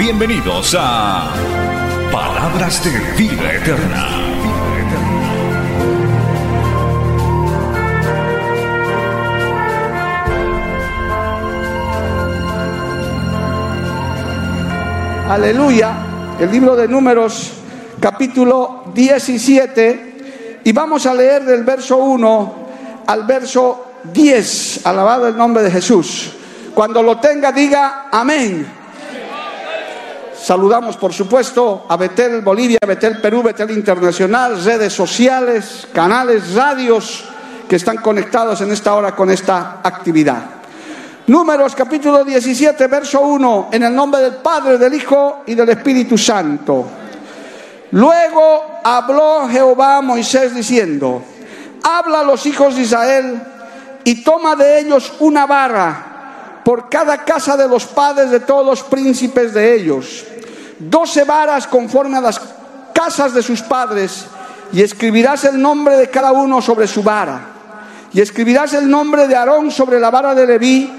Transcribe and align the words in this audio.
Bienvenidos 0.00 0.74
a 0.80 1.30
Palabras 2.10 2.82
de 2.82 2.90
Vida 3.22 3.52
Eterna. 3.52 4.06
Aleluya. 15.28 15.92
El 16.40 16.50
libro 16.50 16.74
de 16.74 16.88
números 16.88 17.52
capítulo 18.00 18.84
17 18.94 20.60
y 20.64 20.72
vamos 20.72 21.04
a 21.04 21.12
leer 21.12 21.44
del 21.44 21.62
verso 21.62 21.98
1 21.98 22.54
al 23.06 23.24
verso 23.24 23.96
10. 24.04 24.86
Alabado 24.86 25.28
el 25.28 25.36
nombre 25.36 25.62
de 25.62 25.70
Jesús. 25.70 26.32
Cuando 26.74 27.02
lo 27.02 27.18
tenga 27.18 27.52
diga 27.52 28.06
amén. 28.10 28.79
Saludamos, 30.42 30.96
por 30.96 31.12
supuesto, 31.12 31.84
a 31.86 31.98
Betel 31.98 32.40
Bolivia, 32.40 32.78
Betel 32.86 33.20
Perú, 33.20 33.42
Betel 33.42 33.72
Internacional, 33.72 34.64
redes 34.64 34.90
sociales, 34.90 35.86
canales, 35.92 36.54
radios 36.54 37.24
que 37.68 37.76
están 37.76 37.98
conectados 37.98 38.58
en 38.62 38.70
esta 38.70 38.94
hora 38.94 39.14
con 39.14 39.30
esta 39.30 39.80
actividad. 39.82 40.42
Números 41.26 41.74
capítulo 41.74 42.24
17, 42.24 42.86
verso 42.86 43.20
1, 43.20 43.68
en 43.70 43.82
el 43.82 43.94
nombre 43.94 44.22
del 44.22 44.36
Padre, 44.36 44.78
del 44.78 44.94
Hijo 44.94 45.42
y 45.46 45.54
del 45.54 45.68
Espíritu 45.68 46.16
Santo. 46.16 46.86
Luego 47.90 48.80
habló 48.82 49.46
Jehová 49.46 49.98
a 49.98 50.02
Moisés 50.02 50.54
diciendo, 50.54 51.22
habla 51.82 52.20
a 52.20 52.24
los 52.24 52.46
hijos 52.46 52.76
de 52.76 52.82
Israel 52.82 53.42
y 54.04 54.24
toma 54.24 54.56
de 54.56 54.80
ellos 54.80 55.12
una 55.20 55.44
vara 55.46 56.06
por 56.64 56.88
cada 56.88 57.24
casa 57.24 57.56
de 57.56 57.68
los 57.68 57.84
padres 57.86 58.30
de 58.30 58.40
todos 58.40 58.64
los 58.64 58.82
príncipes 58.82 59.54
de 59.54 59.74
ellos, 59.74 60.24
doce 60.80 61.24
varas 61.24 61.66
conforme 61.66 62.16
a 62.16 62.20
las 62.20 62.40
casas 62.94 63.34
de 63.34 63.42
sus 63.42 63.62
padres, 63.62 64.26
y 64.72 64.82
escribirás 64.82 65.44
el 65.44 65.60
nombre 65.60 65.96
de 65.96 66.08
cada 66.08 66.32
uno 66.32 66.62
sobre 66.62 66.86
su 66.86 67.02
vara, 67.02 67.40
y 68.12 68.20
escribirás 68.20 68.72
el 68.74 68.88
nombre 68.88 69.28
de 69.28 69.36
Aarón 69.36 69.70
sobre 69.70 70.00
la 70.00 70.10
vara 70.10 70.34
de 70.34 70.46
Leví, 70.46 70.90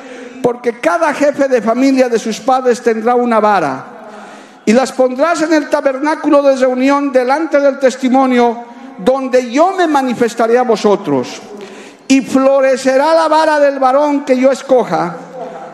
porque 0.41 0.79
cada 0.79 1.13
jefe 1.13 1.47
de 1.47 1.61
familia 1.61 2.09
de 2.09 2.19
sus 2.19 2.39
padres 2.39 2.81
tendrá 2.81 3.15
una 3.15 3.39
vara, 3.39 3.85
y 4.65 4.73
las 4.73 4.91
pondrás 4.91 5.41
en 5.41 5.53
el 5.53 5.69
tabernáculo 5.69 6.43
de 6.43 6.55
reunión 6.55 7.11
delante 7.11 7.59
del 7.59 7.79
testimonio, 7.79 8.65
donde 8.99 9.49
yo 9.49 9.73
me 9.75 9.87
manifestaré 9.87 10.57
a 10.57 10.63
vosotros, 10.63 11.41
y 12.07 12.21
florecerá 12.21 13.15
la 13.15 13.27
vara 13.27 13.59
del 13.59 13.79
varón 13.79 14.25
que 14.25 14.37
yo 14.37 14.51
escoja, 14.51 15.15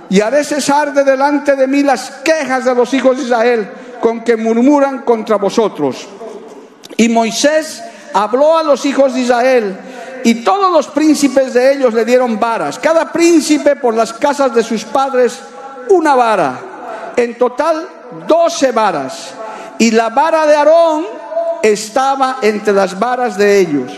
y 0.10 0.22
haré 0.22 0.44
cesar 0.46 0.94
de 0.94 1.04
delante 1.04 1.56
de 1.56 1.68
mí 1.68 1.84
las 1.84 2.12
quejas 2.24 2.64
de 2.64 2.74
los 2.74 2.94
hijos 2.94 3.18
de 3.18 3.24
Israel 3.24 3.70
con 4.02 4.23
que 4.23 4.38
murmuran 4.38 5.00
contra 5.00 5.38
vosotros. 5.38 6.08
Y 6.95 7.09
Moisés 7.09 7.84
habló 8.14 8.58
a 8.58 8.64
los 8.64 8.86
hijos 8.86 9.14
de 9.14 9.22
Israel 9.22 9.77
y 10.23 10.44
todos 10.44 10.72
los 10.72 10.88
príncipes 10.88 11.54
de 11.54 11.73
ellos 11.73 11.94
le 11.94 12.05
dieron 12.05 12.39
varas, 12.39 12.80
cada 12.80 13.11
príncipe 13.11 13.76
por 13.76 13.94
las 13.94 14.14
casas 14.14 14.54
de 14.54 14.64
sus 14.64 14.83
padres 14.83 15.39
una 15.89 16.16
vara, 16.16 16.60
en 17.16 17.38
total 17.38 17.88
doce 18.27 18.72
varas. 18.72 19.33
Y 19.80 19.92
la 19.92 20.10
vara 20.10 20.45
de 20.48 20.55
Aarón 20.55 21.05
estaba 21.61 22.38
entre 22.42 22.73
las 22.73 22.98
varas 22.98 23.38
de 23.38 23.60
ellos. 23.60 23.92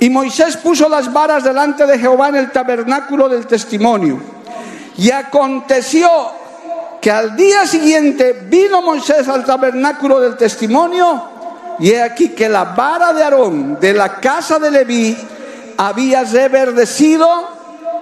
Y 0.00 0.10
Moisés 0.10 0.56
puso 0.56 0.88
las 0.88 1.12
varas 1.12 1.44
delante 1.44 1.86
de 1.86 1.98
Jehová 1.98 2.28
en 2.28 2.36
el 2.36 2.50
tabernáculo 2.50 3.28
del 3.28 3.46
testimonio. 3.46 4.20
Y 4.98 5.10
aconteció 5.10 6.08
que 7.04 7.10
al 7.10 7.36
día 7.36 7.66
siguiente 7.66 8.32
vino 8.48 8.80
Moisés 8.80 9.28
al 9.28 9.44
tabernáculo 9.44 10.20
del 10.20 10.38
testimonio 10.38 11.22
y 11.78 11.90
he 11.90 12.00
aquí 12.00 12.30
que 12.30 12.48
la 12.48 12.64
vara 12.64 13.12
de 13.12 13.22
Aarón 13.22 13.78
de 13.78 13.92
la 13.92 14.14
casa 14.14 14.58
de 14.58 14.70
Leví 14.70 15.14
había 15.76 16.24
reverdecido 16.24 17.28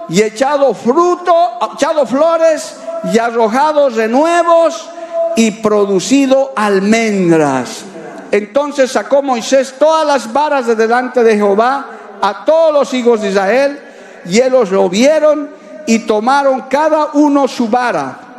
y 0.07 0.21
echado 0.21 0.73
fruto, 0.73 1.35
echado 1.73 2.05
flores 2.05 2.77
y 3.11 3.17
arrojado 3.17 3.89
renuevos 3.89 4.89
y 5.35 5.51
producido 5.51 6.53
almendras. 6.55 7.83
Entonces 8.31 8.89
sacó 8.89 9.21
Moisés 9.21 9.75
todas 9.77 10.07
las 10.07 10.31
varas 10.31 10.65
de 10.65 10.75
delante 10.77 11.25
de 11.25 11.35
Jehová 11.35 11.87
a 12.21 12.45
todos 12.45 12.73
los 12.73 12.93
hijos 12.93 13.21
de 13.21 13.31
Israel 13.31 13.81
y 14.23 14.39
ellos 14.39 14.71
lo 14.71 14.87
vieron 14.87 15.49
y 15.87 15.99
tomaron 15.99 16.61
cada 16.69 17.09
uno 17.15 17.49
su 17.49 17.67
vara. 17.67 18.29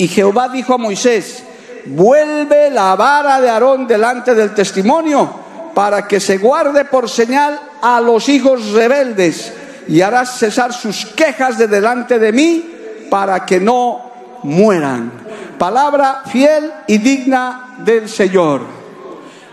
Y 0.00 0.08
Jehová 0.08 0.48
dijo 0.48 0.72
a 0.72 0.78
Moisés, 0.78 1.42
vuelve 1.84 2.70
la 2.70 2.96
vara 2.96 3.38
de 3.38 3.50
Aarón 3.50 3.86
delante 3.86 4.34
del 4.34 4.54
testimonio 4.54 5.30
para 5.74 6.08
que 6.08 6.18
se 6.20 6.38
guarde 6.38 6.86
por 6.86 7.06
señal 7.06 7.60
a 7.82 8.00
los 8.00 8.26
hijos 8.30 8.72
rebeldes 8.72 9.52
y 9.88 10.00
harás 10.00 10.38
cesar 10.38 10.72
sus 10.72 11.04
quejas 11.04 11.58
de 11.58 11.68
delante 11.68 12.18
de 12.18 12.32
mí 12.32 12.64
para 13.10 13.44
que 13.44 13.60
no 13.60 14.10
mueran. 14.44 15.12
Palabra 15.58 16.22
fiel 16.24 16.72
y 16.86 16.96
digna 16.96 17.74
del 17.80 18.08
Señor. 18.08 18.62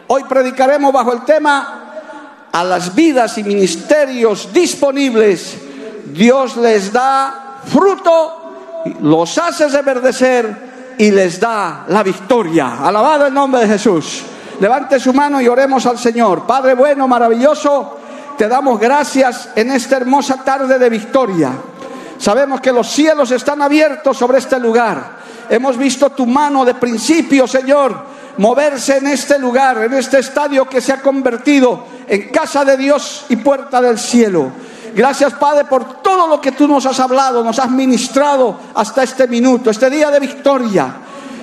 Hoy 0.08 0.24
predicaremos 0.30 0.94
bajo 0.94 1.12
el 1.12 1.26
tema 1.26 2.48
a 2.54 2.64
las 2.64 2.96
vidas 2.96 3.38
y 3.38 3.44
ministerios 3.44 4.54
disponibles 4.54 5.58
Dios 6.06 6.56
les 6.56 6.94
da 6.94 7.60
fruto, 7.66 8.47
los 9.02 9.38
hace 9.38 9.68
reverdecer 9.68 10.96
y 10.98 11.12
les 11.12 11.40
da 11.40 11.86
la 11.88 12.04
victoria. 12.04 12.80
Alabado 12.84 13.28
el 13.28 13.34
nombre 13.34 13.62
de 13.62 13.68
Jesús. 13.68 14.24
Levante 14.60 15.00
su 15.00 15.14
mano 15.14 15.40
y 15.42 15.48
oremos 15.48 15.86
al 15.86 15.98
Señor. 15.98 16.48
Padre 16.48 16.74
bueno, 16.74 17.08
maravilloso, 17.08 18.00
te 18.38 18.48
damos 18.48 18.80
gracias 18.80 19.50
en 19.56 19.72
esta 19.72 19.98
hermosa 19.98 20.44
tarde 20.44 20.80
de 20.80 20.90
victoria. 20.90 21.52
Sabemos 22.18 22.62
que 22.62 22.72
los 22.72 22.88
cielos 22.88 23.32
están 23.32 23.62
abiertos 23.62 24.18
sobre 24.18 24.40
este 24.40 24.60
lugar. 24.60 25.18
Hemos 25.50 25.78
visto 25.78 26.10
tu 26.10 26.26
mano 26.26 26.66
de 26.66 26.74
principio, 26.74 27.48
Señor, 27.48 27.96
moverse 28.38 28.98
en 28.98 29.08
este 29.08 29.38
lugar, 29.38 29.78
en 29.84 29.94
este 29.94 30.20
estadio 30.20 30.68
que 30.68 30.82
se 30.82 30.94
ha 30.94 31.02
convertido 31.02 31.86
en 32.08 32.30
casa 32.30 32.66
de 32.66 32.78
Dios 32.78 33.26
y 33.30 33.38
puerta 33.38 33.82
del 33.82 34.00
cielo. 34.00 34.52
Gracias, 34.98 35.36
Padre, 35.36 35.66
por 35.66 36.02
todo 36.02 36.26
lo 36.26 36.42
que 36.42 36.54
tú 36.54 36.68
nos 36.68 36.84
has 36.88 37.00
hablado, 37.00 37.44
nos 37.44 37.60
has 37.60 37.70
ministrado 37.70 38.60
hasta 38.74 39.04
este 39.04 39.28
minuto, 39.28 39.70
este 39.70 39.92
día 39.92 40.10
de 40.10 40.20
victoria. 40.20 40.92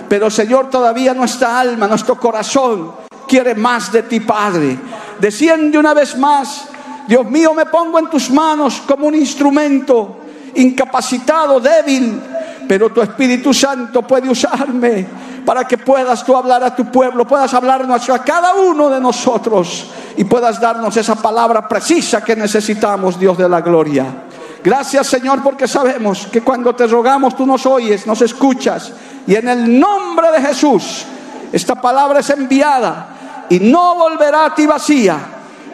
Pero, 0.08 0.28
Señor, 0.28 0.68
todavía 0.68 1.14
nuestra 1.14 1.60
alma, 1.60 1.86
nuestro 1.86 2.18
corazón 2.18 2.90
quiere 3.28 3.54
más 3.54 3.92
de 3.92 4.02
ti, 4.02 4.18
Padre. 4.18 4.76
Desciende 5.20 5.78
una 5.78 5.94
vez 5.94 6.18
más. 6.18 6.64
Dios 7.06 7.30
mío, 7.30 7.54
me 7.54 7.66
pongo 7.66 8.00
en 8.00 8.10
tus 8.10 8.28
manos 8.28 8.82
como 8.88 9.06
un 9.06 9.14
instrumento 9.14 10.16
incapacitado, 10.56 11.60
débil, 11.60 12.20
pero 12.68 12.90
tu 12.90 13.00
Espíritu 13.02 13.52
Santo 13.52 14.02
puede 14.02 14.28
usarme 14.28 15.06
para 15.44 15.66
que 15.66 15.78
puedas 15.78 16.24
tú 16.24 16.36
hablar 16.36 16.62
a 16.64 16.74
tu 16.74 16.86
pueblo, 16.86 17.26
puedas 17.26 17.52
hablarnos 17.52 18.08
a 18.08 18.22
cada 18.22 18.54
uno 18.54 18.88
de 18.88 19.00
nosotros 19.00 19.90
y 20.16 20.24
puedas 20.24 20.60
darnos 20.60 20.96
esa 20.96 21.16
palabra 21.16 21.68
precisa 21.68 22.24
que 22.24 22.34
necesitamos, 22.34 23.18
Dios 23.18 23.36
de 23.36 23.48
la 23.48 23.60
gloria. 23.60 24.06
Gracias 24.62 25.06
Señor 25.06 25.42
porque 25.42 25.68
sabemos 25.68 26.26
que 26.32 26.40
cuando 26.40 26.74
te 26.74 26.86
rogamos 26.86 27.36
tú 27.36 27.46
nos 27.46 27.66
oyes, 27.66 28.06
nos 28.06 28.22
escuchas 28.22 28.92
y 29.26 29.34
en 29.34 29.48
el 29.48 29.78
nombre 29.78 30.32
de 30.32 30.40
Jesús 30.40 31.04
esta 31.52 31.74
palabra 31.74 32.20
es 32.20 32.30
enviada 32.30 33.46
y 33.50 33.60
no 33.60 33.96
volverá 33.96 34.46
a 34.46 34.54
ti 34.54 34.66
vacía, 34.66 35.18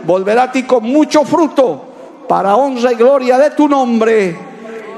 volverá 0.04 0.44
a 0.44 0.52
ti 0.52 0.64
con 0.64 0.82
mucho 0.84 1.24
fruto 1.24 1.86
para 2.28 2.56
honra 2.56 2.92
y 2.92 2.96
gloria 2.96 3.38
de 3.38 3.50
tu 3.50 3.68
nombre. 3.68 4.36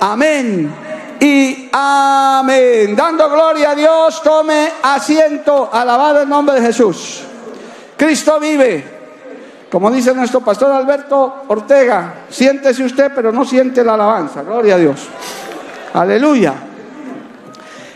Amén 0.00 0.81
y 1.22 1.69
amén. 1.70 2.96
Dando 2.96 3.30
gloria 3.30 3.70
a 3.70 3.74
Dios, 3.76 4.20
tome 4.24 4.72
asiento, 4.82 5.70
alabado 5.72 6.22
el 6.22 6.28
nombre 6.28 6.56
de 6.56 6.66
Jesús. 6.66 7.22
Cristo 7.96 8.40
vive. 8.40 9.00
Como 9.70 9.88
dice 9.92 10.12
nuestro 10.14 10.40
pastor 10.40 10.72
Alberto 10.72 11.44
Ortega, 11.46 12.24
siéntese 12.28 12.82
usted, 12.82 13.12
pero 13.14 13.30
no 13.30 13.44
siente 13.44 13.84
la 13.84 13.94
alabanza. 13.94 14.42
Gloria 14.42 14.74
a 14.74 14.78
Dios. 14.78 15.06
Aleluya. 15.94 16.54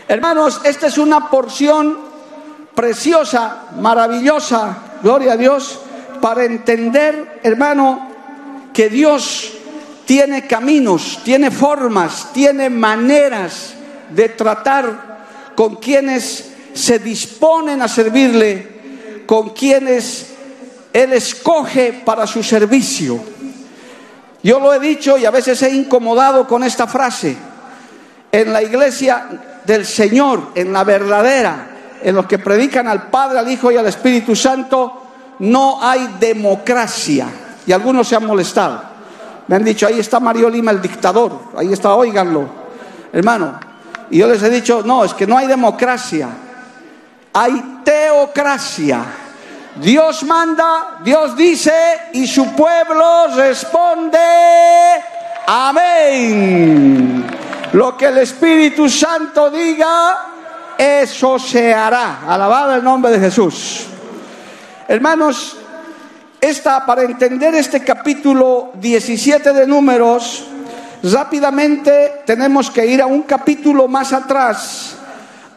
Hermanos, 0.07 0.61
esta 0.63 0.87
es 0.87 0.97
una 0.97 1.29
porción 1.29 1.97
preciosa, 2.73 3.65
maravillosa, 3.77 4.77
gloria 5.03 5.33
a 5.33 5.37
Dios, 5.37 5.81
para 6.21 6.45
entender, 6.45 7.41
hermano, 7.43 8.07
que 8.73 8.87
Dios 8.87 9.56
tiene 10.07 10.47
caminos, 10.47 11.19
tiene 11.23 11.51
formas, 11.51 12.31
tiene 12.33 12.69
maneras 12.69 13.73
de 14.09 14.29
tratar 14.29 15.53
con 15.53 15.75
quienes 15.75 16.49
se 16.73 16.97
disponen 16.99 17.81
a 17.81 17.89
servirle, 17.89 19.25
con 19.25 19.49
quienes 19.49 20.27
Él 20.93 21.11
escoge 21.11 22.01
para 22.05 22.25
su 22.25 22.41
servicio. 22.41 23.19
Yo 24.41 24.61
lo 24.61 24.73
he 24.73 24.79
dicho 24.79 25.17
y 25.17 25.25
a 25.25 25.31
veces 25.31 25.61
he 25.61 25.71
incomodado 25.71 26.47
con 26.47 26.63
esta 26.63 26.87
frase. 26.87 27.35
En 28.31 28.53
la 28.53 28.63
iglesia 28.63 29.27
del 29.65 29.85
Señor, 29.85 30.51
en 30.55 30.71
la 30.71 30.85
verdadera, 30.85 31.67
en 32.01 32.15
los 32.15 32.27
que 32.27 32.39
predican 32.39 32.87
al 32.87 33.09
Padre, 33.09 33.39
al 33.39 33.51
Hijo 33.51 33.73
y 33.73 33.75
al 33.75 33.87
Espíritu 33.87 34.37
Santo, 34.37 35.03
no 35.39 35.79
hay 35.81 36.15
democracia. 36.17 37.27
Y 37.65 37.73
algunos 37.73 38.07
se 38.07 38.15
han 38.15 38.25
molestado. 38.25 38.96
Me 39.47 39.55
han 39.55 39.63
dicho, 39.63 39.87
ahí 39.87 39.99
está 39.99 40.19
Mario 40.19 40.49
Lima, 40.49 40.71
el 40.71 40.81
dictador. 40.81 41.39
Ahí 41.57 41.71
está, 41.71 41.93
óiganlo. 41.93 42.47
Hermano, 43.13 43.59
y 44.09 44.19
yo 44.19 44.27
les 44.27 44.41
he 44.43 44.49
dicho, 44.49 44.81
no, 44.85 45.03
es 45.03 45.13
que 45.13 45.25
no 45.25 45.37
hay 45.37 45.47
democracia. 45.47 46.29
Hay 47.33 47.81
teocracia. 47.83 49.05
Dios 49.75 50.23
manda, 50.23 50.97
Dios 51.03 51.35
dice 51.35 51.73
y 52.13 52.27
su 52.27 52.53
pueblo 52.55 53.27
responde. 53.35 54.17
Amén. 55.45 57.25
Lo 57.73 57.95
que 57.95 58.07
el 58.07 58.17
Espíritu 58.17 58.89
Santo 58.89 59.49
diga, 59.49 60.25
eso 60.77 61.37
se 61.37 61.73
hará. 61.73 62.21
Alabado 62.27 62.75
el 62.75 62.83
nombre 62.83 63.11
de 63.11 63.19
Jesús. 63.19 63.85
Hermanos, 64.87 65.57
esta, 66.47 66.85
para 66.85 67.03
entender 67.03 67.53
este 67.55 67.83
capítulo 67.83 68.71
17 68.75 69.51
de 69.51 69.67
Números, 69.67 70.47
rápidamente 71.03 72.21
tenemos 72.25 72.71
que 72.71 72.85
ir 72.85 73.01
a 73.01 73.05
un 73.05 73.23
capítulo 73.23 73.89
más 73.89 74.13
atrás, 74.13 74.95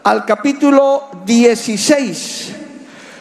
al 0.02 0.24
capítulo 0.24 1.08
16, 1.24 2.52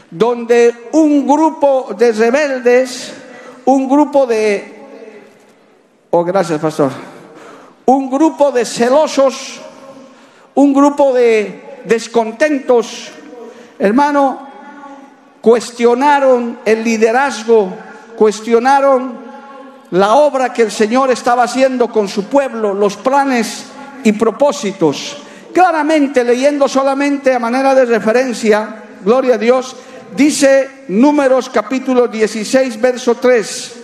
donde 0.10 0.89
un 0.94 1.27
grupo 1.27 1.94
de 1.95 2.12
rebeldes, 2.12 3.13
un 3.66 3.88
grupo 3.88 4.25
de... 4.25 4.88
Oh, 6.10 6.24
gracias, 6.24 6.60
pastor. 6.60 6.92
Un 7.86 8.10
grupo 8.10 8.51
de 8.51 8.66
celosos, 8.66 9.62
un 10.56 10.74
grupo 10.74 11.13
de 11.13 11.81
descontentos, 11.86 13.12
hermano, 13.77 14.48
cuestionaron 15.41 16.59
el 16.65 16.83
liderazgo, 16.83 17.74
cuestionaron 18.15 19.30
la 19.91 20.13
obra 20.15 20.53
que 20.53 20.63
el 20.63 20.71
Señor 20.71 21.09
estaba 21.12 21.44
haciendo 21.44 21.88
con 21.88 22.07
su 22.07 22.25
pueblo, 22.25 22.74
los 22.74 22.97
planes 22.97 23.65
y 24.03 24.12
propósitos. 24.13 25.18
Claramente, 25.53 26.24
leyendo 26.24 26.68
solamente 26.68 27.33
a 27.33 27.39
manera 27.39 27.74
de 27.74 27.86
referencia, 27.86 28.83
gloria 29.03 29.36
a 29.36 29.38
Dios, 29.38 29.75
dice 30.15 30.83
Números 30.89 31.50
capítulo 31.50 32.07
16, 32.07 32.80
verso 32.80 33.15
3, 33.15 33.75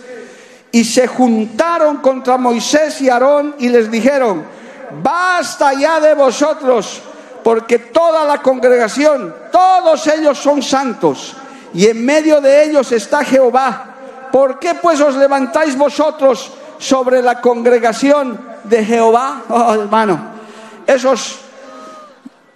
y 0.72 0.84
se 0.84 1.06
juntaron 1.06 1.96
contra 1.98 2.36
Moisés 2.36 3.00
y 3.00 3.08
Aarón 3.08 3.56
y 3.58 3.68
les 3.68 3.90
dijeron, 3.90 4.44
basta 5.02 5.72
ya 5.74 5.98
de 6.00 6.14
vosotros, 6.14 7.02
porque 7.42 7.78
toda 7.78 8.24
la 8.24 8.42
congregación, 8.42 9.34
todos 9.50 10.06
ellos 10.06 10.38
son 10.38 10.62
santos, 10.62 11.36
y 11.76 11.86
en 11.86 12.04
medio 12.04 12.40
de 12.40 12.64
ellos 12.64 12.90
está 12.90 13.24
Jehová 13.24 13.96
¿Por 14.36 14.58
qué 14.58 14.74
pues 14.74 15.00
os 15.00 15.16
levantáis 15.16 15.78
vosotros 15.78 16.52
sobre 16.78 17.22
la 17.22 17.40
congregación 17.40 18.38
de 18.64 18.84
Jehová? 18.84 19.44
Oh, 19.48 19.74
hermano, 19.74 20.20
esos 20.86 21.38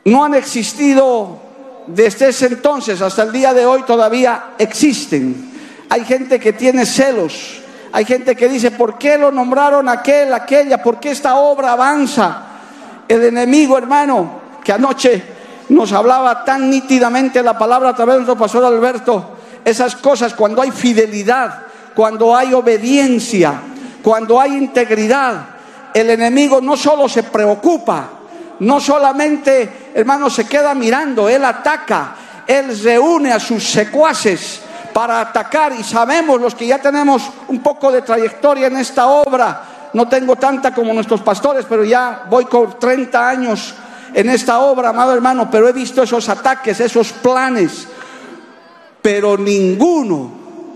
no 0.04 0.24
han 0.24 0.34
existido 0.34 1.38
desde 1.86 2.28
ese 2.28 2.48
entonces 2.48 3.00
hasta 3.00 3.22
el 3.22 3.32
día 3.32 3.54
de 3.54 3.64
hoy 3.64 3.82
todavía 3.84 4.50
existen. 4.58 5.52
Hay 5.88 6.04
gente 6.04 6.38
que 6.38 6.52
tiene 6.52 6.84
celos, 6.84 7.62
hay 7.92 8.04
gente 8.04 8.36
que 8.36 8.48
dice, 8.48 8.72
¿por 8.72 8.98
qué 8.98 9.16
lo 9.16 9.32
nombraron 9.32 9.88
aquel, 9.88 10.34
aquella? 10.34 10.82
¿Por 10.82 11.00
qué 11.00 11.12
esta 11.12 11.36
obra 11.36 11.72
avanza? 11.72 12.42
El 13.08 13.24
enemigo, 13.24 13.78
hermano, 13.78 14.40
que 14.62 14.72
anoche 14.72 15.22
nos 15.70 15.92
hablaba 15.92 16.44
tan 16.44 16.68
nítidamente 16.68 17.42
la 17.42 17.56
palabra 17.56 17.90
a 17.90 17.94
través 17.94 18.14
de 18.14 18.18
nuestro 18.20 18.36
pastor 18.36 18.64
Alberto, 18.64 19.36
esas 19.64 19.96
cosas 19.96 20.34
cuando 20.34 20.60
hay 20.60 20.72
fidelidad, 20.72 21.62
cuando 21.94 22.36
hay 22.36 22.52
obediencia, 22.52 23.54
cuando 24.02 24.40
hay 24.40 24.56
integridad, 24.56 25.46
el 25.94 26.10
enemigo 26.10 26.60
no 26.60 26.76
solo 26.76 27.08
se 27.08 27.22
preocupa, 27.22 28.08
no 28.58 28.80
solamente, 28.80 29.90
hermano, 29.94 30.28
se 30.28 30.46
queda 30.46 30.74
mirando, 30.74 31.28
él 31.28 31.44
ataca, 31.44 32.16
él 32.46 32.78
reúne 32.82 33.32
a 33.32 33.38
sus 33.38 33.62
secuaces 33.62 34.60
para 34.92 35.20
atacar 35.20 35.72
y 35.72 35.84
sabemos 35.84 36.40
los 36.40 36.56
que 36.56 36.66
ya 36.66 36.78
tenemos 36.78 37.22
un 37.46 37.62
poco 37.62 37.92
de 37.92 38.02
trayectoria 38.02 38.66
en 38.66 38.76
esta 38.76 39.06
obra, 39.06 39.62
no 39.92 40.08
tengo 40.08 40.34
tanta 40.34 40.74
como 40.74 40.92
nuestros 40.92 41.20
pastores, 41.20 41.64
pero 41.68 41.84
ya 41.84 42.24
voy 42.28 42.46
con 42.46 42.76
30 42.76 43.28
años 43.28 43.74
en 44.14 44.28
esta 44.30 44.60
obra, 44.60 44.90
amado 44.90 45.12
hermano, 45.12 45.48
pero 45.50 45.68
he 45.68 45.72
visto 45.72 46.02
esos 46.02 46.28
ataques, 46.28 46.80
esos 46.80 47.12
planes, 47.12 47.86
pero 49.02 49.36
ninguno 49.36 50.30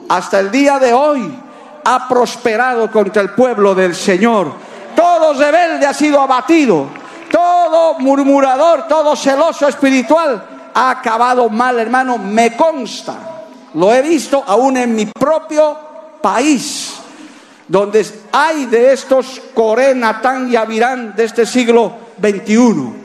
hasta 0.08 0.40
el 0.40 0.50
día 0.50 0.78
de 0.78 0.92
hoy 0.92 1.34
ha 1.84 2.08
prosperado 2.08 2.90
contra 2.90 3.22
el 3.22 3.31
pueblo 3.31 3.75
del 3.75 3.94
Señor. 3.94 4.52
Todo 4.94 5.34
rebelde 5.34 5.86
ha 5.86 5.94
sido 5.94 6.20
abatido. 6.20 6.86
Todo 7.31 7.98
murmurador, 7.98 8.86
todo 8.86 9.16
celoso 9.16 9.66
espiritual 9.66 10.70
ha 10.72 10.90
acabado 10.90 11.48
mal, 11.48 11.78
hermano. 11.78 12.19
Me 12.19 12.56
consta. 12.56 13.14
Lo 13.75 13.92
he 13.92 14.02
visto 14.02 14.42
aún 14.46 14.76
en 14.76 14.94
mi 14.94 15.06
propio 15.06 15.76
país, 16.22 16.94
donde 17.66 18.06
hay 18.32 18.66
de 18.66 18.92
estos 18.92 19.42
Coré, 19.52 19.94
Natán 19.94 20.50
y 20.50 20.56
Avirán 20.56 21.14
de 21.16 21.25
este 21.25 21.44
siglo 21.44 21.92
XXI. 22.20 23.04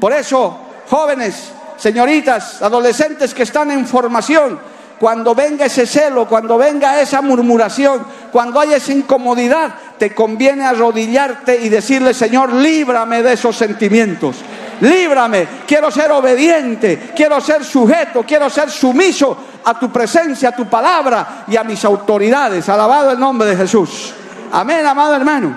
Por 0.00 0.12
eso, 0.12 0.58
jóvenes, 0.88 1.52
señoritas, 1.76 2.62
adolescentes 2.62 3.34
que 3.34 3.42
están 3.42 3.70
en 3.70 3.86
formación, 3.86 4.58
cuando 4.98 5.34
venga 5.34 5.66
ese 5.66 5.86
celo, 5.86 6.26
cuando 6.26 6.58
venga 6.58 7.00
esa 7.00 7.22
murmuración, 7.22 8.04
cuando 8.32 8.60
haya 8.60 8.76
esa 8.76 8.92
incomodidad, 8.92 9.74
te 9.96 10.14
conviene 10.14 10.64
arrodillarte 10.64 11.56
y 11.56 11.68
decirle, 11.68 12.12
Señor, 12.12 12.52
líbrame 12.52 13.22
de 13.22 13.34
esos 13.34 13.56
sentimientos. 13.56 14.36
Líbrame, 14.80 15.46
quiero 15.66 15.90
ser 15.90 16.10
obediente, 16.12 17.10
quiero 17.14 17.40
ser 17.40 17.64
sujeto, 17.64 18.24
quiero 18.26 18.48
ser 18.48 18.70
sumiso 18.70 19.36
a 19.64 19.78
tu 19.78 19.90
presencia, 19.90 20.50
a 20.50 20.56
tu 20.56 20.66
palabra 20.66 21.44
y 21.48 21.56
a 21.56 21.64
mis 21.64 21.84
autoridades. 21.84 22.68
Alabado 22.68 23.10
el 23.10 23.18
nombre 23.18 23.48
de 23.48 23.56
Jesús. 23.56 24.14
Amén, 24.52 24.86
amado 24.86 25.14
hermano. 25.14 25.56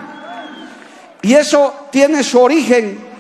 Y 1.22 1.34
eso 1.34 1.88
tiene 1.92 2.24
su 2.24 2.40
origen 2.40 3.11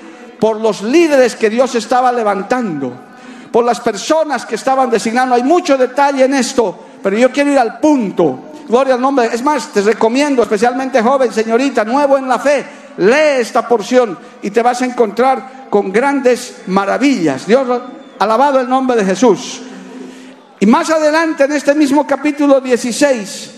por 0.41 0.59
los 0.59 0.81
líderes 0.81 1.35
que 1.35 1.51
Dios 1.51 1.75
estaba 1.75 2.11
levantando 2.11 3.11
por 3.51 3.63
las 3.63 3.79
personas 3.79 4.43
que 4.45 4.55
estaban 4.55 4.89
designando. 4.89 5.35
Hay 5.35 5.43
mucho 5.43 5.77
detalle 5.77 6.25
en 6.25 6.33
esto, 6.33 6.79
pero 7.03 7.15
yo 7.15 7.31
quiero 7.31 7.51
ir 7.51 7.59
al 7.59 7.79
punto. 7.79 8.39
Gloria 8.67 8.95
al 8.95 9.01
nombre. 9.01 9.29
Es 9.31 9.43
más, 9.43 9.67
te 9.67 9.81
recomiendo, 9.81 10.41
especialmente 10.41 10.99
joven, 11.03 11.31
señorita, 11.31 11.85
nuevo 11.85 12.17
en 12.17 12.27
la 12.27 12.39
fe, 12.39 12.65
lee 12.97 13.39
esta 13.39 13.67
porción 13.67 14.17
y 14.41 14.49
te 14.49 14.63
vas 14.63 14.81
a 14.81 14.85
encontrar 14.85 15.67
con 15.69 15.91
grandes 15.91 16.63
maravillas. 16.65 17.45
Dios, 17.45 17.67
alabado 18.17 18.59
el 18.59 18.67
nombre 18.67 18.97
de 18.97 19.05
Jesús. 19.05 19.61
Y 20.59 20.65
más 20.65 20.89
adelante, 20.89 21.43
en 21.43 21.51
este 21.51 21.75
mismo 21.75 22.07
capítulo 22.07 22.59
16, 22.61 23.51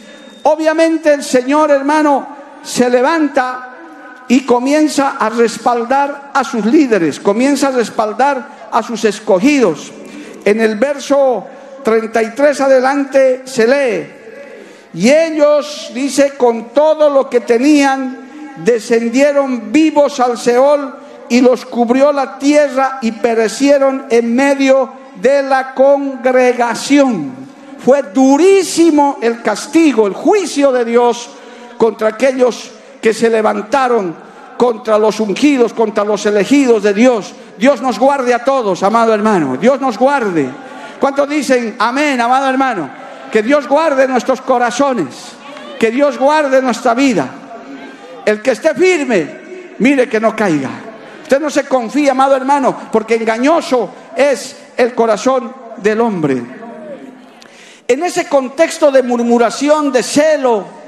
obviamente 0.44 1.14
el 1.14 1.24
Señor, 1.24 1.72
hermano, 1.72 2.28
se 2.62 2.90
levanta 2.90 3.73
y 4.28 4.46
comienza 4.46 5.18
a 5.20 5.30
respaldar 5.30 6.32
a 6.34 6.44
sus 6.44 6.66
líderes, 6.66 7.20
comienza 7.20 7.68
a 7.68 7.72
respaldar 7.72 8.70
a 8.72 8.82
sus 8.84 9.06
escogidos. 9.06 9.92
En 10.46 10.60
el 10.62 10.76
verso 10.76 11.46
33 11.84 12.62
adelante 12.62 13.42
se 13.46 13.68
lee, 13.68 14.24
y 14.94 15.10
ellos, 15.10 15.92
dice, 15.94 16.34
con 16.38 16.70
todo 16.70 17.10
lo 17.10 17.30
que 17.30 17.40
tenían, 17.40 18.54
descendieron 18.64 19.72
vivos 19.72 20.20
al 20.20 20.38
Seol 20.38 20.96
y 21.30 21.42
los 21.42 21.66
cubrió 21.66 22.12
la 22.12 22.38
tierra 22.38 23.00
y 23.02 23.12
perecieron 23.14 24.06
en 24.10 24.36
medio 24.36 24.92
de 25.16 25.42
la 25.42 25.74
congregación. 25.74 27.32
Fue 27.84 28.04
durísimo 28.04 29.18
el 29.22 29.42
castigo, 29.42 30.06
el 30.06 30.14
juicio 30.14 30.72
de 30.72 30.86
Dios 30.86 31.30
contra 31.78 32.10
aquellos 32.10 32.72
que 33.04 33.14
se 33.14 33.30
levantaron 33.30 34.16
contra 34.58 34.98
los 34.98 35.20
ungidos, 35.20 35.74
contra 35.74 36.06
los 36.06 36.26
elegidos 36.26 36.84
de 36.84 36.94
Dios, 36.94 37.34
Dios 37.58 37.82
nos 37.82 38.00
guarde 38.00 38.34
a 38.34 38.46
todos, 38.46 38.82
amado 38.82 39.14
hermano. 39.14 39.58
Dios 39.58 39.82
nos 39.82 39.98
guarde. 39.98 40.50
¿Cuántos 41.02 41.28
dicen 41.28 41.76
amén, 41.80 42.22
amado 42.22 42.50
hermano? 42.50 42.90
Que 43.30 43.44
Dios 43.44 43.68
guarde 43.68 44.08
nuestros 44.08 44.40
corazones. 44.40 45.34
Que 45.78 45.92
Dios 45.92 46.18
guarde 46.18 46.62
nuestra 46.62 46.94
vida. 46.94 47.28
El 48.26 48.42
que 48.42 48.52
esté 48.52 48.74
firme, 48.74 49.76
mire 49.80 50.08
que 50.08 50.22
no 50.22 50.34
caiga. 50.34 50.70
Usted 51.24 51.42
no 51.42 51.50
se 51.50 51.66
confía, 51.66 52.12
amado 52.12 52.38
hermano, 52.38 52.74
porque 52.90 53.16
engañoso 53.16 53.90
es 54.16 54.56
el 54.78 54.96
corazón 54.96 55.54
del 55.76 56.00
hombre. 56.00 56.42
En 57.86 58.02
ese 58.02 58.30
contexto 58.30 58.92
de 58.92 59.04
murmuración, 59.04 59.92
de 59.92 60.04
celo, 60.04 60.83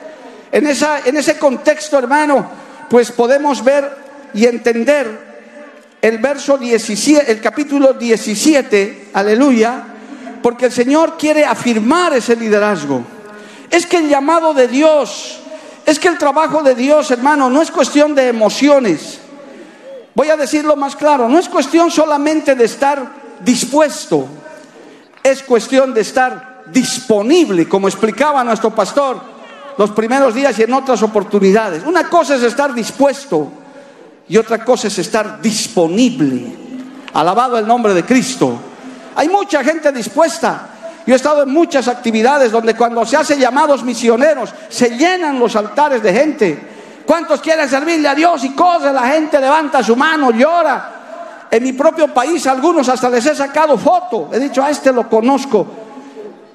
en, 0.56 0.68
esa, 0.68 1.00
en 1.04 1.18
ese 1.18 1.38
contexto, 1.38 2.00
hermano, 2.00 2.48
pues 2.90 3.12
podemos 3.12 3.62
ver 3.62 3.92
y 4.34 4.46
entender 4.46 5.36
el 6.02 6.18
verso 6.20 6.58
17, 6.58 7.30
el 7.30 7.42
capítulo 7.42 7.92
17, 7.92 9.10
aleluya, 9.12 9.84
porque 10.42 10.68
el 10.68 10.72
Señor 10.72 11.18
quiere 11.18 11.44
afirmar 11.44 12.14
ese 12.14 12.38
liderazgo. 12.38 13.02
Es 13.70 13.86
que 13.86 13.98
el 13.98 14.08
llamado 14.08 14.54
de 14.54 14.70
Dios, 14.70 15.42
es 15.86 16.00
que 16.00 16.08
el 16.08 16.18
trabajo 16.18 16.64
de 16.64 16.74
Dios, 16.74 17.12
hermano, 17.12 17.50
no 17.50 17.62
es 17.62 17.70
cuestión 17.70 18.16
de 18.16 18.30
emociones. 18.30 19.20
Voy 20.14 20.30
a 20.30 20.38
decirlo 20.38 20.78
más 20.78 20.96
claro, 20.96 21.28
no 21.28 21.38
es 21.38 21.50
cuestión 21.50 21.92
solamente 21.92 22.56
de 22.56 22.64
estar 22.64 23.12
dispuesto, 23.42 24.26
es 25.22 25.44
cuestión 25.44 25.94
de 25.94 26.00
estar 26.00 26.64
disponible, 26.68 27.68
como 27.68 27.90
explicaba 27.90 28.42
nuestro 28.46 28.74
pastor 28.74 29.35
los 29.78 29.92
primeros 29.92 30.34
días 30.34 30.58
y 30.60 30.64
en 30.64 30.74
otras 30.74 31.02
oportunidades. 31.04 31.84
Una 31.86 32.10
cosa 32.10 32.36
es 32.36 32.44
estar 32.44 32.74
dispuesto 32.74 33.52
y 34.28 34.38
otra 34.38 34.64
cosa 34.64 34.88
es 34.88 34.98
estar 34.98 35.42
disponible. 35.42 36.56
Alabado 37.14 37.58
el 37.58 37.68
nombre 37.68 37.94
de 37.94 38.04
Cristo. 38.04 38.58
Hay 39.16 39.30
mucha 39.30 39.64
gente 39.64 39.92
dispuesta. 39.92 40.70
Yo 41.06 41.14
he 41.14 41.18
estado 41.18 41.44
en 41.44 41.50
muchas 41.50 41.88
actividades 41.88 42.52
donde 42.52 42.76
cuando 42.76 43.06
se 43.06 43.16
hace 43.16 43.38
llamados 43.38 43.84
misioneros 43.84 44.54
se 44.70 44.98
llenan 44.98 45.40
los 45.40 45.56
altares 45.56 46.02
de 46.02 46.14
gente. 46.14 46.70
¿Cuántos 47.06 47.42
quieren 47.42 47.70
servirle 47.70 48.08
a 48.08 48.16
Dios 48.16 48.44
y 48.44 48.50
cosas? 48.52 48.94
La 48.94 49.08
gente 49.08 49.40
levanta 49.40 49.84
su 49.84 49.96
mano, 49.96 50.32
llora. 50.32 50.92
En 51.52 51.64
mi 51.64 51.74
propio 51.74 52.08
país 52.08 52.48
algunos 52.48 52.90
hasta 52.90 53.10
les 53.10 53.26
he 53.28 53.36
sacado 53.36 53.78
foto. 53.78 54.30
He 54.34 54.40
dicho, 54.40 54.64
a 54.64 54.72
este 54.72 54.92
lo 54.92 55.08
conozco. 55.08 55.68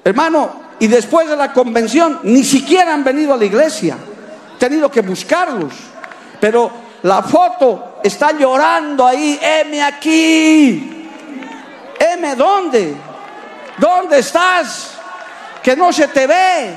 Hermano, 0.03 0.60
y 0.81 0.87
después 0.87 1.29
de 1.29 1.35
la 1.35 1.53
convención 1.53 2.21
ni 2.23 2.43
siquiera 2.43 2.95
han 2.95 3.03
venido 3.03 3.35
a 3.35 3.37
la 3.37 3.45
iglesia. 3.45 3.95
He 4.55 4.57
tenido 4.57 4.89
que 4.89 5.01
buscarlos. 5.01 5.71
Pero 6.39 6.71
la 7.03 7.21
foto 7.21 7.99
está 8.03 8.31
llorando 8.31 9.05
ahí, 9.05 9.39
M 9.39 9.79
aquí. 9.79 11.07
M, 11.99 12.35
¿dónde? 12.35 12.95
¿Dónde 13.77 14.17
estás? 14.17 14.93
Que 15.61 15.75
no 15.75 15.93
se 15.93 16.07
te 16.07 16.25
ve. 16.25 16.73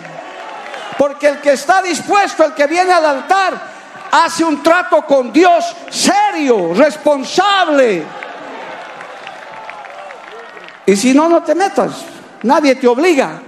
Porque 0.99 1.29
el 1.29 1.41
que 1.41 1.55
está 1.55 1.81
dispuesto, 1.81 2.45
el 2.45 2.53
que 2.53 2.67
viene 2.67 2.93
al 2.93 3.07
altar, 3.07 3.59
hace 4.11 4.45
un 4.45 4.63
trato 4.63 5.07
con 5.07 5.33
Dios 5.33 5.75
serio, 5.89 6.75
responsable. 6.75 8.05
Y 10.85 10.95
si 10.95 11.15
no, 11.15 11.27
no 11.27 11.43
te 11.43 11.55
metas. 11.55 12.05
Nadie 12.43 12.75
te 12.75 12.87
obliga. 12.87 13.41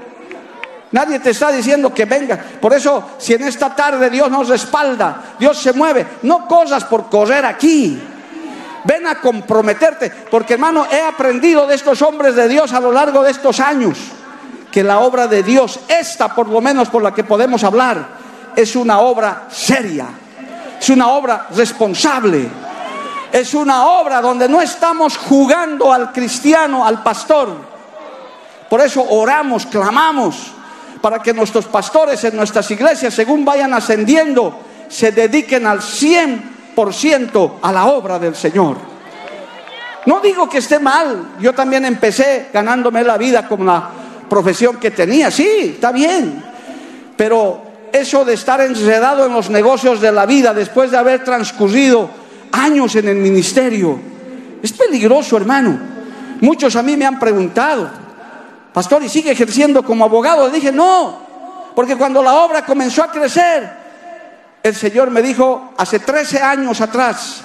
Nadie 0.93 1.19
te 1.19 1.31
está 1.31 1.50
diciendo 1.50 1.93
que 1.93 2.05
venga. 2.05 2.38
Por 2.61 2.73
eso, 2.73 3.12
si 3.19 3.35
en 3.35 3.43
esta 3.43 3.75
tarde 3.75 4.09
Dios 4.09 4.31
nos 4.31 4.49
respalda, 4.49 5.35
Dios 5.38 5.59
se 5.59 5.73
mueve, 5.73 6.07
no 6.23 6.47
cosas 6.47 6.85
por 6.85 7.09
correr 7.09 7.45
aquí. 7.45 8.00
Ven 8.85 9.07
a 9.07 9.16
comprometerte, 9.21 10.11
porque 10.31 10.55
hermano, 10.55 10.87
he 10.90 11.00
aprendido 11.00 11.66
de 11.66 11.75
estos 11.75 12.02
hombres 12.02 12.37
de 12.37 12.49
Dios 12.49 12.73
a 12.73 12.81
lo 12.81 12.93
largo 12.93 13.25
de 13.25 13.33
estos 13.33 13.59
años 13.59 13.99
que 14.71 14.85
la 14.85 15.00
obra 15.00 15.26
de 15.26 15.43
Dios, 15.43 15.81
esta 15.88 16.35
por 16.35 16.49
lo 16.49 16.61
menos 16.61 16.88
por 16.88 17.02
la 17.02 17.12
que 17.12 17.25
podemos 17.25 17.64
hablar, 17.64 18.09
es 18.55 18.76
una 18.76 19.00
obra 19.00 19.47
seria, 19.50 20.07
es 20.78 20.88
una 20.90 21.09
obra 21.09 21.47
responsable, 21.57 22.47
es 23.33 23.55
una 23.55 23.87
obra 23.87 24.21
donde 24.21 24.49
no 24.49 24.61
estamos 24.61 25.16
jugando 25.16 25.93
al 25.93 26.12
cristiano, 26.12 26.85
al 26.85 27.02
pastor. 27.02 27.49
Por 28.69 28.81
eso 28.83 29.02
oramos, 29.09 29.66
clamamos 29.66 30.52
para 31.07 31.23
que 31.23 31.33
nuestros 31.33 31.67
pastores 31.67 32.25
en 32.25 32.35
nuestras 32.35 32.69
iglesias, 32.73 33.15
según 33.15 33.45
vayan 33.45 33.73
ascendiendo, 33.73 34.59
se 34.89 35.13
dediquen 35.13 35.65
al 35.65 35.79
100% 35.79 37.53
a 37.63 37.73
la 37.73 37.87
obra 37.87 38.19
del 38.19 38.35
Señor. 38.35 38.77
No 40.05 40.19
digo 40.19 40.49
que 40.49 40.59
esté 40.59 40.81
mal, 40.81 41.37
yo 41.39 41.53
también 41.53 41.85
empecé 41.85 42.49
ganándome 42.53 43.05
la 43.05 43.17
vida 43.19 43.47
con 43.47 43.65
la 43.65 43.89
profesión 44.29 44.79
que 44.79 44.91
tenía, 44.91 45.31
sí, 45.31 45.75
está 45.77 45.93
bien, 45.93 46.43
pero 47.17 47.63
eso 47.93 48.25
de 48.25 48.35
estar 48.35 48.61
enredado 48.61 49.27
en 49.27 49.33
los 49.33 49.49
negocios 49.49 50.01
de 50.01 50.11
la 50.11 50.27
vida 50.27 50.53
después 50.53 50.91
de 50.91 50.97
haber 50.97 51.23
transcurrido 51.23 52.11
años 52.51 52.97
en 52.97 53.07
el 53.07 53.19
ministerio, 53.19 53.97
es 54.61 54.73
peligroso, 54.73 55.37
hermano. 55.37 55.79
Muchos 56.41 56.75
a 56.75 56.83
mí 56.83 56.97
me 56.97 57.07
han 57.07 57.21
preguntado, 57.21 58.06
pastor, 58.76 59.02
¿y 59.02 59.09
sigue 59.09 59.30
ejerciendo 59.30 59.83
como 59.83 60.04
abogado? 60.04 60.49
Le 60.49 60.56
dije, 60.56 60.71
no, 60.71 61.18
porque 61.75 61.97
cuando 61.97 62.23
la 62.23 62.35
obra 62.35 62.62
comenzó 62.66 63.02
a 63.02 63.11
crecer, 63.11 63.66
el 64.62 64.75
Señor 64.75 65.11
me 65.11 65.23
dijo 65.23 65.73
hace 65.78 65.99
13 65.99 66.42
años 66.42 66.83
atrás, 66.83 67.40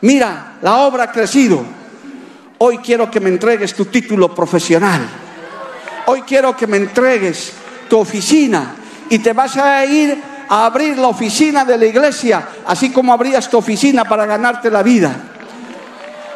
mira, 0.00 0.58
la 0.62 0.76
obra 0.76 1.02
ha 1.02 1.10
crecido, 1.10 1.64
hoy 2.58 2.78
quiero 2.78 3.10
que 3.10 3.18
me 3.18 3.30
entregues 3.30 3.74
tu 3.74 3.86
título 3.86 4.32
profesional, 4.32 5.00
hoy 6.06 6.22
quiero 6.22 6.56
que 6.56 6.68
me 6.68 6.76
entregues 6.76 7.52
tu 7.88 7.98
oficina 7.98 8.76
y 9.08 9.18
te 9.18 9.32
vas 9.32 9.56
a 9.56 9.84
ir 9.84 10.22
a 10.48 10.66
abrir 10.66 10.96
la 10.98 11.08
oficina 11.08 11.64
de 11.64 11.78
la 11.78 11.86
iglesia, 11.86 12.46
así 12.64 12.92
como 12.92 13.12
abrías 13.12 13.50
tu 13.50 13.58
oficina 13.58 14.04
para 14.04 14.24
ganarte 14.24 14.70
la 14.70 14.84
vida. 14.84 15.16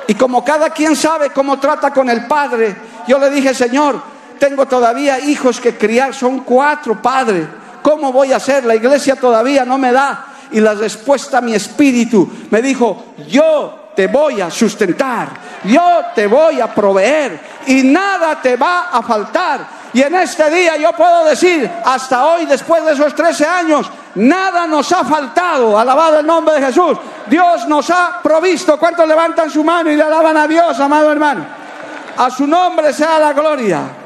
Y 0.08 0.14
como 0.14 0.44
cada 0.44 0.70
quien 0.70 0.96
sabe 0.96 1.30
cómo 1.30 1.60
trata 1.60 1.92
con 1.92 2.10
el 2.10 2.26
Padre, 2.26 2.74
yo 3.06 3.16
le 3.20 3.30
dije, 3.30 3.54
Señor, 3.54 4.13
tengo 4.44 4.66
todavía 4.66 5.18
hijos 5.20 5.58
que 5.58 5.78
criar, 5.78 6.12
son 6.12 6.40
cuatro 6.40 7.00
padres. 7.00 7.46
¿Cómo 7.80 8.12
voy 8.12 8.30
a 8.30 8.36
hacer? 8.36 8.66
La 8.66 8.74
iglesia 8.74 9.16
todavía 9.16 9.64
no 9.64 9.78
me 9.78 9.90
da. 9.90 10.26
Y 10.50 10.60
la 10.60 10.74
respuesta 10.74 11.38
a 11.38 11.40
mi 11.40 11.54
espíritu 11.54 12.30
me 12.50 12.60
dijo, 12.60 13.14
yo 13.26 13.92
te 13.96 14.06
voy 14.06 14.42
a 14.42 14.50
sustentar, 14.50 15.28
yo 15.64 16.02
te 16.14 16.26
voy 16.26 16.60
a 16.60 16.74
proveer 16.74 17.40
y 17.68 17.84
nada 17.84 18.38
te 18.42 18.56
va 18.56 18.90
a 18.92 19.02
faltar. 19.02 19.66
Y 19.94 20.02
en 20.02 20.14
este 20.16 20.50
día 20.50 20.76
yo 20.76 20.92
puedo 20.92 21.24
decir, 21.24 21.70
hasta 21.82 22.26
hoy, 22.26 22.44
después 22.44 22.84
de 22.84 22.92
esos 22.92 23.14
13 23.14 23.46
años, 23.46 23.90
nada 24.16 24.66
nos 24.66 24.92
ha 24.92 25.04
faltado. 25.04 25.78
Alabado 25.78 26.18
el 26.18 26.26
nombre 26.26 26.56
de 26.56 26.66
Jesús. 26.66 26.98
Dios 27.28 27.66
nos 27.66 27.88
ha 27.88 28.20
provisto. 28.22 28.78
¿Cuántos 28.78 29.08
levantan 29.08 29.50
su 29.50 29.64
mano 29.64 29.90
y 29.90 29.96
le 29.96 30.02
alaban 30.02 30.36
a 30.36 30.46
Dios, 30.46 30.78
amado 30.80 31.10
hermano? 31.10 31.46
A 32.18 32.30
su 32.30 32.46
nombre 32.46 32.92
sea 32.92 33.18
la 33.18 33.32
gloria. 33.32 34.03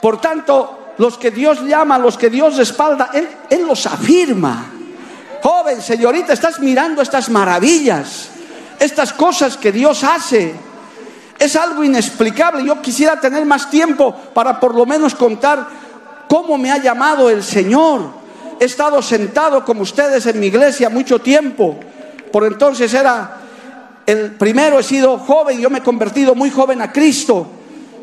Por 0.00 0.20
tanto, 0.20 0.94
los 0.98 1.16
que 1.16 1.30
Dios 1.30 1.62
llama, 1.62 1.98
los 1.98 2.16
que 2.16 2.30
Dios 2.30 2.56
respalda, 2.56 3.10
Él, 3.48 3.66
los 3.66 3.86
afirma. 3.86 4.66
Joven, 5.42 5.80
señorita, 5.80 6.32
estás 6.32 6.60
mirando 6.60 7.00
estas 7.00 7.30
maravillas, 7.30 8.28
estas 8.78 9.12
cosas 9.12 9.56
que 9.56 9.72
Dios 9.72 10.04
hace. 10.04 10.54
Es 11.38 11.56
algo 11.56 11.82
inexplicable. 11.82 12.64
Yo 12.64 12.82
quisiera 12.82 13.18
tener 13.18 13.46
más 13.46 13.70
tiempo 13.70 14.14
para 14.34 14.60
por 14.60 14.74
lo 14.74 14.84
menos 14.84 15.14
contar 15.14 15.66
cómo 16.28 16.58
me 16.58 16.70
ha 16.70 16.76
llamado 16.76 17.30
el 17.30 17.42
Señor. 17.42 18.20
He 18.60 18.66
estado 18.66 19.00
sentado 19.00 19.64
como 19.64 19.80
ustedes 19.80 20.26
en 20.26 20.38
mi 20.38 20.48
iglesia 20.48 20.90
mucho 20.90 21.18
tiempo. 21.18 21.80
Por 22.30 22.44
entonces 22.44 22.92
era 22.92 23.38
el 24.04 24.32
primero, 24.32 24.78
he 24.78 24.82
sido 24.82 25.18
joven, 25.18 25.60
yo 25.60 25.70
me 25.70 25.78
he 25.78 25.82
convertido 25.82 26.34
muy 26.34 26.50
joven 26.50 26.82
a 26.82 26.92
Cristo. 26.92 27.46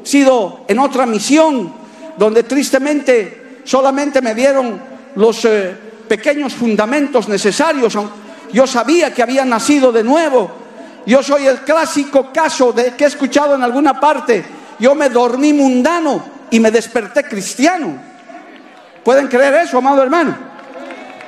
He 0.04 0.08
sido 0.08 0.62
en 0.68 0.80
otra 0.80 1.06
misión, 1.06 1.72
donde 2.18 2.44
tristemente 2.44 3.62
solamente 3.64 4.22
me 4.22 4.34
dieron 4.34 4.80
los 5.16 5.46
eh, 5.46 5.76
pequeños 6.08 6.54
fundamentos 6.54 7.28
necesarios. 7.28 7.98
Yo 8.52 8.68
sabía 8.68 9.14
que 9.14 9.24
había 9.24 9.46
nacido 9.46 9.92
de 9.92 10.04
nuevo. 10.04 10.52
Yo 11.06 11.24
soy 11.24 11.48
el 11.48 11.60
clásico 11.60 12.32
caso 12.34 12.74
de 12.74 12.96
que 12.96 13.06
he 13.06 13.08
escuchado 13.08 13.56
en 13.56 13.64
alguna 13.64 14.00
parte. 14.00 14.44
Yo 14.80 14.96
me 14.96 15.10
dormí 15.10 15.54
mundano 15.54 16.24
y 16.50 16.60
me 16.60 16.72
desperté 16.72 17.24
cristiano. 17.24 17.98
¿Pueden 19.04 19.28
creer 19.28 19.54
eso, 19.56 19.78
amado 19.78 20.04
hermano? 20.04 20.36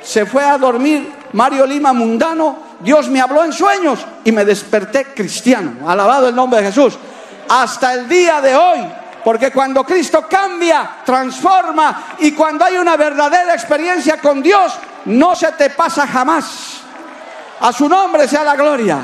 Se 0.02 0.26
fue 0.26 0.44
a 0.44 0.58
dormir 0.58 1.10
Mario 1.32 1.66
Lima 1.66 1.92
mundano, 1.92 2.70
Dios 2.80 3.08
me 3.08 3.20
habló 3.20 3.44
en 3.44 3.52
sueños 3.52 4.04
y 4.24 4.32
me 4.32 4.44
desperté 4.44 5.06
cristiano. 5.14 5.88
Alabado 5.88 6.28
el 6.28 6.34
nombre 6.34 6.60
de 6.60 6.66
Jesús. 6.66 6.98
Hasta 7.48 7.94
el 7.94 8.08
día 8.08 8.40
de 8.40 8.56
hoy 8.56 8.80
porque 9.24 9.50
cuando 9.50 9.84
Cristo 9.84 10.26
cambia, 10.28 10.98
transforma 11.04 12.16
y 12.18 12.32
cuando 12.32 12.64
hay 12.64 12.76
una 12.76 12.96
verdadera 12.96 13.54
experiencia 13.54 14.18
con 14.18 14.42
Dios, 14.42 14.72
no 15.06 15.34
se 15.34 15.52
te 15.52 15.70
pasa 15.70 16.06
jamás. 16.06 16.80
A 17.60 17.72
su 17.72 17.88
nombre 17.88 18.26
sea 18.26 18.42
la 18.42 18.56
gloria. 18.56 18.98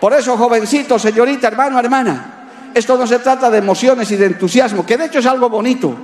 Por 0.00 0.12
eso, 0.12 0.36
jovencito, 0.36 0.98
señorita, 0.98 1.48
hermano, 1.48 1.78
hermana, 1.80 2.48
esto 2.74 2.96
no 2.96 3.06
se 3.06 3.18
trata 3.18 3.50
de 3.50 3.58
emociones 3.58 4.10
y 4.10 4.16
de 4.16 4.26
entusiasmo, 4.26 4.86
que 4.86 4.96
de 4.96 5.06
hecho 5.06 5.18
es 5.18 5.26
algo 5.26 5.48
bonito, 5.48 5.94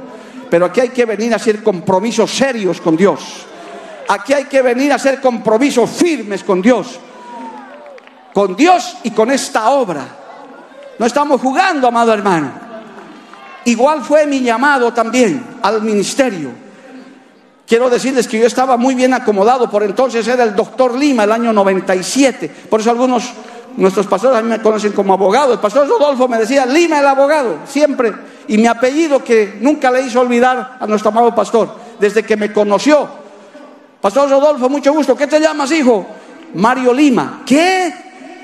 pero 0.51 0.67
aquí 0.67 0.81
hay 0.81 0.89
que 0.89 1.05
venir 1.05 1.33
a 1.33 1.37
hacer 1.37 1.63
compromisos 1.63 2.31
serios 2.31 2.81
con 2.81 2.97
Dios. 2.97 3.47
Aquí 4.09 4.33
hay 4.33 4.45
que 4.45 4.63
venir 4.63 4.91
a 4.93 4.97
hacer 4.97 5.21
compromisos 5.21 5.89
firmes 5.91 6.43
con 6.43 6.61
Dios. 6.61 6.99
Con 8.35 8.57
Dios 8.57 8.97
y 9.05 9.11
con 9.11 9.31
esta 9.31 9.71
obra. 9.71 10.22
No 11.03 11.07
estamos 11.07 11.41
jugando, 11.41 11.89
amado 11.89 12.15
hermano. 12.15 12.53
Igual 13.65 14.03
fue 14.03 14.25
mi 14.25 14.39
llamado 14.39 14.93
también 14.93 15.45
al 15.61 15.83
ministerio. 15.83 16.51
Quiero 17.67 17.91
decirles 17.91 18.29
que 18.29 18.39
yo 18.39 18.47
estaba 18.47 18.77
muy 18.77 18.95
bien 18.95 19.13
acomodado, 19.13 19.69
por 19.69 19.83
entonces 19.83 20.29
era 20.29 20.45
el 20.45 20.55
doctor 20.55 20.97
Lima, 20.97 21.25
el 21.25 21.33
año 21.33 21.53
97. 21.53 22.49
Por 22.71 22.79
eso 22.79 22.91
algunos, 22.91 23.33
nuestros 23.77 24.07
pastores 24.07 24.39
a 24.39 24.43
mí 24.43 24.49
me 24.49 24.63
conocen 24.63 24.93
como 24.93 25.13
abogado. 25.13 25.55
El 25.55 25.59
pastor 25.59 25.89
Rodolfo 25.89 26.29
me 26.29 26.39
decía, 26.39 26.67
Lima 26.67 27.01
el 27.01 27.07
abogado, 27.09 27.57
siempre. 27.67 28.13
Y 28.47 28.57
mi 28.59 28.69
apellido 28.69 29.25
que 29.25 29.59
nunca 29.61 29.91
le 29.91 30.03
hizo 30.03 30.21
olvidar 30.21 30.77
a 30.79 30.87
nuestro 30.87 31.11
amado 31.11 31.35
pastor, 31.35 31.79
desde 31.99 32.23
que 32.23 32.37
me 32.37 32.53
conoció. 32.53 33.09
Pastor 34.01 34.31
Rodolfo, 34.31 34.69
mucho 34.69 34.93
gusto. 34.93 35.17
¿Qué 35.17 35.27
te 35.27 35.41
llamas, 35.41 35.73
hijo? 35.73 36.07
Mario 36.55 36.95
Lima. 36.95 37.43
¿Qué? 37.45 37.93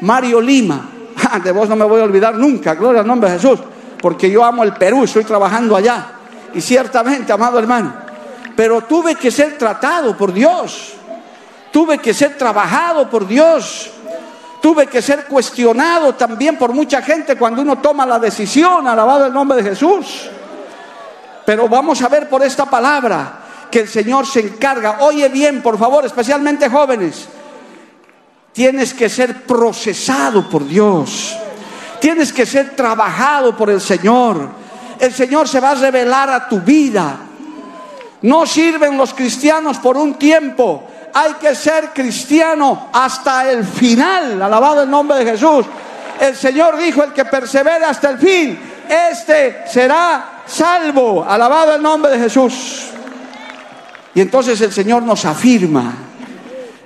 Mario 0.00 0.40
Lima. 0.40 0.97
De 1.44 1.52
vos 1.52 1.68
no 1.68 1.76
me 1.76 1.85
voy 1.85 2.00
a 2.00 2.04
olvidar 2.04 2.35
nunca, 2.35 2.75
gloria 2.75 3.00
al 3.00 3.06
nombre 3.06 3.30
de 3.30 3.38
Jesús, 3.38 3.61
porque 4.00 4.30
yo 4.30 4.44
amo 4.44 4.64
el 4.64 4.75
Perú, 4.75 5.04
estoy 5.04 5.25
trabajando 5.25 5.76
allá. 5.76 6.06
Y 6.54 6.61
ciertamente, 6.61 7.32
amado 7.32 7.58
hermano, 7.58 7.92
pero 8.56 8.82
tuve 8.82 9.14
que 9.14 9.30
ser 9.30 9.58
tratado 9.58 10.16
por 10.16 10.32
Dios, 10.32 10.94
tuve 11.70 11.99
que 11.99 12.14
ser 12.14 12.37
trabajado 12.37 13.08
por 13.08 13.26
Dios, 13.26 13.90
tuve 14.61 14.87
que 14.87 15.02
ser 15.02 15.26
cuestionado 15.26 16.14
también 16.14 16.56
por 16.56 16.73
mucha 16.73 17.02
gente 17.02 17.37
cuando 17.37 17.62
uno 17.62 17.78
toma 17.78 18.06
la 18.06 18.18
decisión, 18.18 18.87
alabado 18.87 19.26
el 19.26 19.32
nombre 19.32 19.62
de 19.62 19.70
Jesús. 19.70 20.28
Pero 21.44 21.68
vamos 21.68 22.02
a 22.02 22.08
ver 22.08 22.28
por 22.28 22.42
esta 22.42 22.66
palabra 22.66 23.40
que 23.70 23.80
el 23.80 23.88
Señor 23.88 24.26
se 24.26 24.40
encarga. 24.40 24.99
Oye 25.00 25.28
bien, 25.28 25.62
por 25.62 25.78
favor, 25.78 26.04
especialmente 26.04 26.68
jóvenes, 26.68 27.28
tienes 28.58 28.92
que 28.92 29.08
ser 29.08 29.42
procesado 29.42 30.50
por 30.50 30.66
Dios, 30.66 31.38
tienes 32.00 32.32
que 32.32 32.44
ser 32.44 32.74
trabajado 32.74 33.56
por 33.56 33.70
el 33.70 33.80
Señor. 33.80 34.48
El 34.98 35.14
Señor 35.14 35.46
se 35.46 35.60
va 35.60 35.70
a 35.70 35.74
revelar 35.76 36.28
a 36.28 36.48
tu 36.48 36.58
vida. 36.58 37.18
No 38.22 38.44
sirven 38.46 38.98
los 38.98 39.14
cristianos 39.14 39.78
por 39.78 39.96
un 39.96 40.14
tiempo. 40.14 40.82
Hay 41.14 41.34
que 41.34 41.54
ser 41.54 41.90
cristiano 41.90 42.88
hasta 42.92 43.48
el 43.48 43.64
final. 43.64 44.42
Alabado 44.42 44.82
el 44.82 44.90
nombre 44.90 45.18
de 45.18 45.30
Jesús. 45.30 45.64
El 46.20 46.34
Señor 46.34 46.78
dijo, 46.78 47.04
el 47.04 47.12
que 47.12 47.26
persevere 47.26 47.84
hasta 47.84 48.10
el 48.10 48.18
fin, 48.18 48.58
este 48.88 49.66
será 49.68 50.42
salvo. 50.44 51.24
Alabado 51.24 51.76
el 51.76 51.82
nombre 51.82 52.10
de 52.10 52.18
Jesús. 52.18 52.88
Y 54.16 54.20
entonces 54.20 54.60
el 54.60 54.72
Señor 54.72 55.04
nos 55.04 55.24
afirma. 55.24 56.07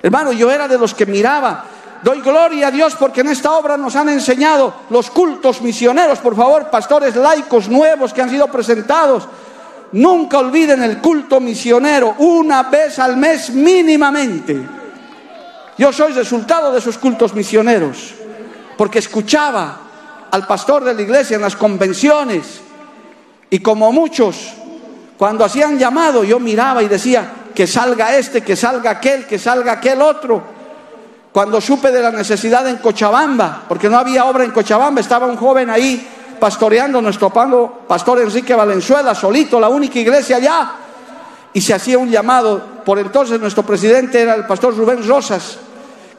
Hermano, 0.02 0.32
yo 0.32 0.50
era 0.50 0.66
de 0.66 0.78
los 0.78 0.94
que 0.94 1.06
miraba. 1.06 1.64
Doy 2.02 2.20
gloria 2.20 2.68
a 2.68 2.70
Dios 2.70 2.96
porque 2.98 3.20
en 3.20 3.28
esta 3.28 3.52
obra 3.52 3.76
nos 3.76 3.94
han 3.94 4.08
enseñado 4.08 4.74
los 4.90 5.10
cultos 5.10 5.62
misioneros, 5.62 6.18
por 6.18 6.34
favor, 6.34 6.68
pastores 6.68 7.14
laicos 7.14 7.68
nuevos 7.68 8.12
que 8.12 8.22
han 8.22 8.30
sido 8.30 8.48
presentados 8.48 9.28
Nunca 9.92 10.38
olviden 10.38 10.82
el 10.82 10.98
culto 10.98 11.38
misionero, 11.38 12.14
una 12.18 12.64
vez 12.64 12.98
al 12.98 13.16
mes 13.18 13.50
mínimamente. 13.50 14.58
Yo 15.76 15.92
soy 15.92 16.12
resultado 16.12 16.72
de 16.72 16.78
esos 16.78 16.96
cultos 16.96 17.34
misioneros, 17.34 18.14
porque 18.78 19.00
escuchaba 19.00 19.80
al 20.30 20.46
pastor 20.46 20.84
de 20.84 20.94
la 20.94 21.02
iglesia 21.02 21.34
en 21.34 21.42
las 21.42 21.56
convenciones 21.56 22.60
y 23.50 23.58
como 23.58 23.92
muchos, 23.92 24.54
cuando 25.18 25.44
hacían 25.44 25.78
llamado, 25.78 26.24
yo 26.24 26.40
miraba 26.40 26.82
y 26.82 26.88
decía, 26.88 27.30
que 27.54 27.66
salga 27.66 28.16
este, 28.16 28.42
que 28.42 28.56
salga 28.56 28.90
aquel, 28.90 29.26
que 29.26 29.38
salga 29.38 29.72
aquel 29.72 30.00
otro. 30.02 30.42
Cuando 31.32 31.60
supe 31.60 31.90
de 31.90 32.02
la 32.02 32.10
necesidad 32.10 32.66
en 32.68 32.76
Cochabamba, 32.76 33.64
porque 33.68 33.88
no 33.88 33.98
había 33.98 34.26
obra 34.26 34.44
en 34.44 34.50
Cochabamba, 34.50 35.00
estaba 35.00 35.26
un 35.26 35.36
joven 35.36 35.70
ahí 35.70 36.06
pastoreando 36.38 37.00
nuestro 37.00 37.30
pastor 37.86 38.20
Enrique 38.20 38.54
Valenzuela, 38.54 39.14
solito, 39.14 39.60
la 39.60 39.68
única 39.68 39.98
iglesia 39.98 40.36
allá. 40.36 40.72
Y 41.54 41.60
se 41.60 41.74
hacía 41.74 41.98
un 41.98 42.10
llamado, 42.10 42.60
por 42.84 42.98
entonces 42.98 43.40
nuestro 43.40 43.62
presidente 43.62 44.20
era 44.20 44.34
el 44.34 44.46
pastor 44.46 44.76
Rubén 44.76 45.06
Rosas, 45.06 45.58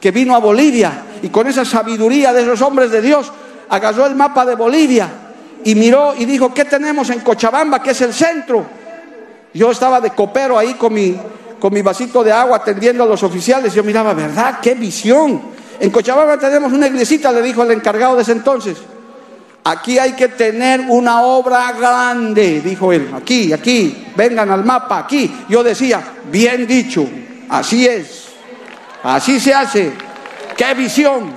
que 0.00 0.10
vino 0.10 0.34
a 0.34 0.38
Bolivia 0.38 1.02
y 1.22 1.28
con 1.28 1.46
esa 1.46 1.64
sabiduría 1.64 2.32
de 2.32 2.42
esos 2.42 2.60
hombres 2.62 2.90
de 2.90 3.00
Dios 3.00 3.32
agarró 3.68 4.06
el 4.06 4.14
mapa 4.14 4.44
de 4.44 4.54
Bolivia 4.54 5.08
y 5.64 5.74
miró 5.74 6.14
y 6.16 6.24
dijo, 6.24 6.52
¿qué 6.52 6.64
tenemos 6.64 7.08
en 7.10 7.20
Cochabamba, 7.20 7.82
que 7.82 7.92
es 7.92 8.00
el 8.02 8.12
centro? 8.12 8.66
Yo 9.54 9.70
estaba 9.70 10.00
de 10.00 10.10
copero 10.10 10.58
ahí 10.58 10.74
con 10.74 10.92
mi, 10.92 11.16
con 11.60 11.72
mi 11.72 11.80
vasito 11.80 12.24
de 12.24 12.32
agua 12.32 12.56
atendiendo 12.56 13.04
a 13.04 13.06
los 13.06 13.22
oficiales. 13.22 13.72
Yo 13.72 13.84
miraba, 13.84 14.12
¿verdad? 14.12 14.58
¡Qué 14.60 14.74
visión! 14.74 15.54
En 15.78 15.90
Cochabamba 15.90 16.38
tenemos 16.38 16.72
una 16.72 16.88
iglesita, 16.88 17.32
le 17.32 17.40
dijo 17.40 17.62
el 17.62 17.70
encargado 17.70 18.16
de 18.16 18.22
ese 18.22 18.32
entonces. 18.32 18.76
Aquí 19.64 19.98
hay 19.98 20.12
que 20.12 20.28
tener 20.28 20.80
una 20.88 21.22
obra 21.22 21.72
grande, 21.72 22.60
dijo 22.60 22.92
él. 22.92 23.10
Aquí, 23.14 23.52
aquí, 23.52 24.08
vengan 24.14 24.50
al 24.50 24.64
mapa, 24.64 24.98
aquí. 24.98 25.34
Yo 25.48 25.62
decía, 25.62 26.02
bien 26.30 26.66
dicho, 26.66 27.08
así 27.48 27.86
es, 27.86 28.26
así 29.02 29.40
se 29.40 29.54
hace. 29.54 29.92
¡Qué 30.56 30.74
visión! 30.74 31.32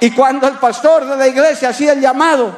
Y 0.00 0.10
cuando 0.12 0.46
el 0.46 0.54
pastor 0.54 1.06
de 1.06 1.16
la 1.16 1.28
iglesia 1.28 1.70
hacía 1.70 1.92
el 1.92 2.00
llamado, 2.00 2.56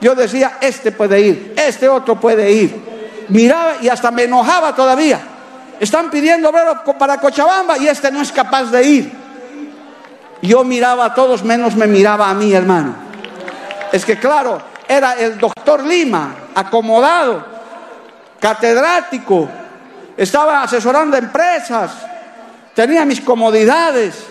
yo 0.00 0.14
decía, 0.14 0.58
este 0.60 0.92
puede 0.92 1.20
ir, 1.20 1.54
este 1.56 1.88
otro 1.88 2.20
puede 2.20 2.52
ir. 2.52 2.91
Miraba 3.32 3.76
y 3.80 3.88
hasta 3.88 4.10
me 4.10 4.24
enojaba 4.24 4.74
todavía. 4.74 5.18
Están 5.80 6.10
pidiendo 6.10 6.50
obrero 6.50 6.82
para 6.98 7.16
Cochabamba 7.16 7.78
y 7.78 7.88
este 7.88 8.10
no 8.10 8.20
es 8.20 8.30
capaz 8.30 8.64
de 8.64 8.84
ir. 8.84 9.12
Yo 10.42 10.64
miraba 10.64 11.06
a 11.06 11.14
todos 11.14 11.42
menos 11.42 11.74
me 11.74 11.86
miraba 11.86 12.28
a 12.28 12.34
mí, 12.34 12.52
hermano. 12.52 12.94
Es 13.90 14.04
que 14.04 14.18
claro, 14.18 14.60
era 14.86 15.14
el 15.14 15.38
doctor 15.38 15.82
Lima, 15.82 16.34
acomodado, 16.54 17.42
catedrático, 18.38 19.48
estaba 20.14 20.62
asesorando 20.62 21.16
empresas, 21.16 21.90
tenía 22.74 23.06
mis 23.06 23.22
comodidades. 23.22 24.26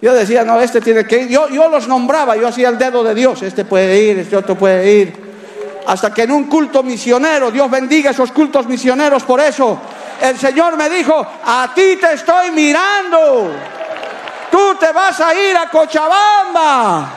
Yo 0.00 0.14
decía, 0.14 0.44
no, 0.44 0.58
este 0.60 0.80
tiene 0.80 1.04
que 1.04 1.24
ir. 1.24 1.28
Yo, 1.28 1.48
yo 1.48 1.68
los 1.68 1.88
nombraba, 1.88 2.36
yo 2.36 2.48
hacía 2.48 2.70
el 2.70 2.78
dedo 2.78 3.04
de 3.04 3.14
Dios, 3.14 3.42
este 3.42 3.66
puede 3.66 3.98
ir, 3.98 4.18
este 4.20 4.36
otro 4.36 4.54
puede 4.54 4.90
ir. 4.90 5.27
Hasta 5.88 6.12
que 6.12 6.24
en 6.24 6.32
un 6.32 6.44
culto 6.44 6.82
misionero, 6.82 7.50
Dios 7.50 7.70
bendiga 7.70 8.10
esos 8.10 8.30
cultos 8.30 8.66
misioneros 8.66 9.22
por 9.22 9.40
eso, 9.40 9.80
el 10.20 10.38
Señor 10.38 10.76
me 10.76 10.90
dijo, 10.90 11.26
a 11.44 11.72
ti 11.74 11.96
te 11.96 12.12
estoy 12.12 12.50
mirando. 12.50 13.50
Tú 14.50 14.74
te 14.78 14.92
vas 14.92 15.18
a 15.18 15.34
ir 15.34 15.56
a 15.56 15.70
Cochabamba. 15.70 17.10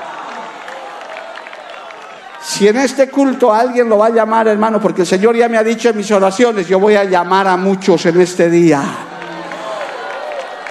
Si 2.42 2.66
en 2.66 2.78
este 2.78 3.10
culto 3.10 3.54
alguien 3.54 3.90
lo 3.90 3.98
va 3.98 4.08
a 4.08 4.12
llamar, 4.12 4.48
hermano, 4.48 4.80
porque 4.80 5.02
el 5.02 5.08
Señor 5.08 5.36
ya 5.36 5.50
me 5.50 5.58
ha 5.58 5.64
dicho 5.64 5.90
en 5.90 5.98
mis 5.98 6.10
oraciones, 6.10 6.66
yo 6.66 6.80
voy 6.80 6.96
a 6.96 7.04
llamar 7.04 7.50
a 7.50 7.58
muchos 7.58 8.06
en 8.06 8.22
este 8.22 8.50
día. 8.50 8.82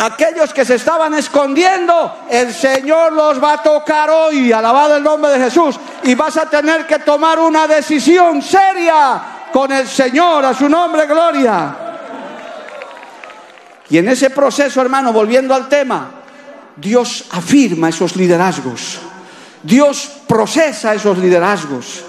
Aquellos 0.02 0.54
que 0.54 0.64
se 0.64 0.76
estaban 0.76 1.12
escondiendo, 1.12 2.24
el 2.30 2.54
Señor 2.54 3.12
los 3.12 3.42
va 3.42 3.52
a 3.52 3.62
tocar 3.62 4.08
hoy, 4.08 4.50
alabado 4.50 4.96
el 4.96 5.02
nombre 5.02 5.32
de 5.32 5.44
Jesús, 5.44 5.78
y 6.04 6.14
vas 6.14 6.38
a 6.38 6.46
tener 6.46 6.86
que 6.86 7.00
tomar 7.00 7.38
una 7.38 7.66
decisión 7.66 8.40
seria 8.40 9.20
con 9.52 9.70
el 9.70 9.86
Señor, 9.86 10.42
a 10.42 10.54
su 10.54 10.70
nombre, 10.70 11.06
gloria. 11.06 11.76
Y 13.90 13.98
en 13.98 14.08
ese 14.08 14.30
proceso, 14.30 14.80
hermano, 14.80 15.12
volviendo 15.12 15.54
al 15.54 15.68
tema, 15.68 16.10
Dios 16.76 17.26
afirma 17.32 17.90
esos 17.90 18.16
liderazgos. 18.16 19.00
Dios 19.62 20.10
procesa 20.26 20.94
esos 20.94 21.18
liderazgos. 21.18 22.04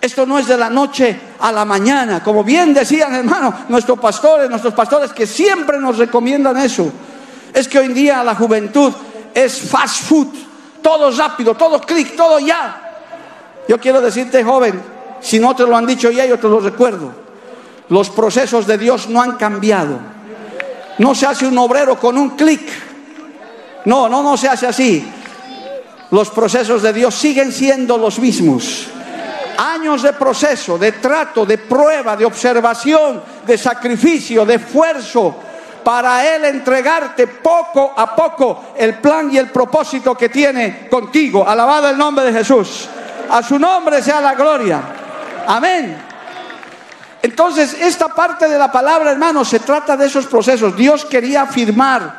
Esto 0.00 0.26
no 0.26 0.40
es 0.40 0.48
de 0.48 0.56
la 0.56 0.70
noche 0.70 1.20
a 1.38 1.52
la 1.52 1.64
mañana, 1.64 2.20
como 2.20 2.42
bien 2.42 2.74
decían 2.74 3.14
hermano 3.14 3.54
nuestros 3.68 4.00
pastores, 4.00 4.50
nuestros 4.50 4.74
pastores 4.74 5.12
que 5.12 5.26
siempre 5.26 5.78
nos 5.78 5.98
recomiendan 5.98 6.56
eso. 6.56 6.90
Es 7.58 7.66
que 7.66 7.78
hoy 7.78 7.86
en 7.86 7.94
día 7.94 8.22
la 8.22 8.34
juventud 8.34 8.92
es 9.34 9.60
fast 9.60 10.04
food, 10.04 10.28
todo 10.82 11.10
rápido, 11.10 11.54
todo 11.54 11.80
clic, 11.80 12.14
todo 12.14 12.38
ya. 12.38 12.80
Yo 13.68 13.78
quiero 13.78 14.00
decirte, 14.00 14.44
joven, 14.44 14.80
si 15.20 15.38
no 15.38 15.56
te 15.56 15.64
lo 15.64 15.76
han 15.76 15.86
dicho 15.86 16.10
ya, 16.10 16.24
yo 16.24 16.38
te 16.38 16.48
lo 16.48 16.60
recuerdo. 16.60 17.12
Los 17.88 18.10
procesos 18.10 18.66
de 18.66 18.78
Dios 18.78 19.08
no 19.08 19.20
han 19.20 19.32
cambiado. 19.32 19.98
No 20.98 21.14
se 21.14 21.26
hace 21.26 21.46
un 21.46 21.58
obrero 21.58 21.98
con 21.98 22.16
un 22.16 22.30
clic. 22.30 22.62
No, 23.86 24.08
no, 24.08 24.22
no 24.22 24.36
se 24.36 24.48
hace 24.48 24.66
así 24.66 25.12
los 26.10 26.30
procesos 26.30 26.82
de 26.82 26.92
Dios 26.92 27.14
siguen 27.14 27.52
siendo 27.52 27.98
los 27.98 28.18
mismos. 28.18 28.86
Años 29.58 30.02
de 30.02 30.12
proceso, 30.12 30.78
de 30.78 30.92
trato, 30.92 31.44
de 31.44 31.58
prueba, 31.58 32.16
de 32.16 32.24
observación, 32.24 33.22
de 33.46 33.58
sacrificio, 33.58 34.46
de 34.46 34.54
esfuerzo, 34.54 35.36
para 35.88 36.36
Él 36.36 36.44
entregarte 36.44 37.26
poco 37.26 37.94
a 37.96 38.14
poco 38.14 38.74
el 38.76 38.96
plan 38.96 39.32
y 39.32 39.38
el 39.38 39.48
propósito 39.48 40.14
que 40.14 40.28
tiene 40.28 40.86
contigo. 40.86 41.48
Alabado 41.48 41.88
el 41.88 41.96
nombre 41.96 42.26
de 42.26 42.32
Jesús. 42.34 42.86
A 43.30 43.42
su 43.42 43.58
nombre 43.58 44.02
sea 44.02 44.20
la 44.20 44.34
gloria. 44.34 44.82
Amén. 45.46 45.96
Entonces, 47.22 47.72
esta 47.80 48.08
parte 48.08 48.50
de 48.50 48.58
la 48.58 48.70
palabra, 48.70 49.12
hermano, 49.12 49.46
se 49.46 49.60
trata 49.60 49.96
de 49.96 50.08
esos 50.08 50.26
procesos. 50.26 50.76
Dios 50.76 51.06
quería 51.06 51.40
afirmar 51.40 52.16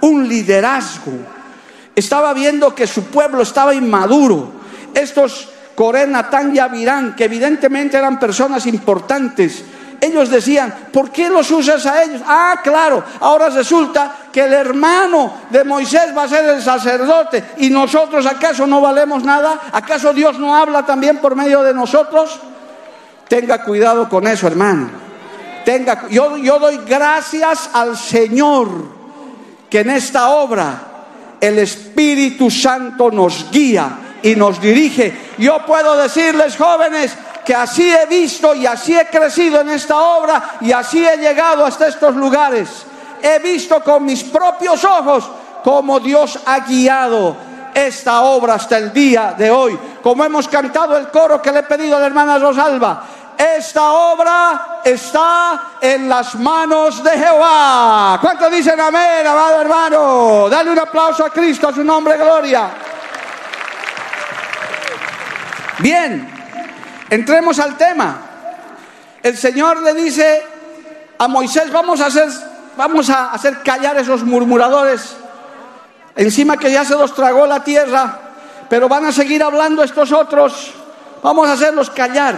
un 0.00 0.26
liderazgo. 0.26 1.12
Estaba 1.94 2.32
viendo 2.32 2.74
que 2.74 2.86
su 2.86 3.04
pueblo 3.04 3.42
estaba 3.42 3.74
inmaduro. 3.74 4.50
Estos 4.94 5.46
Corén, 5.74 6.12
Natán 6.12 6.56
y 6.56 6.58
Abirán, 6.58 7.14
que 7.14 7.24
evidentemente 7.24 7.98
eran 7.98 8.18
personas 8.18 8.66
importantes, 8.66 9.62
ellos 10.00 10.30
decían, 10.30 10.88
¿por 10.92 11.10
qué 11.10 11.28
los 11.28 11.50
usas 11.50 11.84
a 11.86 12.02
ellos? 12.02 12.22
Ah, 12.26 12.60
claro, 12.62 13.04
ahora 13.20 13.50
resulta 13.50 14.16
que 14.32 14.44
el 14.44 14.52
hermano 14.52 15.32
de 15.50 15.62
Moisés 15.64 16.16
va 16.16 16.22
a 16.22 16.28
ser 16.28 16.44
el 16.46 16.62
sacerdote 16.62 17.44
y 17.58 17.68
nosotros 17.68 18.24
acaso 18.26 18.66
no 18.66 18.80
valemos 18.80 19.22
nada, 19.24 19.60
¿acaso 19.72 20.12
Dios 20.12 20.38
no 20.38 20.56
habla 20.56 20.86
también 20.86 21.18
por 21.18 21.36
medio 21.36 21.62
de 21.62 21.74
nosotros? 21.74 22.40
Tenga 23.28 23.62
cuidado 23.62 24.08
con 24.08 24.26
eso, 24.26 24.46
hermano. 24.46 24.90
Tenga, 25.64 26.08
yo, 26.08 26.36
yo 26.38 26.58
doy 26.58 26.80
gracias 26.86 27.70
al 27.72 27.96
Señor 27.96 28.68
que 29.68 29.80
en 29.80 29.90
esta 29.90 30.30
obra 30.30 30.82
el 31.40 31.58
Espíritu 31.58 32.50
Santo 32.50 33.10
nos 33.10 33.50
guía 33.50 34.18
y 34.22 34.34
nos 34.34 34.60
dirige. 34.60 35.30
Yo 35.38 35.64
puedo 35.66 35.96
decirles, 35.96 36.56
jóvenes, 36.56 37.14
que 37.44 37.54
así 37.54 37.90
he 37.90 38.06
visto 38.06 38.54
y 38.54 38.66
así 38.66 38.96
he 38.96 39.06
crecido 39.06 39.60
en 39.60 39.70
esta 39.70 39.98
obra 39.98 40.56
y 40.60 40.72
así 40.72 41.04
he 41.04 41.16
llegado 41.16 41.64
hasta 41.64 41.88
estos 41.88 42.14
lugares. 42.14 42.68
He 43.22 43.38
visto 43.38 43.82
con 43.82 44.04
mis 44.04 44.24
propios 44.24 44.84
ojos 44.84 45.30
cómo 45.62 46.00
Dios 46.00 46.38
ha 46.46 46.60
guiado 46.60 47.36
esta 47.74 48.22
obra 48.22 48.54
hasta 48.54 48.78
el 48.78 48.92
día 48.92 49.34
de 49.36 49.50
hoy. 49.50 49.78
Como 50.02 50.24
hemos 50.24 50.48
cantado 50.48 50.96
el 50.96 51.08
coro 51.08 51.40
que 51.40 51.52
le 51.52 51.60
he 51.60 51.64
pedido 51.64 51.96
a 51.96 52.00
la 52.00 52.06
hermana 52.06 52.38
Rosalba, 52.38 53.04
esta 53.36 53.92
obra 53.92 54.80
está 54.84 55.72
en 55.80 56.08
las 56.08 56.34
manos 56.34 57.02
de 57.02 57.10
Jehová. 57.10 58.18
¿Cuántos 58.20 58.50
dicen 58.50 58.78
amén, 58.78 59.26
amado 59.26 59.60
hermano? 59.60 60.48
Dale 60.50 60.70
un 60.70 60.78
aplauso 60.78 61.24
a 61.24 61.30
Cristo, 61.30 61.68
a 61.68 61.72
su 61.72 61.82
nombre, 61.82 62.16
gloria. 62.18 62.70
Bien, 65.78 66.39
Entremos 67.10 67.58
al 67.58 67.76
tema. 67.76 68.18
El 69.22 69.36
Señor 69.36 69.82
le 69.82 69.92
dice 69.94 70.42
a 71.18 71.28
Moisés, 71.28 71.70
vamos 71.70 72.00
a 72.00 72.06
hacer, 72.06 72.28
vamos 72.76 73.10
a 73.10 73.32
hacer 73.32 73.62
callar 73.62 73.98
esos 73.98 74.22
murmuradores. 74.22 75.16
Encima 76.14 76.56
que 76.56 76.70
ya 76.70 76.84
se 76.84 76.94
los 76.94 77.14
tragó 77.14 77.46
la 77.46 77.62
tierra, 77.62 78.18
pero 78.68 78.88
van 78.88 79.06
a 79.06 79.12
seguir 79.12 79.42
hablando 79.42 79.82
estos 79.82 80.12
otros. 80.12 80.72
Vamos 81.22 81.48
a 81.48 81.52
hacerlos 81.52 81.90
callar. 81.90 82.36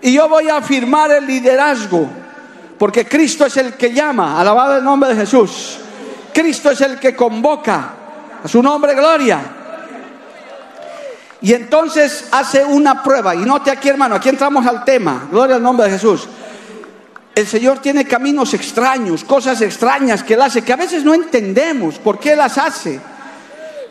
Y 0.00 0.14
yo 0.14 0.28
voy 0.28 0.48
a 0.48 0.56
afirmar 0.56 1.10
el 1.12 1.26
liderazgo, 1.26 2.08
porque 2.78 3.06
Cristo 3.06 3.46
es 3.46 3.56
el 3.58 3.74
que 3.74 3.92
llama, 3.92 4.40
alabado 4.40 4.78
el 4.78 4.84
nombre 4.84 5.10
de 5.10 5.16
Jesús. 5.16 5.78
Cristo 6.32 6.70
es 6.70 6.80
el 6.80 6.98
que 6.98 7.14
convoca, 7.14 7.90
a 8.42 8.48
su 8.48 8.62
nombre 8.62 8.94
gloria. 8.94 9.40
Y 11.44 11.52
entonces 11.52 12.24
hace 12.30 12.64
una 12.64 13.02
prueba. 13.02 13.34
Y 13.34 13.40
note 13.40 13.70
aquí, 13.70 13.90
hermano, 13.90 14.14
aquí 14.14 14.30
entramos 14.30 14.66
al 14.66 14.82
tema. 14.82 15.28
Gloria 15.30 15.56
al 15.56 15.62
nombre 15.62 15.84
de 15.84 15.92
Jesús. 15.92 16.26
El 17.34 17.46
Señor 17.46 17.80
tiene 17.80 18.06
caminos 18.06 18.54
extraños, 18.54 19.24
cosas 19.24 19.60
extrañas 19.60 20.24
que 20.24 20.32
Él 20.32 20.40
hace, 20.40 20.62
que 20.62 20.72
a 20.72 20.76
veces 20.76 21.04
no 21.04 21.12
entendemos 21.12 21.98
por 21.98 22.18
qué 22.18 22.34
las 22.34 22.56
hace. 22.56 22.98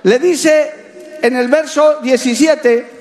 Le 0.02 0.18
dice 0.18 1.20
en 1.22 1.36
el 1.36 1.48
verso 1.48 2.00
17, 2.02 2.92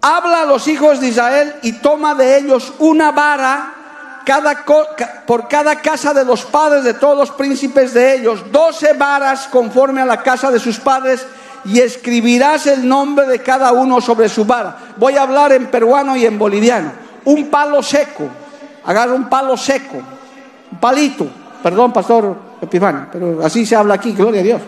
habla 0.00 0.42
a 0.42 0.46
los 0.46 0.66
hijos 0.66 1.00
de 1.00 1.06
Israel 1.06 1.54
y 1.62 1.74
toma 1.74 2.16
de 2.16 2.36
ellos 2.36 2.72
una 2.80 3.12
vara 3.12 3.74
por 5.24 5.46
cada 5.46 5.76
casa 5.76 6.12
de 6.12 6.24
los 6.24 6.44
padres 6.46 6.82
de 6.82 6.94
todos 6.94 7.16
los 7.16 7.30
príncipes 7.30 7.94
de 7.94 8.16
ellos, 8.16 8.50
doce 8.50 8.92
varas 8.94 9.46
conforme 9.46 10.00
a 10.00 10.06
la 10.06 10.20
casa 10.20 10.50
de 10.50 10.58
sus 10.58 10.80
padres 10.80 11.24
y 11.64 11.80
escribirás 11.80 12.66
el 12.66 12.86
nombre 12.88 13.26
de 13.26 13.40
cada 13.40 13.72
uno 13.72 14.00
sobre 14.00 14.28
su 14.28 14.44
vara. 14.44 14.76
Voy 14.96 15.16
a 15.16 15.22
hablar 15.22 15.52
en 15.52 15.66
peruano 15.66 16.16
y 16.16 16.26
en 16.26 16.38
boliviano. 16.38 16.92
Un 17.24 17.48
palo 17.48 17.82
seco, 17.82 18.28
agarra 18.84 19.12
un 19.12 19.28
palo 19.28 19.56
seco, 19.56 19.98
un 20.72 20.78
palito, 20.78 21.28
perdón, 21.62 21.92
pastor 21.92 22.36
Epifano, 22.60 23.06
pero 23.12 23.44
así 23.44 23.64
se 23.64 23.76
habla 23.76 23.94
aquí, 23.94 24.12
gloria 24.12 24.40
a 24.40 24.44
Dios. 24.44 24.62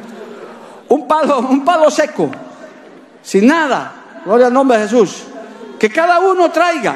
Un 0.88 1.08
palo, 1.08 1.40
un 1.40 1.64
palo 1.64 1.90
seco, 1.90 2.30
sin 3.22 3.46
nada, 3.46 3.92
gloria 4.24 4.46
al 4.46 4.52
nombre 4.52 4.78
de 4.78 4.84
Jesús. 4.84 5.24
Que 5.78 5.90
cada 5.90 6.20
uno 6.20 6.50
traiga, 6.50 6.94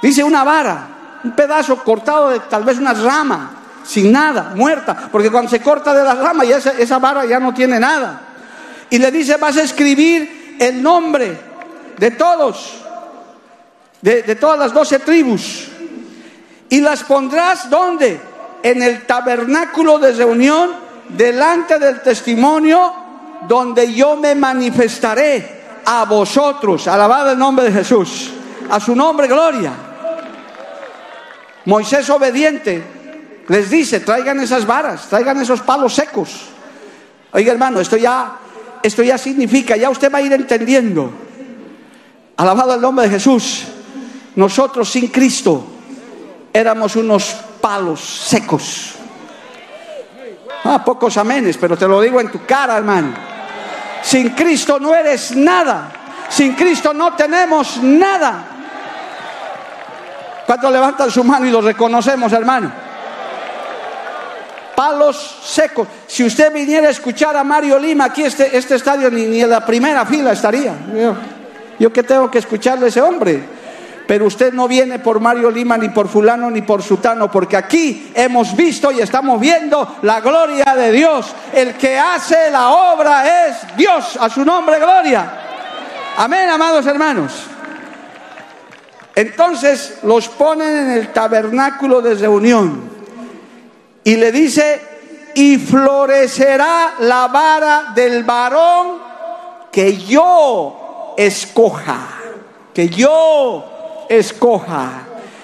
dice 0.00 0.22
una 0.22 0.44
vara, 0.44 0.86
un 1.24 1.32
pedazo 1.32 1.82
cortado 1.82 2.30
de 2.30 2.40
tal 2.40 2.62
vez 2.62 2.78
una 2.78 2.94
rama, 2.94 3.50
sin 3.82 4.12
nada, 4.12 4.52
muerta, 4.54 5.08
porque 5.10 5.30
cuando 5.30 5.50
se 5.50 5.60
corta 5.60 5.92
de 5.92 6.04
la 6.04 6.14
rama 6.14 6.44
esa 6.44 6.98
vara 7.00 7.24
ya 7.24 7.40
no 7.40 7.52
tiene 7.52 7.80
nada 7.80 8.27
y 8.90 8.98
le 8.98 9.10
dice, 9.10 9.36
vas 9.36 9.56
a 9.56 9.62
escribir 9.62 10.56
el 10.58 10.82
nombre 10.82 11.36
de 11.96 12.10
todos, 12.12 12.74
de, 14.00 14.22
todas 14.36 14.58
las 14.58 14.72
doce 14.72 14.98
tribus, 15.00 15.68
y 16.70 16.80
las 16.80 17.02
pondrás 17.04 17.70
¿dónde? 17.70 18.20
En 18.62 18.82
el 18.82 19.06
tabernáculo 19.06 19.98
de 19.98 20.12
reunión, 20.12 20.70
delante 21.08 21.78
del 21.78 22.00
testimonio, 22.00 22.92
donde 23.46 23.92
yo 23.92 24.16
me 24.16 24.34
manifestaré 24.34 25.58
a 25.84 26.04
vosotros. 26.04 26.86
Alabado 26.88 27.32
el 27.32 27.38
nombre 27.38 27.66
de 27.66 27.72
Jesús. 27.72 28.32
A 28.68 28.80
su 28.80 28.94
nombre, 28.94 29.26
gloria. 29.28 29.72
Moisés 31.64 32.08
obediente 32.10 32.82
les 33.48 33.70
dice, 33.70 34.00
traigan 34.00 34.40
esas 34.40 34.66
varas, 34.66 35.08
traigan 35.08 35.40
esos 35.40 35.62
palos 35.62 35.94
secos. 35.94 36.48
Oiga 37.32 37.52
hermano, 37.52 37.80
esto 37.80 37.96
ya 37.96 38.38
esto 38.88 39.02
ya 39.02 39.16
significa, 39.16 39.76
ya 39.76 39.90
usted 39.90 40.12
va 40.12 40.18
a 40.18 40.22
ir 40.22 40.32
entendiendo. 40.32 41.12
Alabado 42.36 42.74
el 42.74 42.80
nombre 42.80 43.06
de 43.06 43.12
Jesús. 43.12 43.64
Nosotros 44.34 44.88
sin 44.90 45.08
Cristo 45.08 45.64
éramos 46.52 46.96
unos 46.96 47.36
palos 47.60 48.00
secos. 48.00 48.94
Ah, 50.64 50.84
pocos 50.84 51.16
amenes, 51.16 51.56
pero 51.56 51.76
te 51.76 51.86
lo 51.86 52.00
digo 52.00 52.20
en 52.20 52.30
tu 52.30 52.44
cara, 52.44 52.76
hermano. 52.76 53.14
Sin 54.02 54.30
Cristo 54.30 54.78
no 54.78 54.94
eres 54.94 55.34
nada. 55.36 55.92
Sin 56.28 56.54
Cristo 56.54 56.92
no 56.92 57.14
tenemos 57.14 57.78
nada. 57.82 58.44
¿Cuántos 60.46 60.72
levantan 60.72 61.10
su 61.10 61.24
mano 61.24 61.46
y 61.46 61.50
lo 61.50 61.60
reconocemos, 61.60 62.32
hermano? 62.32 62.87
Palos 64.78 65.40
secos. 65.42 65.88
Si 66.06 66.24
usted 66.24 66.52
viniera 66.52 66.86
a 66.86 66.90
escuchar 66.90 67.36
a 67.36 67.42
Mario 67.42 67.80
Lima, 67.80 68.04
aquí 68.04 68.22
este, 68.22 68.56
este 68.56 68.76
estadio 68.76 69.10
ni, 69.10 69.26
ni 69.26 69.40
en 69.40 69.50
la 69.50 69.66
primera 69.66 70.06
fila 70.06 70.30
estaría. 70.30 70.72
Yo, 70.94 71.16
yo 71.80 71.92
que 71.92 72.04
tengo 72.04 72.30
que 72.30 72.38
escucharle 72.38 72.84
a 72.84 72.88
ese 72.88 73.02
hombre. 73.02 73.42
Pero 74.06 74.26
usted 74.26 74.52
no 74.52 74.68
viene 74.68 75.00
por 75.00 75.18
Mario 75.18 75.50
Lima, 75.50 75.76
ni 75.76 75.88
por 75.88 76.06
fulano, 76.06 76.48
ni 76.48 76.62
por 76.62 76.80
sutano, 76.80 77.28
porque 77.28 77.56
aquí 77.56 78.12
hemos 78.14 78.54
visto 78.54 78.92
y 78.92 79.00
estamos 79.00 79.40
viendo 79.40 79.96
la 80.02 80.20
gloria 80.20 80.72
de 80.76 80.92
Dios. 80.92 81.26
El 81.52 81.74
que 81.74 81.98
hace 81.98 82.48
la 82.52 82.70
obra 82.70 83.48
es 83.48 83.76
Dios, 83.76 84.16
a 84.20 84.30
su 84.30 84.44
nombre 84.44 84.78
gloria. 84.78 85.28
Amén, 86.18 86.48
amados 86.50 86.86
hermanos. 86.86 87.32
Entonces 89.12 89.98
los 90.04 90.28
ponen 90.28 90.76
en 90.76 90.90
el 90.92 91.08
tabernáculo 91.08 92.00
de 92.00 92.14
reunión 92.14 92.97
y 94.08 94.16
le 94.16 94.32
dice, 94.32 94.80
y 95.34 95.58
florecerá 95.58 96.94
la 97.00 97.28
vara 97.28 97.92
del 97.94 98.24
varón 98.24 99.02
que 99.70 99.98
yo 99.98 101.14
escoja, 101.14 102.08
que 102.72 102.88
yo 102.88 104.06
escoja. 104.08 105.02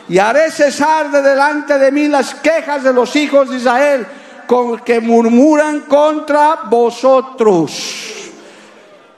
Y 0.09 0.17
haré 0.17 0.51
cesar 0.51 1.11
de 1.11 1.21
delante 1.21 1.77
de 1.79 1.93
mí 1.93 2.09
las 2.09 2.37
quejas 2.37 2.83
de 2.83 2.95
los 2.95 3.15
hijos 3.17 3.51
de 3.51 3.59
Israel 3.59 4.07
con 4.47 4.79
que 4.79 4.99
murmuran 4.99 5.81
contra 5.81 6.61
vosotros. 6.65 8.31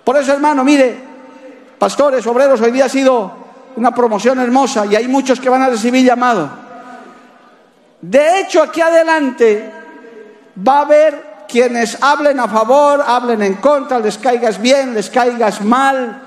Por 0.02 0.16
eso, 0.16 0.32
hermano, 0.32 0.64
mire, 0.64 0.98
pastores, 1.78 2.26
obreros, 2.26 2.60
hoy 2.62 2.72
día 2.72 2.86
ha 2.86 2.88
sido 2.88 3.30
una 3.76 3.94
promoción 3.94 4.40
hermosa 4.40 4.86
y 4.86 4.96
hay 4.96 5.06
muchos 5.06 5.38
que 5.38 5.48
van 5.48 5.62
a 5.62 5.68
recibir 5.68 6.04
llamado. 6.04 6.65
De 8.00 8.40
hecho, 8.40 8.62
aquí 8.62 8.80
adelante 8.80 9.72
va 10.66 10.78
a 10.78 10.82
haber 10.82 11.36
quienes 11.48 12.02
hablen 12.02 12.40
a 12.40 12.48
favor, 12.48 13.02
hablen 13.06 13.42
en 13.42 13.54
contra, 13.54 13.98
les 13.98 14.18
caigas 14.18 14.60
bien, 14.60 14.94
les 14.94 15.10
caigas 15.10 15.60
mal, 15.60 16.22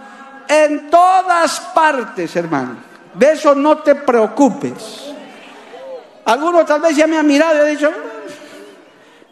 en 0.48 0.90
todas 0.90 1.60
partes, 1.74 2.36
hermano. 2.36 2.78
De 3.14 3.34
eso 3.34 3.54
no 3.56 3.80
te 3.80 3.96
preocupes. 3.96 5.14
Algunos 6.26 6.66
tal 6.66 6.82
vez 6.82 6.96
ya 6.96 7.08
me 7.08 7.18
han 7.18 7.28
mirado 7.28 7.58
y 7.58 7.62
han 7.62 7.76
dicho, 7.76 7.92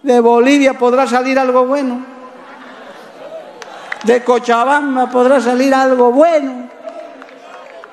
de 0.03 0.19
Bolivia 0.19 0.73
podrá 0.73 1.07
salir 1.07 1.37
algo 1.37 1.65
bueno. 1.65 2.05
De 4.03 4.23
Cochabamba 4.23 5.09
podrá 5.09 5.41
salir 5.41 5.73
algo 5.73 6.11
bueno. 6.11 6.69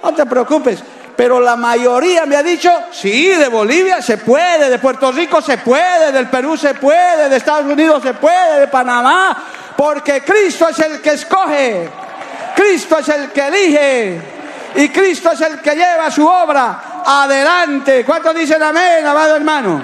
No 0.03 0.15
te 0.15 0.27
preocupes. 0.27 0.83
Pero 1.17 1.41
la 1.41 1.55
mayoría 1.55 2.27
me 2.27 2.37
ha 2.37 2.43
dicho, 2.43 2.71
sí, 2.91 3.29
de 3.29 3.49
Bolivia 3.49 4.03
se 4.03 4.19
puede, 4.19 4.69
de 4.69 4.79
Puerto 4.79 5.13
Rico 5.13 5.41
se 5.41 5.59
puede, 5.59 6.11
del 6.11 6.29
Perú 6.29 6.57
se 6.57 6.75
puede, 6.75 7.29
de 7.29 7.37
Estados 7.37 7.71
Unidos 7.71 8.03
se 8.03 8.15
puede, 8.15 8.61
de 8.61 8.69
Panamá, 8.69 9.45
porque 9.77 10.23
Cristo 10.23 10.69
es 10.69 10.79
el 10.81 11.01
que 11.01 11.11
escoge, 11.11 11.89
Cristo 12.57 12.99
es 12.99 13.09
el 13.11 13.31
que 13.31 13.47
elige 13.47 14.21
y 14.75 14.89
Cristo 14.89 15.31
es 15.33 15.41
el 15.41 15.61
que 15.61 15.77
lleva 15.77 16.11
su 16.11 16.27
obra 16.27 17.03
adelante. 17.05 18.05
¿Cuántos 18.05 18.35
dicen 18.35 18.61
amén, 18.63 19.07
amado 19.07 19.37
hermano? 19.37 19.83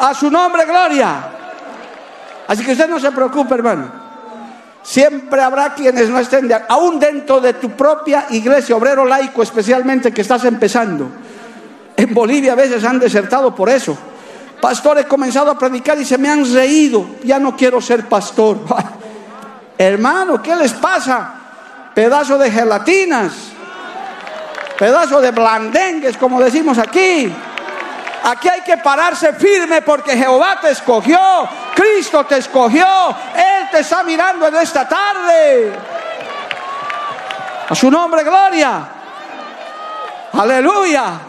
A 0.00 0.14
su 0.14 0.30
nombre, 0.30 0.64
gloria. 0.64 1.24
Así 2.48 2.64
que 2.64 2.72
usted 2.72 2.88
no 2.88 2.98
se 2.98 3.12
preocupe, 3.12 3.54
hermano. 3.54 4.01
Siempre 4.82 5.40
habrá 5.40 5.74
quienes 5.74 6.08
no 6.08 6.18
estén 6.18 6.48
de 6.48 6.60
aún 6.68 6.98
dentro 6.98 7.40
de 7.40 7.54
tu 7.54 7.70
propia 7.70 8.26
iglesia, 8.30 8.76
obrero 8.76 9.04
laico 9.04 9.42
especialmente 9.42 10.12
que 10.12 10.22
estás 10.22 10.44
empezando. 10.44 11.08
En 11.96 12.12
Bolivia 12.12 12.52
a 12.52 12.56
veces 12.56 12.82
han 12.84 12.98
desertado 12.98 13.54
por 13.54 13.68
eso. 13.68 13.96
Pastor, 14.60 14.98
he 14.98 15.04
comenzado 15.04 15.50
a 15.50 15.58
predicar 15.58 15.98
y 15.98 16.04
se 16.04 16.18
me 16.18 16.28
han 16.28 16.52
reído. 16.52 17.06
Ya 17.24 17.38
no 17.38 17.56
quiero 17.56 17.80
ser 17.80 18.08
pastor. 18.08 18.58
Hermano, 19.78 20.42
¿qué 20.42 20.54
les 20.56 20.72
pasa? 20.72 21.34
Pedazo 21.94 22.38
de 22.38 22.50
gelatinas, 22.50 23.32
pedazo 24.78 25.20
de 25.20 25.30
blandengues, 25.30 26.16
como 26.16 26.40
decimos 26.40 26.78
aquí. 26.78 27.32
Aquí 28.24 28.48
hay 28.48 28.60
que 28.60 28.76
pararse 28.76 29.32
firme 29.32 29.82
porque 29.82 30.16
Jehová 30.16 30.58
te 30.60 30.70
escogió, 30.70 31.18
Cristo 31.74 32.24
te 32.24 32.38
escogió, 32.38 32.86
Él 33.34 33.68
te 33.70 33.80
está 33.80 34.02
mirando 34.04 34.46
en 34.46 34.54
esta 34.56 34.88
tarde. 34.88 35.72
A 37.68 37.74
su 37.74 37.90
nombre, 37.90 38.22
gloria. 38.22 38.88
Aleluya. 40.32 41.20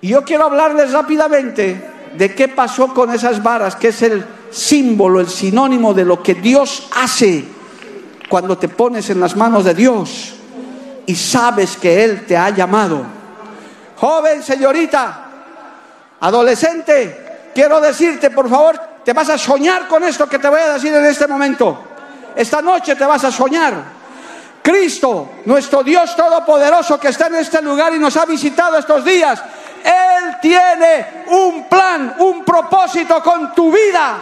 Y 0.00 0.08
yo 0.08 0.24
quiero 0.24 0.44
hablarles 0.44 0.92
rápidamente 0.92 1.90
de 2.16 2.34
qué 2.34 2.48
pasó 2.48 2.94
con 2.94 3.12
esas 3.12 3.42
varas, 3.42 3.76
que 3.76 3.88
es 3.88 4.02
el 4.02 4.24
símbolo, 4.50 5.20
el 5.20 5.28
sinónimo 5.28 5.92
de 5.92 6.04
lo 6.04 6.22
que 6.22 6.34
Dios 6.34 6.88
hace 6.96 7.44
cuando 8.28 8.56
te 8.56 8.68
pones 8.68 9.10
en 9.10 9.20
las 9.20 9.36
manos 9.36 9.64
de 9.64 9.74
Dios 9.74 10.34
y 11.06 11.14
sabes 11.14 11.76
que 11.76 12.04
Él 12.04 12.24
te 12.26 12.36
ha 12.36 12.50
llamado. 12.50 13.23
Joven, 14.04 14.42
señorita, 14.42 15.16
adolescente, 16.20 17.50
quiero 17.54 17.80
decirte, 17.80 18.28
por 18.28 18.50
favor, 18.50 18.78
te 19.02 19.14
vas 19.14 19.30
a 19.30 19.38
soñar 19.38 19.88
con 19.88 20.04
esto 20.04 20.28
que 20.28 20.38
te 20.38 20.46
voy 20.46 20.60
a 20.60 20.74
decir 20.74 20.92
en 20.92 21.06
este 21.06 21.26
momento. 21.26 21.82
Esta 22.36 22.60
noche 22.60 22.96
te 22.96 23.06
vas 23.06 23.24
a 23.24 23.32
soñar. 23.32 23.72
Cristo, 24.60 25.30
nuestro 25.46 25.82
Dios 25.82 26.14
Todopoderoso 26.14 27.00
que 27.00 27.08
está 27.08 27.28
en 27.28 27.36
este 27.36 27.62
lugar 27.62 27.94
y 27.94 27.98
nos 27.98 28.14
ha 28.18 28.26
visitado 28.26 28.76
estos 28.76 29.02
días, 29.06 29.42
Él 29.82 30.36
tiene 30.42 31.24
un 31.28 31.66
plan, 31.66 32.16
un 32.18 32.44
propósito 32.44 33.22
con 33.22 33.54
tu 33.54 33.72
vida. 33.72 34.18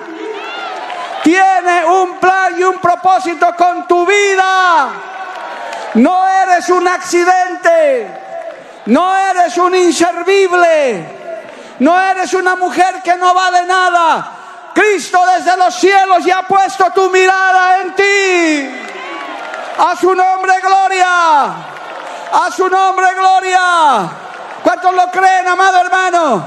Tiene 1.25 1.85
un 1.87 2.19
plan 2.21 2.55
y 2.57 2.63
un 2.63 2.79
propósito 2.79 3.53
con 3.59 3.89
tu 3.89 4.07
vida. 4.07 4.91
No 5.95 6.25
eres 6.29 6.69
un 6.69 6.87
accidente. 6.87 8.22
No 8.87 9.17
eres 9.17 9.57
un 9.59 9.75
inservible. 9.75 11.23
No 11.79 12.01
eres 12.01 12.33
una 12.35 12.57
mujer 12.57 13.03
que 13.03 13.17
no 13.17 13.35
vale 13.35 13.65
nada. 13.65 14.33
Cristo 14.75 15.21
desde 15.37 15.57
los 15.57 15.75
cielos 15.75 16.25
ya 16.25 16.39
ha 16.39 16.43
puesto 16.43 16.91
tu 16.95 17.11
mirada 17.11 17.81
en 17.81 17.95
ti. 17.95 18.71
A 19.79 19.97
su 19.97 20.15
nombre, 20.15 20.55
gloria. 20.61 21.47
A 22.33 22.51
su 22.55 22.69
nombre, 22.69 23.07
gloria. 23.15 24.11
¿Cuántos 24.63 24.95
lo 24.95 25.11
creen, 25.11 25.49
amado 25.49 25.81
hermano? 25.81 26.45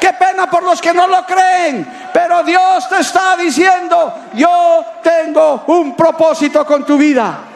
Qué 0.00 0.12
pena 0.12 0.48
por 0.48 0.62
los 0.62 0.80
que 0.80 0.94
no 0.94 1.06
lo 1.06 1.24
creen. 1.26 2.10
Pero 2.12 2.42
Dios 2.42 2.88
te 2.88 3.00
está 3.00 3.36
diciendo, 3.36 4.14
yo 4.34 4.84
tengo 5.02 5.64
un 5.66 5.96
propósito 5.96 6.64
con 6.64 6.84
tu 6.84 6.96
vida. 6.96 7.47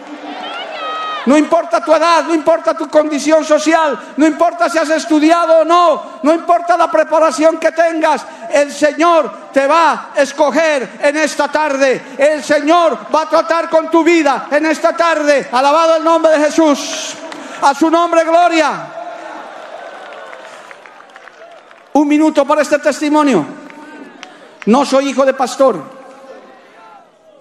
No 1.26 1.36
importa 1.36 1.84
tu 1.84 1.94
edad, 1.94 2.24
no 2.24 2.34
importa 2.34 2.74
tu 2.74 2.88
condición 2.88 3.44
social, 3.44 4.14
no 4.16 4.26
importa 4.26 4.68
si 4.68 4.78
has 4.78 4.90
estudiado 4.90 5.60
o 5.60 5.64
no, 5.64 6.02
no 6.22 6.32
importa 6.32 6.76
la 6.76 6.90
preparación 6.90 7.58
que 7.58 7.70
tengas, 7.70 8.24
el 8.50 8.72
Señor 8.72 9.50
te 9.52 9.66
va 9.66 10.10
a 10.14 10.20
escoger 10.20 10.98
en 11.00 11.16
esta 11.16 11.48
tarde. 11.48 12.14
El 12.18 12.42
Señor 12.42 12.98
va 13.14 13.22
a 13.22 13.28
tratar 13.28 13.68
con 13.68 13.90
tu 13.90 14.02
vida 14.02 14.48
en 14.50 14.66
esta 14.66 14.96
tarde. 14.96 15.48
Alabado 15.52 15.96
el 15.96 16.04
nombre 16.04 16.32
de 16.32 16.44
Jesús. 16.46 17.14
A 17.62 17.74
su 17.74 17.90
nombre, 17.90 18.24
gloria. 18.24 18.86
Un 21.92 22.08
minuto 22.08 22.44
para 22.44 22.62
este 22.62 22.78
testimonio. 22.78 23.46
No 24.66 24.84
soy 24.84 25.10
hijo 25.10 25.24
de 25.24 25.34
pastor. 25.34 25.82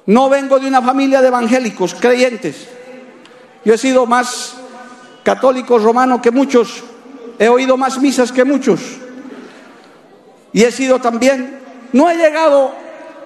No 0.05 0.29
vengo 0.29 0.59
de 0.59 0.67
una 0.67 0.81
familia 0.81 1.21
de 1.21 1.27
evangélicos, 1.27 1.95
creyentes. 1.95 2.67
Yo 3.63 3.73
he 3.73 3.77
sido 3.77 4.05
más 4.05 4.55
católico 5.23 5.77
romano 5.77 6.21
que 6.21 6.31
muchos, 6.31 6.83
he 7.37 7.47
oído 7.47 7.77
más 7.77 7.99
misas 7.99 8.31
que 8.31 8.43
muchos. 8.43 8.81
Y 10.53 10.63
he 10.63 10.71
sido 10.71 10.99
también, 10.99 11.59
no 11.93 12.09
he 12.09 12.17
llegado 12.17 12.73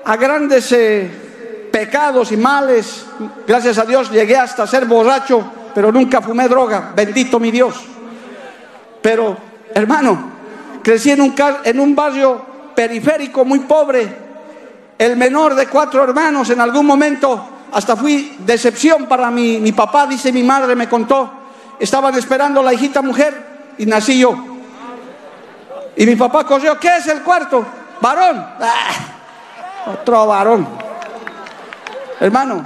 a 0.04 0.18
grandes 0.18 0.72
eh, 0.72 1.70
pecados 1.72 2.32
y 2.32 2.38
males, 2.38 3.06
gracias 3.48 3.78
a 3.78 3.86
Dios 3.86 4.12
llegué 4.12 4.38
hasta 4.38 4.68
ser 4.68 4.86
borracho, 4.86 5.44
pero 5.74 5.92
nunca 5.92 6.22
fumé 6.22 6.48
droga, 6.48 6.92
bendito 6.96 7.40
mi 7.40 7.52
Dios. 7.52 7.76
Pero, 9.02 9.38
hermano, 9.74 10.32
crecí 10.84 11.12
en 11.12 11.22
un, 11.22 11.36
en 11.64 11.80
un 11.80 11.96
barrio 11.96 12.46
periférico 12.76 13.46
muy 13.46 13.60
pobre, 13.60 14.26
el 14.98 15.18
menor 15.18 15.56
de 15.56 15.68
cuatro 15.68 16.04
hermanos, 16.04 16.50
en 16.50 16.62
algún 16.62 16.86
momento 16.86 17.50
hasta 17.76 17.98
fui 17.98 18.38
decepción 18.40 19.06
para 19.06 19.30
mi, 19.30 19.60
mi 19.60 19.74
papá, 19.74 20.08
dice 20.08 20.32
mi 20.32 20.44
madre, 20.44 20.78
me 20.78 20.88
contó. 20.88 21.30
Estaban 21.78 22.16
esperando 22.16 22.64
la 22.64 22.74
hijita 22.74 23.02
mujer 23.02 23.74
y 23.78 23.86
nací 23.86 24.18
yo. 24.18 24.34
Y 25.98 26.06
mi 26.06 26.16
papá 26.16 26.46
corrió, 26.46 26.80
¿qué 26.80 26.96
es 26.96 27.08
el 27.08 27.22
cuarto? 27.22 27.66
Varón. 28.00 28.48
Ah, 28.62 29.92
otro 29.92 30.26
varón. 30.26 30.66
Hermano, 32.22 32.64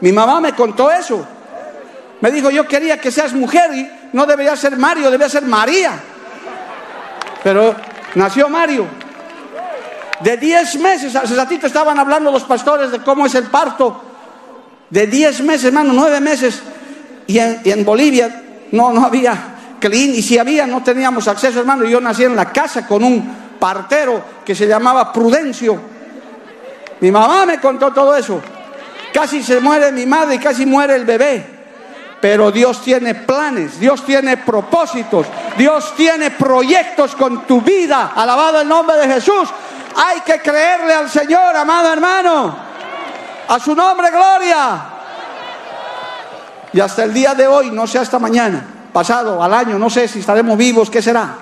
mi 0.00 0.12
mamá 0.12 0.42
me 0.42 0.52
contó 0.52 0.90
eso. 0.90 1.26
Me 2.20 2.30
dijo, 2.30 2.50
yo 2.50 2.68
quería 2.68 3.00
que 3.00 3.10
seas 3.10 3.32
mujer 3.32 3.74
y 3.74 3.90
no 4.12 4.26
debería 4.26 4.54
ser 4.56 4.76
Mario, 4.76 5.04
debería 5.04 5.30
ser 5.30 5.44
María. 5.44 5.92
Pero 7.42 7.74
nació 8.14 8.50
Mario. 8.50 8.84
De 10.20 10.36
10 10.36 10.80
meses, 10.80 11.16
hace 11.16 11.34
ratito 11.34 11.66
estaban 11.66 11.98
hablando 11.98 12.30
los 12.30 12.44
pastores 12.44 12.90
de 12.90 12.98
cómo 12.98 13.24
es 13.24 13.34
el 13.36 13.44
parto 13.44 14.03
de 14.90 15.06
10 15.06 15.42
meses, 15.42 15.64
hermano, 15.66 15.92
9 15.92 16.20
meses. 16.20 16.62
Y 17.26 17.38
en, 17.38 17.84
Bolivia 17.84 18.42
no, 18.72 18.92
no 18.92 19.04
había 19.04 19.54
clean, 19.80 20.14
y 20.14 20.22
si 20.22 20.38
había, 20.38 20.66
no 20.66 20.82
teníamos 20.82 21.28
acceso, 21.28 21.60
hermano. 21.60 21.84
Yo 21.84 22.00
nací 22.00 22.24
en 22.24 22.36
la 22.36 22.50
casa 22.52 22.86
con 22.86 23.04
un 23.04 23.56
partero 23.58 24.22
que 24.44 24.54
se 24.54 24.66
llamaba 24.66 25.12
Prudencio. 25.12 25.78
Mi 27.00 27.10
mamá 27.10 27.46
me 27.46 27.58
contó 27.58 27.92
todo 27.92 28.16
eso. 28.16 28.40
Casi 29.12 29.42
se 29.42 29.60
muere 29.60 29.92
mi 29.92 30.06
madre 30.06 30.36
y 30.36 30.38
casi 30.38 30.66
muere 30.66 30.96
el 30.96 31.04
bebé. 31.04 31.54
Pero 32.20 32.50
Dios 32.50 32.80
tiene 32.80 33.14
planes, 33.14 33.78
Dios 33.78 34.04
tiene 34.04 34.38
propósitos, 34.38 35.26
Dios 35.58 35.94
tiene 35.94 36.30
proyectos 36.30 37.14
con 37.14 37.46
tu 37.46 37.60
vida. 37.60 38.12
Alabado 38.16 38.62
el 38.62 38.68
nombre 38.68 38.96
de 38.96 39.06
Jesús. 39.14 39.50
Hay 39.96 40.20
que 40.22 40.40
creerle 40.40 40.94
al 40.94 41.10
Señor, 41.10 41.54
amado 41.54 41.92
hermano. 41.92 42.73
A 43.48 43.60
su 43.60 43.74
nombre, 43.74 44.10
gloria. 44.10 44.94
Y 46.72 46.80
hasta 46.80 47.04
el 47.04 47.14
día 47.14 47.34
de 47.34 47.46
hoy, 47.46 47.70
no 47.70 47.86
sé 47.86 47.98
hasta 47.98 48.18
mañana, 48.18 48.64
pasado, 48.92 49.42
al 49.42 49.54
año, 49.54 49.78
no 49.78 49.88
sé 49.88 50.08
si 50.08 50.20
estaremos 50.20 50.58
vivos, 50.58 50.90
¿qué 50.90 51.00
será? 51.00 51.36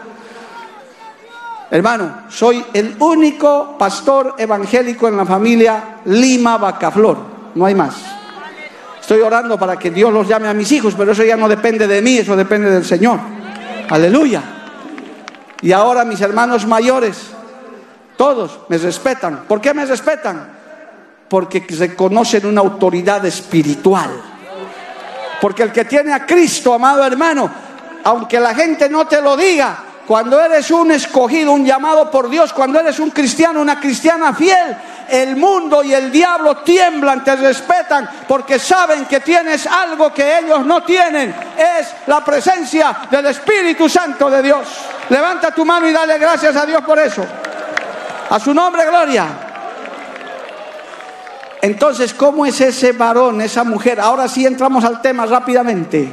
Hermano, 1.71 2.25
soy 2.29 2.63
el 2.75 2.97
único 2.99 3.79
pastor 3.79 4.35
evangélico 4.37 5.09
en 5.09 5.17
la 5.17 5.25
familia 5.25 6.01
Lima 6.05 6.59
Bacaflor, 6.59 7.17
no 7.55 7.65
hay 7.65 7.75
más. 7.75 7.95
Estoy 9.01 9.21
orando 9.21 9.59
para 9.59 9.79
que 9.79 9.91
Dios 9.91 10.13
los 10.13 10.29
llame 10.29 10.49
a 10.49 10.55
mis 10.55 10.71
hijos, 10.71 10.95
pero 10.97 11.13
eso 11.13 11.25
ya 11.25 11.37
no 11.37 11.49
depende 11.49 11.87
de 11.87 12.03
mí, 12.03 12.19
eso 12.19 12.37
depende 12.37 12.71
del 12.71 12.85
Señor. 12.85 13.19
Aleluya. 13.89 14.43
Y 15.63 15.73
ahora 15.73 16.05
mis 16.05 16.21
hermanos 16.21 16.67
mayores, 16.67 17.31
todos 18.19 18.61
me 18.69 18.77
respetan. 18.77 19.45
¿Por 19.49 19.61
qué 19.61 19.73
me 19.73 19.87
respetan? 19.87 20.62
Porque 21.33 21.65
reconocen 21.79 22.45
una 22.45 22.61
autoridad 22.61 23.25
espiritual. 23.25 24.11
Porque 25.41 25.63
el 25.63 25.73
que 25.73 25.87
tiene 25.87 26.13
a 26.13 26.27
Cristo, 26.27 26.75
amado 26.75 27.07
hermano, 27.07 27.51
aunque 28.05 28.39
la 28.39 28.55
gente 28.55 28.87
no 28.91 29.07
te 29.07 29.23
lo 29.23 29.35
diga, 29.35 29.83
cuando 30.07 30.39
eres 30.39 30.71
un 30.71 30.91
escogido, 30.91 31.53
un 31.53 31.65
llamado 31.65 32.11
por 32.11 32.29
Dios, 32.29 32.53
cuando 32.53 32.79
eres 32.79 32.99
un 32.99 33.09
cristiano, 33.13 33.63
una 33.63 33.81
cristiana 33.81 34.35
fiel, 34.35 34.77
el 35.09 35.37
mundo 35.37 35.83
y 35.83 35.95
el 35.95 36.13
diablo 36.13 36.59
tiemblan, 36.59 37.25
te 37.25 37.35
respetan, 37.35 38.11
porque 38.29 38.59
saben 38.59 39.07
que 39.07 39.21
tienes 39.21 39.67
algo 39.67 40.13
que 40.13 40.39
ellos 40.39 40.67
no 40.67 40.83
tienen. 40.83 41.35
Es 41.57 41.95
la 42.09 42.23
presencia 42.23 42.95
del 43.11 43.25
Espíritu 43.25 43.89
Santo 43.89 44.29
de 44.29 44.43
Dios. 44.43 44.69
Levanta 45.09 45.51
tu 45.51 45.65
mano 45.65 45.89
y 45.89 45.93
dale 45.93 46.19
gracias 46.19 46.55
a 46.57 46.67
Dios 46.67 46.83
por 46.85 46.99
eso. 46.99 47.25
A 48.29 48.39
su 48.39 48.53
nombre, 48.53 48.85
gloria. 48.85 49.49
Entonces, 51.63 52.13
¿cómo 52.13 52.45
es 52.45 52.61
ese 52.61 52.91
varón, 52.91 53.41
esa 53.41 53.63
mujer? 53.63 54.01
Ahora 54.01 54.27
sí 54.27 54.45
entramos 54.45 54.85
al 54.85 55.01
tema 55.01 55.27
rápidamente. 55.27 56.11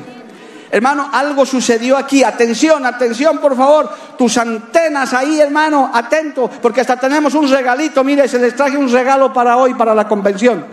Hermano, 0.69 1.09
algo 1.11 1.43
sucedió 1.43 1.97
aquí. 1.97 2.23
Atención, 2.23 2.85
atención, 2.85 3.39
por 3.39 3.57
favor. 3.57 3.89
Tus 4.15 4.37
antenas 4.37 5.11
ahí, 5.11 5.41
hermano, 5.41 5.89
atento, 5.91 6.51
porque 6.61 6.81
hasta 6.81 6.97
tenemos 6.97 7.33
un 7.33 7.49
regalito. 7.49 8.03
Mire, 8.03 8.27
se 8.27 8.37
les 8.37 8.55
traje 8.55 8.77
un 8.77 8.91
regalo 8.91 9.33
para 9.33 9.57
hoy, 9.57 9.73
para 9.73 9.95
la 9.95 10.07
convención. 10.07 10.63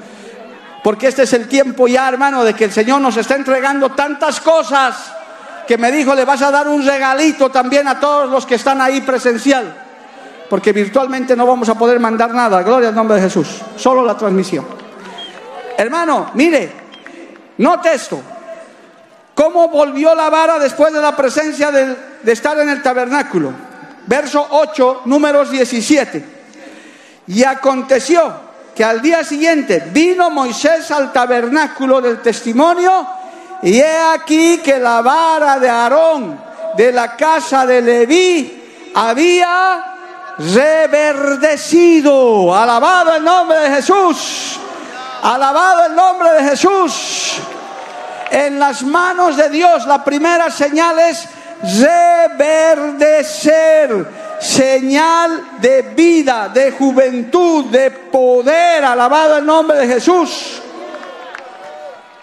Porque 0.84 1.06
este 1.06 1.22
es 1.22 1.32
el 1.32 1.48
tiempo 1.48 1.88
ya, 1.88 2.06
hermano, 2.06 2.44
de 2.44 2.52
que 2.52 2.64
el 2.64 2.72
Señor 2.72 3.00
nos 3.00 3.16
está 3.16 3.34
entregando 3.34 3.92
tantas 3.92 4.42
cosas 4.42 5.10
que 5.66 5.78
me 5.78 5.90
dijo, 5.90 6.14
le 6.14 6.26
vas 6.26 6.42
a 6.42 6.50
dar 6.50 6.68
un 6.68 6.84
regalito 6.84 7.48
también 7.48 7.88
a 7.88 7.98
todos 7.98 8.30
los 8.30 8.44
que 8.44 8.56
están 8.56 8.82
ahí 8.82 9.00
presencial. 9.00 9.85
Porque 10.48 10.72
virtualmente 10.72 11.34
no 11.36 11.46
vamos 11.46 11.68
a 11.68 11.74
poder 11.74 11.98
mandar 11.98 12.32
nada. 12.32 12.62
Gloria 12.62 12.88
al 12.88 12.94
nombre 12.94 13.16
de 13.16 13.22
Jesús. 13.22 13.62
Solo 13.76 14.04
la 14.04 14.16
transmisión. 14.16 14.66
Hermano, 15.76 16.30
mire, 16.34 16.70
note 17.58 17.94
esto. 17.94 18.20
¿Cómo 19.34 19.68
volvió 19.68 20.14
la 20.14 20.30
vara 20.30 20.58
después 20.58 20.92
de 20.94 21.00
la 21.00 21.14
presencia 21.14 21.70
de, 21.70 22.32
estar 22.32 22.58
en 22.58 22.70
el 22.70 22.82
tabernáculo? 22.82 23.52
Verso 24.06 24.46
8, 24.50 25.02
números 25.04 25.50
17. 25.50 26.24
Y 27.26 27.44
aconteció 27.44 28.32
que 28.74 28.82
al 28.82 29.02
día 29.02 29.22
siguiente 29.24 29.88
vino 29.92 30.30
Moisés 30.30 30.90
al 30.90 31.12
tabernáculo 31.12 32.00
del 32.00 32.22
testimonio 32.22 33.06
y 33.62 33.78
he 33.78 33.98
aquí 34.14 34.58
que 34.58 34.78
la 34.78 35.02
vara 35.02 35.58
de 35.58 35.68
Aarón 35.68 36.40
de 36.76 36.92
la 36.92 37.16
casa 37.16 37.66
de 37.66 37.82
Leví 37.82 38.92
había 38.94 39.95
reverdecido. 40.38 42.54
Alabado 42.54 43.16
el 43.16 43.24
nombre 43.24 43.58
de 43.60 43.70
Jesús. 43.76 44.58
Alabado 45.22 45.86
el 45.86 45.94
nombre 45.94 46.34
de 46.34 46.42
Jesús 46.50 47.38
en 48.30 48.58
las 48.58 48.82
manos 48.82 49.36
de 49.36 49.48
Dios. 49.48 49.86
La 49.86 50.04
primera 50.04 50.50
señal 50.50 50.98
es 50.98 51.26
reverdecer, 51.80 54.06
señal 54.38 55.58
de 55.58 55.80
vida, 55.82 56.50
de 56.52 56.72
juventud, 56.72 57.66
de 57.66 57.90
poder. 57.90 58.84
Alabado 58.84 59.38
el 59.38 59.46
nombre 59.46 59.78
de 59.78 59.86
Jesús. 59.94 60.60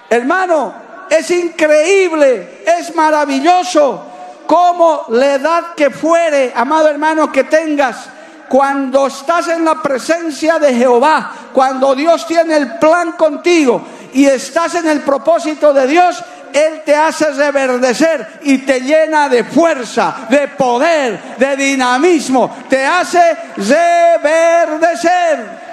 Hermano, 0.10 0.73
es 1.10 1.32
increíble, 1.32 2.63
es 2.65 2.93
maravilloso 2.95 4.12
como 4.54 5.06
la 5.10 5.34
edad 5.34 5.63
que 5.76 5.89
fuere, 5.89 6.54
amado 6.56 6.88
hermano, 6.88 7.32
que 7.32 7.46
tengas 7.46 8.06
cuando 8.48 9.08
estás 9.08 9.48
en 9.48 9.66
la 9.66 9.82
presencia 9.82 10.60
de 10.60 10.76
Jehová, 10.76 11.32
cuando 11.52 11.96
Dios 11.96 12.28
tiene 12.28 12.58
el 12.58 12.78
plan 12.78 13.13
contigo 13.13 13.84
y 14.13 14.28
estás 14.28 14.76
en 14.76 14.88
el 14.88 15.02
propósito 15.02 15.74
de 15.74 15.88
Dios, 15.88 16.24
Él 16.54 16.84
te 16.86 16.96
hace 16.96 17.32
reverdecer 17.32 18.42
y 18.44 18.60
te 18.60 18.82
llena 18.82 19.28
de 19.28 19.44
fuerza, 19.44 20.28
de 20.30 20.50
poder, 20.50 21.36
de 21.39 21.56
dinamismo, 21.56 22.56
te 22.70 22.86
hace 22.86 23.36
reverdecer. 23.58 25.63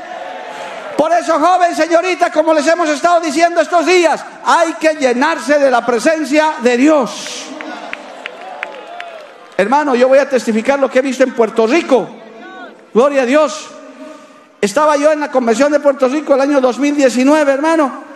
Por 0.97 1.13
eso, 1.13 1.39
joven, 1.39 1.77
señorita, 1.77 2.33
como 2.33 2.55
les 2.55 2.67
hemos 2.67 2.89
estado 2.89 3.21
diciendo 3.21 3.61
estos 3.61 3.85
días, 3.85 4.25
hay 4.43 4.73
que 4.81 4.95
llenarse 4.95 5.59
de 5.59 5.71
la 5.71 5.85
presencia 5.85 6.55
de 6.63 6.79
Dios. 6.79 7.51
Hermano, 9.61 9.95
yo 9.95 10.09
voy 10.09 10.19
a 10.19 10.29
testificar 10.29 10.79
lo 10.79 10.91
que 10.91 11.01
he 11.01 11.03
visto 11.03 11.25
en 11.25 11.35
Puerto 11.35 11.67
Rico. 11.67 12.09
Gloria 12.95 13.23
a 13.23 13.27
Dios. 13.27 13.69
Estaba 14.61 14.97
yo 14.97 15.13
en 15.13 15.21
la 15.21 15.31
convención 15.31 15.73
de 15.73 15.81
Puerto 15.81 16.09
Rico 16.09 16.35
el 16.35 16.41
año 16.41 16.61
2019, 16.61 17.53
hermano 17.53 18.11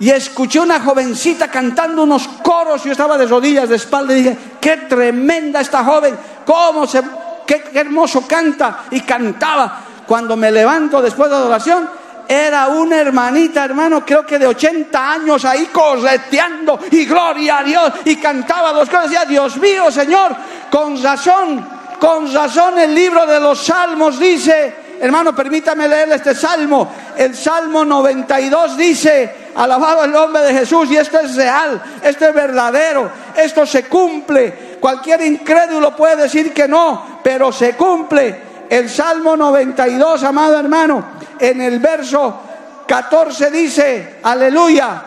y 0.00 0.10
escuché 0.10 0.60
una 0.60 0.80
jovencita 0.80 1.48
cantando 1.48 2.04
unos 2.04 2.28
coros. 2.42 2.84
Yo 2.84 2.92
estaba 2.92 3.18
de 3.18 3.26
rodillas, 3.26 3.68
de 3.68 3.76
espalda, 3.76 4.12
y 4.14 4.22
dije, 4.22 4.38
qué 4.60 4.76
tremenda 4.88 5.60
esta 5.60 5.82
joven, 5.82 6.16
cómo 6.46 6.86
se, 6.86 7.02
qué, 7.46 7.64
hermoso 7.74 8.26
canta. 8.26 8.84
Y 8.90 9.00
cantaba. 9.00 9.84
Cuando 10.06 10.36
me 10.36 10.50
levanto 10.50 11.02
después 11.02 11.28
de 11.28 11.36
la 11.36 11.42
adoración, 11.42 11.88
era 12.28 12.68
una 12.68 13.00
hermanita, 13.00 13.64
hermano, 13.64 14.04
creo 14.04 14.26
que 14.26 14.38
de 14.38 14.46
80 14.46 15.12
años 15.12 15.44
ahí 15.46 15.66
correteando 15.72 16.78
y 16.90 17.06
gloria 17.06 17.58
a 17.58 17.64
Dios 17.64 17.92
y 18.04 18.16
cantaba 18.16 18.72
dos 18.72 18.90
cosas. 18.90 19.04
Decía, 19.04 19.24
Dios 19.24 19.56
mío, 19.56 19.90
Señor, 19.90 20.36
con 20.70 21.02
razón, 21.02 21.66
con 21.98 22.32
razón 22.32 22.78
el 22.78 22.94
libro 22.94 23.26
de 23.26 23.40
los 23.40 23.64
salmos 23.64 24.18
dice, 24.18 24.74
hermano, 25.00 25.34
permítame 25.34 25.88
leer 25.88 26.12
este 26.12 26.34
salmo. 26.34 26.92
El 27.16 27.34
salmo 27.34 27.82
92 27.82 28.76
dice, 28.76 29.48
Alabado 29.58 30.04
el 30.04 30.12
nombre 30.12 30.42
de 30.42 30.54
Jesús. 30.54 30.88
Y 30.90 30.96
esto 30.96 31.18
es 31.18 31.34
real, 31.34 31.82
esto 32.02 32.26
es 32.26 32.34
verdadero, 32.34 33.10
esto 33.36 33.66
se 33.66 33.84
cumple. 33.84 34.76
Cualquier 34.78 35.22
incrédulo 35.22 35.96
puede 35.96 36.14
decir 36.14 36.52
que 36.52 36.68
no, 36.68 37.20
pero 37.24 37.50
se 37.50 37.74
cumple. 37.74 38.47
El 38.68 38.88
Salmo 38.90 39.36
92, 39.36 40.22
amado 40.24 40.58
hermano, 40.58 41.04
en 41.38 41.60
el 41.60 41.78
verso 41.78 42.42
14 42.86 43.50
dice, 43.50 44.18
aleluya, 44.22 45.02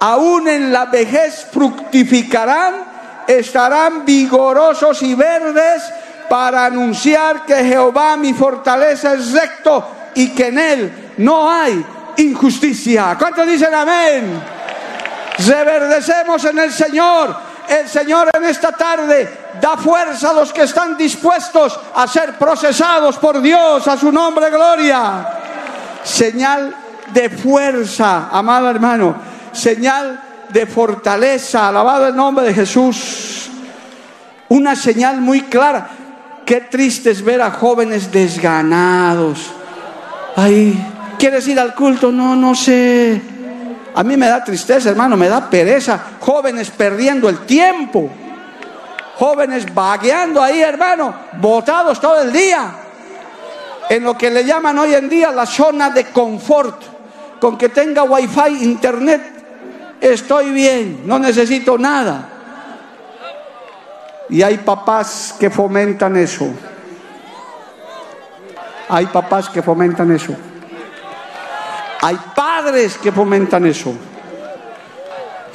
aún 0.00 0.48
en 0.48 0.72
la 0.72 0.86
vejez 0.86 1.46
fructificarán, 1.52 2.74
estarán 3.26 4.04
vigorosos 4.04 5.02
y 5.02 5.14
verdes 5.14 5.82
para 6.28 6.66
anunciar 6.66 7.44
que 7.44 7.56
Jehová 7.64 8.16
mi 8.16 8.32
fortaleza 8.32 9.14
es 9.14 9.32
recto 9.32 9.88
y 10.14 10.30
que 10.30 10.48
en 10.48 10.58
él 10.58 11.12
no 11.18 11.50
hay 11.50 11.84
injusticia. 12.16 13.16
¿Cuántos 13.18 13.46
dicen 13.46 13.74
amén? 13.74 14.42
Reverdecemos 15.38 16.44
en 16.44 16.58
el 16.58 16.72
Señor. 16.72 17.53
El 17.68 17.88
Señor 17.88 18.30
en 18.34 18.44
esta 18.44 18.72
tarde 18.72 19.28
da 19.60 19.76
fuerza 19.76 20.30
a 20.30 20.34
los 20.34 20.52
que 20.52 20.62
están 20.62 20.96
dispuestos 20.96 21.78
a 21.94 22.06
ser 22.06 22.36
procesados 22.38 23.16
por 23.18 23.40
Dios, 23.40 23.86
a 23.88 23.96
su 23.96 24.12
nombre 24.12 24.50
gloria. 24.50 25.26
Señal 26.02 26.74
de 27.12 27.30
fuerza, 27.30 28.28
amado 28.30 28.68
hermano. 28.68 29.16
Señal 29.52 30.20
de 30.50 30.66
fortaleza, 30.66 31.68
alabado 31.68 32.08
el 32.08 32.16
nombre 32.16 32.46
de 32.46 32.54
Jesús. 32.54 33.50
Una 34.48 34.76
señal 34.76 35.20
muy 35.20 35.42
clara. 35.42 35.88
Qué 36.44 36.60
triste 36.60 37.10
es 37.10 37.24
ver 37.24 37.40
a 37.40 37.50
jóvenes 37.50 38.12
desganados. 38.12 39.50
Ay, 40.36 40.78
¿Quieres 41.18 41.48
ir 41.48 41.58
al 41.58 41.74
culto? 41.74 42.12
No, 42.12 42.36
no 42.36 42.54
sé. 42.54 43.20
A 43.94 44.02
mí 44.02 44.16
me 44.16 44.26
da 44.26 44.42
tristeza, 44.42 44.90
hermano, 44.90 45.16
me 45.16 45.28
da 45.28 45.48
pereza. 45.48 46.00
Jóvenes 46.20 46.70
perdiendo 46.70 47.28
el 47.28 47.40
tiempo. 47.46 48.10
Jóvenes 49.16 49.72
vagueando 49.72 50.42
ahí, 50.42 50.60
hermano, 50.60 51.14
botados 51.34 52.00
todo 52.00 52.22
el 52.22 52.32
día. 52.32 52.74
En 53.88 54.02
lo 54.02 54.18
que 54.18 54.30
le 54.30 54.44
llaman 54.44 54.78
hoy 54.78 54.94
en 54.94 55.08
día 55.08 55.30
la 55.30 55.46
zona 55.46 55.90
de 55.90 56.06
confort. 56.06 56.82
Con 57.40 57.56
que 57.56 57.68
tenga 57.68 58.02
wifi, 58.02 58.64
internet, 58.64 59.22
estoy 60.00 60.50
bien, 60.50 61.02
no 61.04 61.18
necesito 61.18 61.78
nada. 61.78 62.30
Y 64.30 64.42
hay 64.42 64.58
papás 64.58 65.36
que 65.38 65.50
fomentan 65.50 66.16
eso. 66.16 66.48
Hay 68.88 69.06
papás 69.06 69.48
que 69.50 69.62
fomentan 69.62 70.10
eso. 70.10 70.34
Hay 72.04 72.18
padres 72.34 72.98
que 72.98 73.10
fomentan 73.12 73.64
eso. 73.64 73.94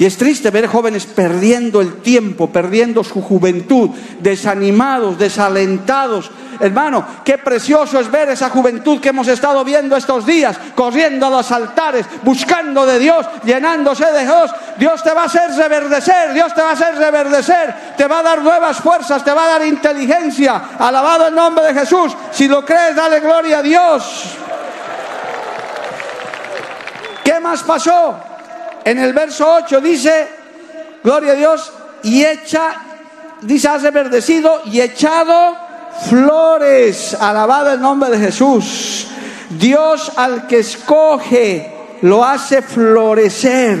Y 0.00 0.04
es 0.04 0.16
triste 0.16 0.50
ver 0.50 0.66
jóvenes 0.66 1.06
perdiendo 1.06 1.80
el 1.80 2.02
tiempo, 2.02 2.50
perdiendo 2.50 3.04
su 3.04 3.22
juventud, 3.22 3.90
desanimados, 4.18 5.16
desalentados. 5.16 6.28
Hermano, 6.58 7.06
qué 7.24 7.38
precioso 7.38 8.00
es 8.00 8.10
ver 8.10 8.30
esa 8.30 8.50
juventud 8.50 9.00
que 9.00 9.10
hemos 9.10 9.28
estado 9.28 9.62
viendo 9.62 9.96
estos 9.96 10.26
días, 10.26 10.58
corriendo 10.74 11.26
a 11.26 11.30
los 11.30 11.52
altares, 11.52 12.04
buscando 12.24 12.84
de 12.84 12.98
Dios, 12.98 13.24
llenándose 13.44 14.06
de 14.06 14.24
Dios. 14.24 14.50
Dios 14.76 15.04
te 15.04 15.14
va 15.14 15.22
a 15.22 15.26
hacer 15.26 15.52
reverdecer, 15.52 16.32
Dios 16.32 16.52
te 16.52 16.62
va 16.62 16.70
a 16.70 16.72
hacer 16.72 16.96
reverdecer, 16.96 17.94
te 17.96 18.08
va 18.08 18.18
a 18.18 18.22
dar 18.24 18.42
nuevas 18.42 18.78
fuerzas, 18.78 19.22
te 19.22 19.32
va 19.32 19.44
a 19.44 19.48
dar 19.50 19.66
inteligencia. 19.66 20.62
Alabado 20.80 21.28
el 21.28 21.34
nombre 21.34 21.66
de 21.66 21.74
Jesús. 21.74 22.12
Si 22.32 22.48
lo 22.48 22.64
crees, 22.64 22.96
dale 22.96 23.20
gloria 23.20 23.58
a 23.58 23.62
Dios. 23.62 24.36
¿Qué 27.40 27.44
más 27.44 27.62
pasó? 27.62 28.16
En 28.84 28.98
el 28.98 29.14
verso 29.14 29.50
8 29.64 29.80
dice, 29.80 30.28
gloria 31.02 31.32
a 31.32 31.36
Dios, 31.36 31.72
y 32.02 32.22
echa 32.22 32.74
dice, 33.40 33.66
ha 33.66 33.78
reverdecido 33.78 34.60
y 34.66 34.78
echado 34.82 35.56
flores. 36.10 37.16
Alabado 37.18 37.72
el 37.72 37.80
nombre 37.80 38.10
de 38.10 38.18
Jesús. 38.18 39.06
Dios 39.58 40.12
al 40.16 40.46
que 40.46 40.58
escoge 40.58 41.72
lo 42.02 42.22
hace 42.22 42.60
florecer 42.60 43.78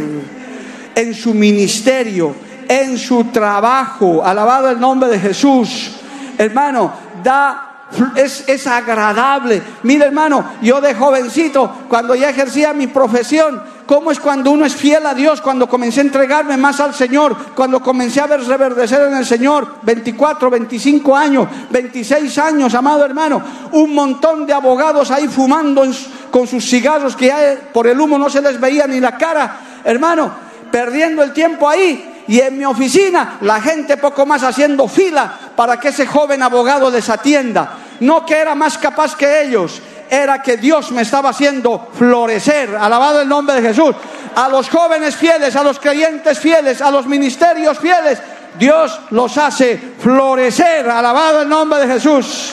en 0.94 1.14
su 1.14 1.34
ministerio, 1.34 2.34
en 2.66 2.96
su 2.96 3.24
trabajo. 3.24 4.24
Alabado 4.24 4.70
el 4.70 4.80
nombre 4.80 5.10
de 5.10 5.18
Jesús. 5.18 5.96
Hermano, 6.38 6.94
da 7.22 7.69
es, 8.14 8.44
es, 8.48 8.66
agradable. 8.66 9.62
Mira, 9.82 10.06
hermano, 10.06 10.44
yo 10.62 10.80
de 10.80 10.94
jovencito, 10.94 11.72
cuando 11.88 12.14
ya 12.14 12.30
ejercía 12.30 12.72
mi 12.72 12.86
profesión, 12.86 13.62
¿cómo 13.86 14.10
es 14.10 14.20
cuando 14.20 14.50
uno 14.50 14.64
es 14.64 14.74
fiel 14.74 15.04
a 15.06 15.14
Dios? 15.14 15.40
Cuando 15.40 15.68
comencé 15.68 16.00
a 16.00 16.04
entregarme 16.04 16.56
más 16.56 16.80
al 16.80 16.94
Señor, 16.94 17.36
cuando 17.54 17.80
comencé 17.80 18.20
a 18.20 18.26
ver 18.26 18.42
reverdecer 18.44 19.02
en 19.08 19.16
el 19.16 19.26
Señor, 19.26 19.76
24, 19.82 20.50
25 20.50 21.16
años, 21.16 21.48
26 21.70 22.38
años, 22.38 22.74
amado 22.74 23.04
hermano, 23.04 23.42
un 23.72 23.94
montón 23.94 24.46
de 24.46 24.52
abogados 24.52 25.10
ahí 25.10 25.28
fumando 25.28 25.82
con 26.30 26.46
sus 26.46 26.64
cigarros 26.64 27.16
que 27.16 27.26
ya 27.26 27.56
por 27.72 27.86
el 27.86 28.00
humo 28.00 28.18
no 28.18 28.30
se 28.30 28.40
les 28.40 28.60
veía 28.60 28.86
ni 28.86 29.00
la 29.00 29.16
cara, 29.18 29.60
hermano, 29.84 30.30
perdiendo 30.70 31.22
el 31.22 31.32
tiempo 31.32 31.68
ahí 31.68 32.09
y 32.30 32.40
en 32.40 32.56
mi 32.56 32.64
oficina 32.64 33.38
la 33.40 33.60
gente 33.60 33.96
poco 33.96 34.24
más 34.24 34.44
haciendo 34.44 34.86
fila 34.86 35.36
para 35.56 35.80
que 35.80 35.88
ese 35.88 36.06
joven 36.06 36.40
abogado 36.44 36.88
les 36.88 37.08
atienda. 37.08 37.76
No 37.98 38.24
que 38.24 38.36
era 38.36 38.54
más 38.54 38.78
capaz 38.78 39.16
que 39.16 39.42
ellos, 39.42 39.82
era 40.08 40.40
que 40.40 40.56
Dios 40.56 40.92
me 40.92 41.02
estaba 41.02 41.30
haciendo 41.30 41.88
florecer. 41.92 42.76
Alabado 42.76 43.20
el 43.20 43.28
nombre 43.28 43.60
de 43.60 43.62
Jesús. 43.62 43.96
A 44.36 44.48
los 44.48 44.68
jóvenes 44.68 45.16
fieles, 45.16 45.56
a 45.56 45.64
los 45.64 45.80
creyentes 45.80 46.38
fieles, 46.38 46.80
a 46.80 46.92
los 46.92 47.04
ministerios 47.06 47.80
fieles, 47.80 48.20
Dios 48.56 49.00
los 49.10 49.36
hace 49.36 49.76
florecer. 49.98 50.88
Alabado 50.88 51.42
el 51.42 51.48
nombre 51.48 51.80
de 51.80 51.94
Jesús. 51.94 52.52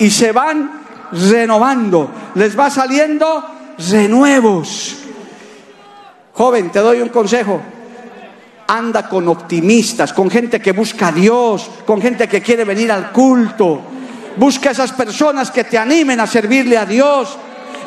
Y 0.00 0.10
se 0.10 0.32
van 0.32 0.82
renovando, 1.12 2.10
les 2.34 2.58
va 2.58 2.68
saliendo 2.68 3.44
renuevos. 3.78 4.96
Joven, 6.34 6.72
te 6.72 6.80
doy 6.80 7.00
un 7.00 7.10
consejo 7.10 7.77
anda 8.68 9.08
con 9.08 9.26
optimistas, 9.28 10.12
con 10.12 10.30
gente 10.30 10.60
que 10.60 10.72
busca 10.72 11.08
a 11.08 11.12
Dios, 11.12 11.70
con 11.86 12.00
gente 12.00 12.28
que 12.28 12.42
quiere 12.42 12.64
venir 12.64 12.92
al 12.92 13.10
culto. 13.10 13.80
Busca 14.36 14.70
esas 14.70 14.92
personas 14.92 15.50
que 15.50 15.64
te 15.64 15.78
animen 15.78 16.20
a 16.20 16.26
servirle 16.26 16.76
a 16.76 16.84
Dios. 16.84 17.36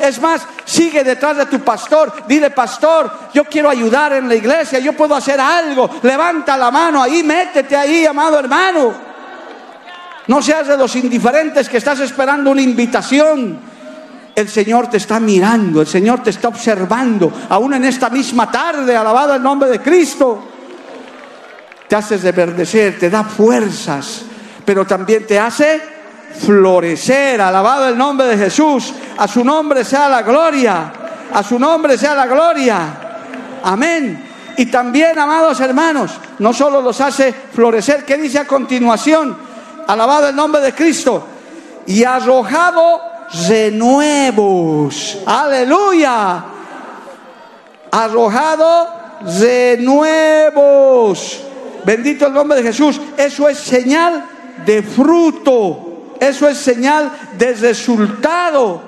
Es 0.00 0.20
más, 0.20 0.42
sigue 0.64 1.04
detrás 1.04 1.36
de 1.36 1.46
tu 1.46 1.60
pastor. 1.60 2.12
Dile, 2.26 2.50
pastor, 2.50 3.10
yo 3.32 3.44
quiero 3.44 3.70
ayudar 3.70 4.12
en 4.14 4.28
la 4.28 4.34
iglesia, 4.34 4.80
yo 4.80 4.92
puedo 4.94 5.14
hacer 5.14 5.40
algo. 5.40 5.88
Levanta 6.02 6.56
la 6.56 6.72
mano 6.72 7.00
ahí, 7.00 7.22
métete 7.22 7.76
ahí, 7.76 8.04
amado 8.04 8.40
hermano. 8.40 8.92
No 10.26 10.42
seas 10.42 10.66
de 10.66 10.76
los 10.76 10.94
indiferentes 10.96 11.68
que 11.68 11.76
estás 11.76 12.00
esperando 12.00 12.50
una 12.50 12.62
invitación. 12.62 13.56
El 14.34 14.48
Señor 14.48 14.88
te 14.88 14.96
está 14.96 15.20
mirando, 15.20 15.80
el 15.80 15.86
Señor 15.86 16.22
te 16.22 16.30
está 16.30 16.48
observando, 16.48 17.30
aún 17.50 17.74
en 17.74 17.84
esta 17.84 18.08
misma 18.08 18.50
tarde, 18.50 18.96
alabado 18.96 19.34
el 19.34 19.42
nombre 19.42 19.68
de 19.68 19.80
Cristo 19.80 20.51
te 21.92 21.96
hace 21.96 22.16
reverdecer, 22.16 22.98
te 22.98 23.10
da 23.10 23.22
fuerzas, 23.22 24.22
pero 24.64 24.86
también 24.86 25.26
te 25.26 25.38
hace 25.38 25.78
florecer. 26.40 27.38
Alabado 27.38 27.86
el 27.86 27.98
nombre 27.98 28.28
de 28.28 28.38
Jesús. 28.38 28.94
A 29.18 29.28
su 29.28 29.44
nombre 29.44 29.84
sea 29.84 30.08
la 30.08 30.22
gloria. 30.22 30.90
A 31.34 31.42
su 31.42 31.58
nombre 31.58 31.98
sea 31.98 32.14
la 32.14 32.26
gloria. 32.26 32.78
Amén. 33.62 34.24
Y 34.56 34.64
también, 34.70 35.18
amados 35.18 35.60
hermanos, 35.60 36.12
no 36.38 36.54
solo 36.54 36.80
los 36.80 36.98
hace 37.02 37.30
florecer, 37.34 38.06
¿qué 38.06 38.16
dice 38.16 38.38
a 38.38 38.46
continuación? 38.46 39.36
Alabado 39.86 40.28
el 40.30 40.34
nombre 40.34 40.62
de 40.62 40.72
Cristo. 40.72 41.26
Y 41.88 42.04
arrojado 42.04 43.02
renuevos. 43.50 45.18
Aleluya. 45.26 46.42
Arrojado 47.90 48.88
renuevos. 49.38 50.32
Bendito 51.84 52.26
el 52.26 52.32
nombre 52.32 52.58
de 52.58 52.64
Jesús. 52.64 53.00
Eso 53.16 53.48
es 53.48 53.58
señal 53.58 54.24
de 54.64 54.82
fruto. 54.82 56.14
Eso 56.20 56.48
es 56.48 56.58
señal 56.58 57.10
de 57.36 57.52
resultado. 57.54 58.82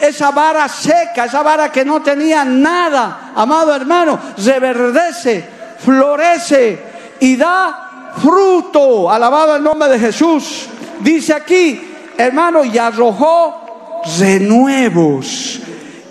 Esa 0.00 0.32
vara 0.32 0.68
seca, 0.68 1.26
esa 1.26 1.42
vara 1.42 1.70
que 1.70 1.84
no 1.84 2.02
tenía 2.02 2.44
nada, 2.44 3.30
amado 3.36 3.72
hermano, 3.72 4.18
reverdece, 4.36 5.44
florece 5.78 6.82
y 7.20 7.36
da 7.36 8.12
fruto. 8.20 9.08
Alabado 9.08 9.54
el 9.54 9.62
nombre 9.62 9.88
de 9.90 10.00
Jesús. 10.00 10.66
Dice 10.98 11.34
aquí, 11.34 11.80
hermano, 12.16 12.64
y 12.64 12.76
arrojó 12.78 14.02
renuevos, 14.18 15.60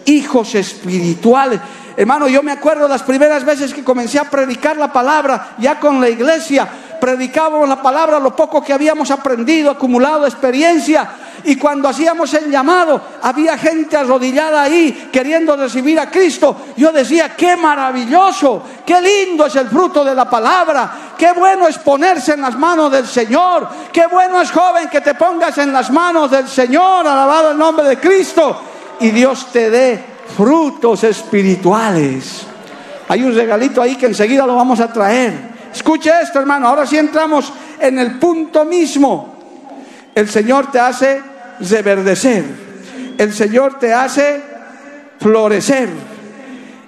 hijos 0.05 0.55
espirituales. 0.55 1.59
Hermano, 2.01 2.27
yo 2.27 2.41
me 2.41 2.51
acuerdo 2.51 2.87
las 2.87 3.03
primeras 3.03 3.45
veces 3.45 3.75
que 3.75 3.83
comencé 3.83 4.17
a 4.17 4.23
predicar 4.23 4.75
la 4.75 4.91
palabra, 4.91 5.49
ya 5.59 5.79
con 5.79 6.01
la 6.01 6.09
iglesia, 6.09 6.67
predicábamos 6.99 7.69
la 7.69 7.79
palabra, 7.79 8.19
lo 8.19 8.35
poco 8.35 8.63
que 8.63 8.73
habíamos 8.73 9.11
aprendido, 9.11 9.69
acumulado 9.69 10.25
experiencia. 10.25 11.07
Y 11.43 11.57
cuando 11.57 11.87
hacíamos 11.87 12.33
el 12.33 12.49
llamado, 12.49 12.99
había 13.21 13.55
gente 13.55 13.97
arrodillada 13.97 14.63
ahí 14.63 15.11
queriendo 15.13 15.55
recibir 15.55 15.99
a 15.99 16.09
Cristo. 16.09 16.59
Yo 16.75 16.91
decía, 16.91 17.35
qué 17.37 17.55
maravilloso, 17.55 18.63
qué 18.83 18.99
lindo 18.99 19.45
es 19.45 19.55
el 19.57 19.67
fruto 19.67 20.03
de 20.03 20.15
la 20.15 20.27
palabra, 20.27 21.13
qué 21.15 21.33
bueno 21.33 21.67
es 21.67 21.77
ponerse 21.77 22.33
en 22.33 22.41
las 22.41 22.57
manos 22.57 22.91
del 22.91 23.05
Señor, 23.05 23.69
qué 23.93 24.07
bueno 24.07 24.41
es 24.41 24.49
joven 24.49 24.89
que 24.89 25.01
te 25.01 25.13
pongas 25.13 25.55
en 25.59 25.71
las 25.71 25.91
manos 25.91 26.31
del 26.31 26.47
Señor, 26.47 27.05
alabado 27.05 27.51
el 27.51 27.59
nombre 27.59 27.85
de 27.85 27.99
Cristo, 27.99 28.59
y 28.99 29.11
Dios 29.11 29.49
te 29.51 29.69
dé 29.69 30.10
frutos 30.31 31.03
espirituales. 31.03 32.45
Hay 33.07 33.23
un 33.23 33.35
regalito 33.35 33.81
ahí 33.81 33.95
que 33.95 34.05
enseguida 34.07 34.45
lo 34.45 34.55
vamos 34.55 34.79
a 34.79 34.91
traer. 34.91 35.51
Escuche 35.73 36.11
esto, 36.21 36.39
hermano. 36.39 36.67
Ahora 36.67 36.85
sí 36.85 36.97
entramos 36.97 37.51
en 37.79 37.99
el 37.99 38.19
punto 38.19 38.65
mismo. 38.65 39.35
El 40.15 40.29
Señor 40.29 40.71
te 40.71 40.79
hace 40.79 41.21
reverdecer. 41.59 42.43
El 43.17 43.33
Señor 43.33 43.79
te 43.79 43.93
hace 43.93 44.41
florecer. 45.19 45.89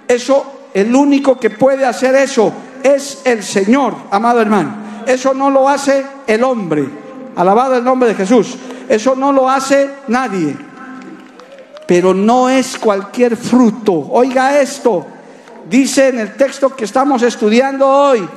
Eso, 0.08 0.68
el 0.74 0.94
único 0.94 1.38
que 1.38 1.50
puede 1.50 1.84
hacer 1.86 2.14
eso 2.14 2.52
es 2.82 3.22
el 3.24 3.42
Señor, 3.42 3.94
amado 4.10 4.40
hermano. 4.40 4.76
Eso 5.06 5.34
no 5.34 5.50
lo 5.50 5.68
hace 5.68 6.04
el 6.26 6.42
hombre. 6.42 6.88
Alabado 7.36 7.76
el 7.76 7.84
nombre 7.84 8.08
de 8.08 8.14
Jesús. 8.14 8.56
Eso 8.88 9.14
no 9.14 9.32
lo 9.32 9.48
hace 9.48 9.90
nadie 10.08 10.56
pero 11.86 12.14
no 12.14 12.48
es 12.48 12.78
cualquier 12.78 13.36
fruto. 13.36 13.92
Oiga 14.10 14.60
esto, 14.60 15.06
dice 15.68 16.08
en 16.08 16.20
el 16.20 16.34
texto 16.34 16.74
que 16.74 16.84
estamos 16.84 17.22
estudiando 17.22 17.88
hoy, 17.88 18.28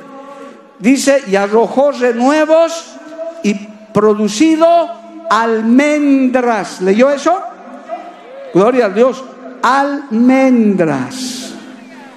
dice, 0.78 1.22
y 1.26 1.36
arrojó 1.36 1.92
renuevos 1.92 2.94
y 3.42 3.54
producido 3.92 4.66
almendras. 5.30 6.80
¿Leyó 6.80 7.10
eso? 7.10 7.40
Gloria 8.52 8.86
a 8.86 8.90
Dios, 8.90 9.24
almendras. 9.62 11.52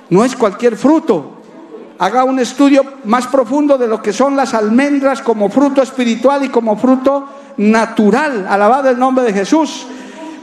No 0.10 0.26
es 0.26 0.36
cualquier 0.36 0.76
fruto. 0.76 1.38
Haga 2.00 2.24
un 2.24 2.40
estudio 2.40 2.84
más 3.06 3.28
profundo 3.28 3.78
de 3.78 3.88
lo 3.88 4.02
que 4.02 4.12
son 4.12 4.36
las 4.36 4.54
almendras 4.54 5.22
como 5.22 5.50
fruto 5.50 5.82
espiritual 5.82 6.44
y 6.44 6.50
como 6.50 6.76
fruto 6.76 7.28
natural. 7.58 8.48
Alabado 8.50 8.90
el 8.90 8.98
nombre 8.98 9.24
de 9.24 9.34
Jesús. 9.34 9.86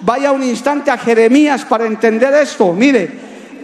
Vaya 0.02 0.32
un 0.32 0.42
instante 0.42 0.90
a 0.90 0.98
Jeremías 0.98 1.64
para 1.64 1.86
entender 1.86 2.32
esto. 2.34 2.72
Mire, 2.72 3.10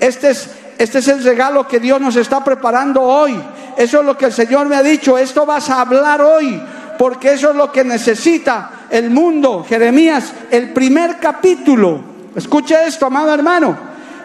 este 0.01 0.31
es, 0.31 0.51
este 0.79 0.99
es 0.99 1.09
el 1.09 1.23
regalo 1.23 1.69
que 1.69 1.79
Dios 1.79 2.01
nos 2.01 2.17
está 2.17 2.43
preparando 2.43 3.03
hoy. 3.03 3.41
Eso 3.77 4.01
es 4.01 4.07
lo 4.07 4.17
que 4.17 4.27
el 4.27 4.33
Señor 4.33 4.67
me 4.69 4.77
ha 4.77 4.83
dicho. 4.83 5.17
Esto 5.17 5.47
vas 5.47 5.71
a 5.71 5.81
hablar 5.81 6.21
hoy, 6.21 6.61
porque 6.99 7.33
eso 7.33 7.51
es 7.51 7.57
lo 7.57 7.71
que 7.71 7.85
necesita 7.85 8.87
el 8.91 9.11
mundo. 9.11 9.65
Jeremías, 9.69 10.33
el 10.51 10.73
primer 10.73 11.19
capítulo. 11.19 12.01
Escuche 12.35 12.77
esto, 12.87 13.07
amado 13.07 13.33
hermano. 13.33 13.77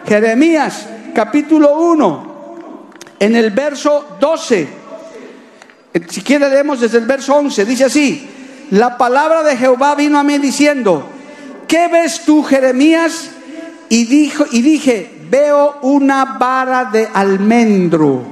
Jeremías, 0.06 0.86
capítulo 1.14 1.78
1, 1.78 2.88
en 3.18 3.36
el 3.36 3.50
verso 3.50 4.16
12. 4.18 4.68
Si 6.08 6.22
quiere 6.22 6.48
leemos 6.48 6.80
desde 6.80 6.98
el 6.98 7.06
verso 7.06 7.34
11. 7.36 7.64
Dice 7.64 7.84
así, 7.84 8.28
la 8.70 8.96
palabra 8.96 9.42
de 9.42 9.56
Jehová 9.56 9.94
vino 9.94 10.18
a 10.18 10.24
mí 10.24 10.38
diciendo, 10.38 11.04
¿qué 11.70 11.86
ves 11.86 12.24
tú, 12.26 12.42
Jeremías? 12.42 13.30
Y, 13.88 14.04
dijo, 14.04 14.44
y 14.50 14.60
dije, 14.60 15.08
veo 15.30 15.78
una 15.82 16.36
vara 16.36 16.86
de 16.86 17.08
almendro. 17.14 18.22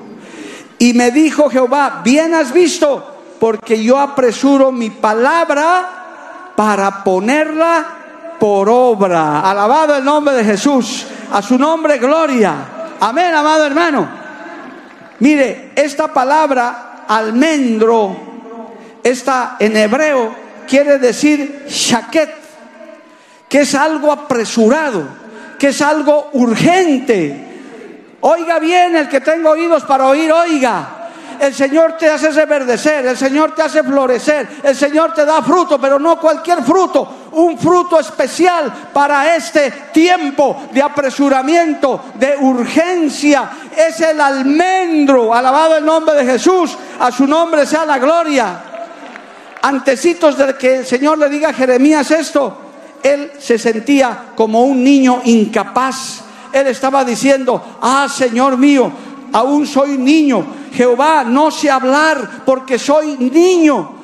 Y 0.78 0.92
me 0.92 1.12
dijo 1.12 1.48
Jehová, 1.48 2.02
bien 2.04 2.34
has 2.34 2.52
visto, 2.52 3.36
porque 3.38 3.82
yo 3.82 3.96
apresuro 3.96 4.72
mi 4.72 4.90
palabra 4.90 6.52
para 6.56 7.04
ponerla 7.04 7.86
por 8.40 8.68
obra. 8.68 9.40
Alabado 9.40 9.94
el 9.94 10.04
nombre 10.04 10.34
de 10.34 10.44
Jesús, 10.44 11.06
a 11.32 11.40
su 11.40 11.56
nombre 11.56 11.98
gloria. 11.98 12.54
Amén, 13.00 13.32
amado 13.34 13.64
hermano. 13.64 14.08
Mire, 15.20 15.72
esta 15.76 16.12
palabra 16.12 17.04
almendro, 17.06 18.16
esta 19.02 19.56
en 19.60 19.76
hebreo 19.76 20.34
quiere 20.68 20.98
decir 20.98 21.64
shaket, 21.68 22.37
que 23.48 23.60
es 23.60 23.74
algo 23.74 24.12
apresurado, 24.12 25.04
que 25.58 25.68
es 25.68 25.80
algo 25.80 26.30
urgente. 26.34 27.46
Oiga 28.20 28.58
bien, 28.58 28.96
el 28.96 29.08
que 29.08 29.20
tenga 29.20 29.50
oídos 29.50 29.84
para 29.84 30.06
oír, 30.06 30.30
oiga. 30.32 30.94
El 31.38 31.54
Señor 31.54 31.96
te 31.96 32.10
hace 32.10 32.32
reverdecer, 32.32 33.06
el 33.06 33.16
Señor 33.16 33.54
te 33.54 33.62
hace 33.62 33.84
florecer, 33.84 34.48
el 34.60 34.74
Señor 34.74 35.14
te 35.14 35.24
da 35.24 35.40
fruto, 35.40 35.80
pero 35.80 35.96
no 35.96 36.18
cualquier 36.18 36.64
fruto, 36.64 37.28
un 37.32 37.56
fruto 37.56 38.00
especial 38.00 38.72
para 38.92 39.36
este 39.36 39.70
tiempo 39.92 40.64
de 40.72 40.82
apresuramiento, 40.82 42.06
de 42.14 42.36
urgencia. 42.40 43.50
Es 43.76 44.00
el 44.00 44.20
almendro, 44.20 45.32
alabado 45.32 45.76
el 45.76 45.84
nombre 45.84 46.16
de 46.16 46.24
Jesús, 46.24 46.76
a 46.98 47.12
su 47.12 47.24
nombre 47.24 47.66
sea 47.66 47.86
la 47.86 47.98
gloria. 47.98 48.60
Antecitos 49.62 50.36
de 50.36 50.56
que 50.56 50.78
el 50.78 50.86
Señor 50.86 51.18
le 51.18 51.28
diga 51.28 51.50
a 51.50 51.54
Jeremías 51.54 52.10
esto, 52.10 52.67
él 53.02 53.32
se 53.38 53.58
sentía 53.58 54.32
como 54.34 54.62
un 54.62 54.82
niño 54.82 55.22
incapaz. 55.24 56.22
Él 56.52 56.66
estaba 56.66 57.04
diciendo, 57.04 57.78
ah, 57.80 58.08
Señor 58.08 58.56
mío, 58.56 58.90
aún 59.32 59.66
soy 59.66 59.98
niño. 59.98 60.44
Jehová, 60.72 61.24
no 61.24 61.50
sé 61.50 61.70
hablar 61.70 62.42
porque 62.44 62.78
soy 62.78 63.16
niño. 63.18 63.96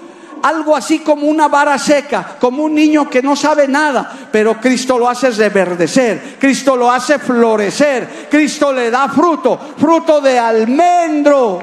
Algo 0.43 0.77
así 0.77 0.99
como 0.99 1.27
una 1.27 1.49
vara 1.49 1.79
seca, 1.79 2.37
como 2.39 2.65
un 2.65 2.75
niño 2.75 3.09
que 3.09 3.23
no 3.23 3.35
sabe 3.35 3.67
nada, 3.67 4.13
pero 4.31 4.61
Cristo 4.61 4.99
lo 4.99 5.09
hace 5.09 5.31
reverdecer, 5.31 6.37
Cristo 6.39 6.77
lo 6.77 6.91
hace 6.91 7.19
florecer, 7.19 8.29
Cristo 8.31 8.71
le 8.71 8.91
da 8.91 9.09
fruto, 9.09 9.59
fruto 9.79 10.21
de 10.21 10.39
almendro. 10.39 11.61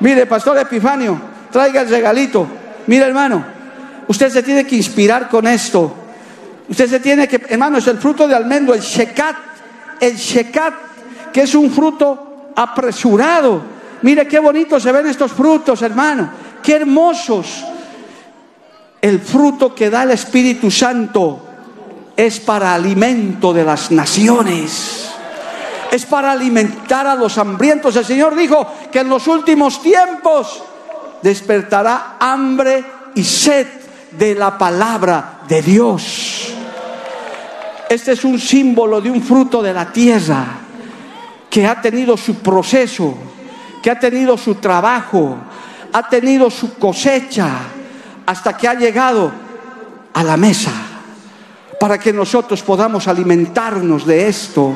Mire, 0.00 0.24
Pastor 0.24 0.56
Epifanio, 0.56 1.20
traiga 1.52 1.82
el 1.82 1.90
regalito. 1.90 2.46
Mire, 2.86 3.04
hermano, 3.04 3.44
usted 4.08 4.30
se 4.30 4.42
tiene 4.42 4.66
que 4.66 4.76
inspirar 4.76 5.28
con 5.28 5.46
esto. 5.46 6.03
Usted 6.68 6.88
se 6.88 7.00
tiene 7.00 7.28
que, 7.28 7.40
hermano, 7.48 7.78
es 7.78 7.86
el 7.86 7.98
fruto 7.98 8.26
de 8.26 8.34
almendro, 8.34 8.74
el 8.74 8.80
shekat, 8.80 9.36
el 10.00 10.16
shekat, 10.16 10.74
que 11.32 11.42
es 11.42 11.54
un 11.54 11.70
fruto 11.70 12.52
apresurado. 12.56 13.62
Mire 14.02 14.26
qué 14.26 14.38
bonito 14.38 14.80
se 14.80 14.92
ven 14.92 15.06
estos 15.06 15.32
frutos, 15.32 15.82
hermano, 15.82 16.30
qué 16.62 16.76
hermosos. 16.76 17.64
El 19.00 19.20
fruto 19.20 19.74
que 19.74 19.90
da 19.90 20.04
el 20.04 20.12
Espíritu 20.12 20.70
Santo 20.70 21.42
es 22.16 22.40
para 22.40 22.74
alimento 22.74 23.52
de 23.52 23.64
las 23.64 23.90
naciones. 23.90 25.10
Es 25.90 26.06
para 26.06 26.32
alimentar 26.32 27.06
a 27.06 27.14
los 27.14 27.36
hambrientos. 27.36 27.94
El 27.96 28.04
Señor 28.04 28.34
dijo 28.34 28.66
que 28.90 29.00
en 29.00 29.08
los 29.08 29.28
últimos 29.28 29.82
tiempos 29.82 30.62
despertará 31.22 32.16
hambre 32.18 32.84
y 33.14 33.22
sed 33.22 33.66
de 34.12 34.34
la 34.34 34.56
palabra 34.56 35.40
de 35.46 35.62
Dios. 35.62 36.53
Este 37.94 38.10
es 38.10 38.24
un 38.24 38.40
símbolo 38.40 39.00
de 39.00 39.08
un 39.08 39.22
fruto 39.22 39.62
de 39.62 39.72
la 39.72 39.92
tierra 39.92 40.44
que 41.48 41.64
ha 41.64 41.80
tenido 41.80 42.16
su 42.16 42.38
proceso, 42.38 43.16
que 43.80 43.88
ha 43.88 44.00
tenido 44.00 44.36
su 44.36 44.56
trabajo, 44.56 45.36
ha 45.92 46.08
tenido 46.08 46.50
su 46.50 46.76
cosecha, 46.76 47.50
hasta 48.26 48.56
que 48.56 48.66
ha 48.66 48.74
llegado 48.74 49.30
a 50.12 50.24
la 50.24 50.36
mesa, 50.36 50.72
para 51.78 51.96
que 51.96 52.12
nosotros 52.12 52.64
podamos 52.64 53.06
alimentarnos 53.06 54.04
de 54.04 54.26
esto. 54.26 54.72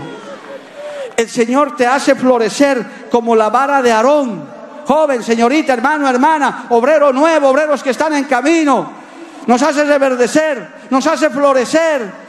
El 1.16 1.28
Señor 1.28 1.74
te 1.74 1.88
hace 1.88 2.14
florecer 2.14 3.08
como 3.10 3.34
la 3.34 3.50
vara 3.50 3.82
de 3.82 3.90
Aarón. 3.90 4.44
Joven, 4.86 5.24
señorita, 5.24 5.72
hermano, 5.72 6.08
hermana, 6.08 6.66
obrero 6.68 7.12
nuevo, 7.12 7.48
obreros 7.48 7.82
que 7.82 7.90
están 7.90 8.14
en 8.14 8.26
camino. 8.26 8.92
Nos 9.48 9.60
hace 9.60 9.82
reverdecer, 9.82 10.68
nos 10.90 11.04
hace 11.08 11.30
florecer 11.30 12.27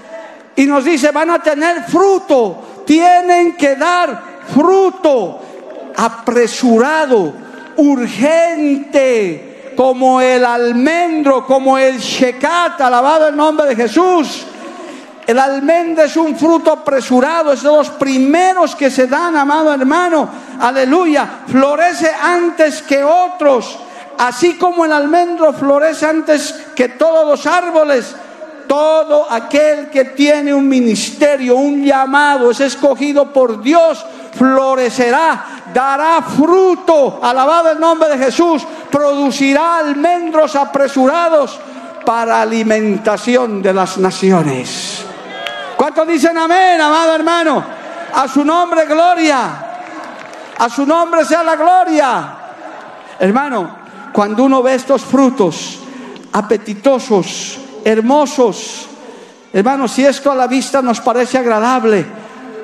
y 0.60 0.66
nos 0.66 0.84
dice, 0.84 1.12
van 1.12 1.30
a 1.30 1.40
tener 1.40 1.86
fruto, 1.86 2.84
tienen 2.86 3.56
que 3.56 3.78
dar 3.78 4.22
fruto 4.54 5.40
apresurado, 5.96 7.34
urgente, 7.78 9.72
como 9.78 10.20
el 10.20 10.44
almendro, 10.44 11.46
como 11.46 11.78
el 11.78 11.98
shekat, 11.98 12.82
alabado 12.82 13.30
el 13.30 13.38
nombre 13.38 13.68
de 13.68 13.76
Jesús. 13.78 14.46
El 15.26 15.40
almendro 15.40 16.04
es 16.04 16.18
un 16.18 16.36
fruto 16.36 16.74
apresurado, 16.74 17.54
es 17.54 17.64
de 17.64 17.70
los 17.70 17.92
primeros 17.92 18.76
que 18.76 18.92
se 18.92 19.08
dan, 19.08 19.38
amado 19.38 19.74
hermano. 19.74 20.28
Aleluya. 20.60 21.44
Florece 21.48 22.12
antes 22.22 22.82
que 22.82 23.02
otros. 23.02 23.80
Así 24.18 24.58
como 24.58 24.84
el 24.84 24.92
almendro 24.92 25.54
florece 25.54 26.06
antes 26.06 26.54
que 26.76 26.90
todos 26.90 27.26
los 27.26 27.46
árboles 27.48 28.14
todo 28.70 29.26
aquel 29.28 29.90
que 29.90 30.06
tiene 30.06 30.54
un 30.54 30.70
ministerio, 30.70 31.56
un 31.56 31.84
llamado, 31.84 32.52
es 32.52 32.60
escogido 32.60 33.34
por 33.34 33.64
Dios, 33.64 34.06
florecerá, 34.38 35.64
dará 35.74 36.22
fruto, 36.22 37.20
alabado 37.20 37.72
el 37.72 37.80
nombre 37.80 38.10
de 38.10 38.26
Jesús, 38.26 38.62
producirá 38.92 39.80
almendros 39.80 40.56
apresurados 40.56 41.60
para 42.06 42.44
alimentación 42.44 43.64
de 43.64 43.74
las 43.74 43.98
naciones. 43.98 45.04
¿Cuántos 45.76 46.08
dicen 46.08 46.38
amén, 46.38 46.80
amado 46.80 47.16
hermano? 47.16 47.64
A 48.14 48.28
su 48.28 48.46
nombre 48.46 48.86
gloria, 48.86 49.66
a 50.60 50.70
su 50.70 50.86
nombre 50.86 51.26
sea 51.26 51.42
la 51.42 51.56
gloria. 51.56 52.34
Hermano, 53.20 53.78
cuando 54.14 54.44
uno 54.44 54.62
ve 54.62 54.76
estos 54.76 55.02
frutos 55.02 55.80
apetitosos, 56.34 57.62
hermosos. 57.84 58.88
Hermanos, 59.52 59.92
si 59.92 60.06
esto 60.06 60.32
a 60.32 60.36
la 60.36 60.48
vista 60.48 60.82
nos 60.82 61.02
parece 61.02 61.38
agradable, 61.38 62.06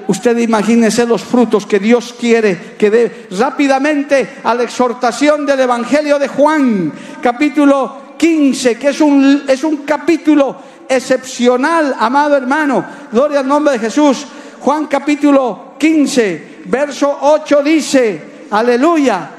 usted 0.07 0.37
imagínese 0.37 1.05
los 1.05 1.23
frutos 1.23 1.65
que 1.65 1.79
Dios 1.79 2.13
quiere 2.19 2.75
que 2.77 2.91
dé 2.91 3.27
rápidamente 3.31 4.37
a 4.43 4.53
la 4.53 4.63
exhortación 4.63 5.45
del 5.45 5.61
Evangelio 5.61 6.19
de 6.19 6.27
Juan, 6.27 6.93
capítulo 7.21 8.15
15, 8.17 8.77
que 8.77 8.89
es 8.89 9.01
un, 9.01 9.43
es 9.47 9.63
un 9.63 9.77
capítulo 9.77 10.55
excepcional, 10.87 11.95
amado 11.99 12.37
hermano. 12.37 12.85
Gloria 13.11 13.39
al 13.39 13.47
nombre 13.47 13.73
de 13.73 13.79
Jesús. 13.79 14.27
Juan 14.59 14.87
capítulo 14.87 15.73
15, 15.77 16.61
verso 16.65 17.17
8 17.21 17.61
dice, 17.63 18.21
aleluya, 18.49 19.29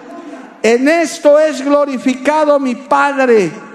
en 0.62 0.88
esto 0.88 1.38
es 1.38 1.64
glorificado 1.64 2.58
mi 2.58 2.74
Padre 2.74 3.65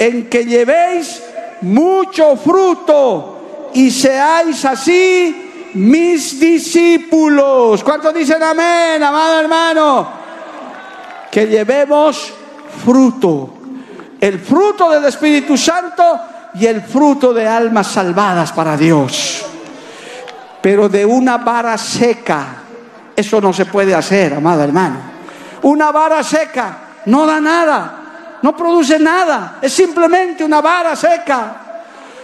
en 0.00 0.30
que 0.30 0.46
llevéis 0.46 1.22
mucho 1.60 2.34
fruto 2.34 3.70
y 3.74 3.90
seáis 3.90 4.64
así 4.64 5.70
mis 5.74 6.40
discípulos. 6.40 7.84
¿Cuántos 7.84 8.14
dicen 8.14 8.42
amén, 8.42 9.02
amado 9.02 9.40
hermano? 9.40 10.08
Que 11.30 11.46
llevemos 11.46 12.32
fruto, 12.82 13.54
el 14.18 14.38
fruto 14.40 14.90
del 14.90 15.04
Espíritu 15.04 15.58
Santo 15.58 16.02
y 16.54 16.64
el 16.64 16.80
fruto 16.80 17.34
de 17.34 17.46
almas 17.46 17.88
salvadas 17.88 18.52
para 18.52 18.78
Dios. 18.78 19.44
Pero 20.62 20.88
de 20.88 21.04
una 21.04 21.36
vara 21.36 21.76
seca, 21.76 22.46
eso 23.14 23.38
no 23.38 23.52
se 23.52 23.66
puede 23.66 23.94
hacer, 23.94 24.32
amado 24.32 24.62
hermano. 24.62 24.96
Una 25.62 25.92
vara 25.92 26.22
seca 26.22 26.78
no 27.04 27.26
da 27.26 27.38
nada 27.38 27.99
no 28.42 28.56
produce 28.56 28.98
nada, 28.98 29.58
es 29.60 29.72
simplemente 29.72 30.44
una 30.44 30.60
vara 30.60 30.96
seca. 30.96 31.66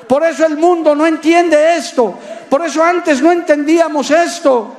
Por 0.08 0.24
eso 0.24 0.46
el 0.46 0.56
mundo 0.56 0.94
no 0.94 1.06
entiende 1.06 1.76
esto, 1.76 2.14
por 2.48 2.64
eso 2.64 2.82
antes 2.82 3.20
no 3.20 3.32
entendíamos 3.32 4.10
esto, 4.10 4.72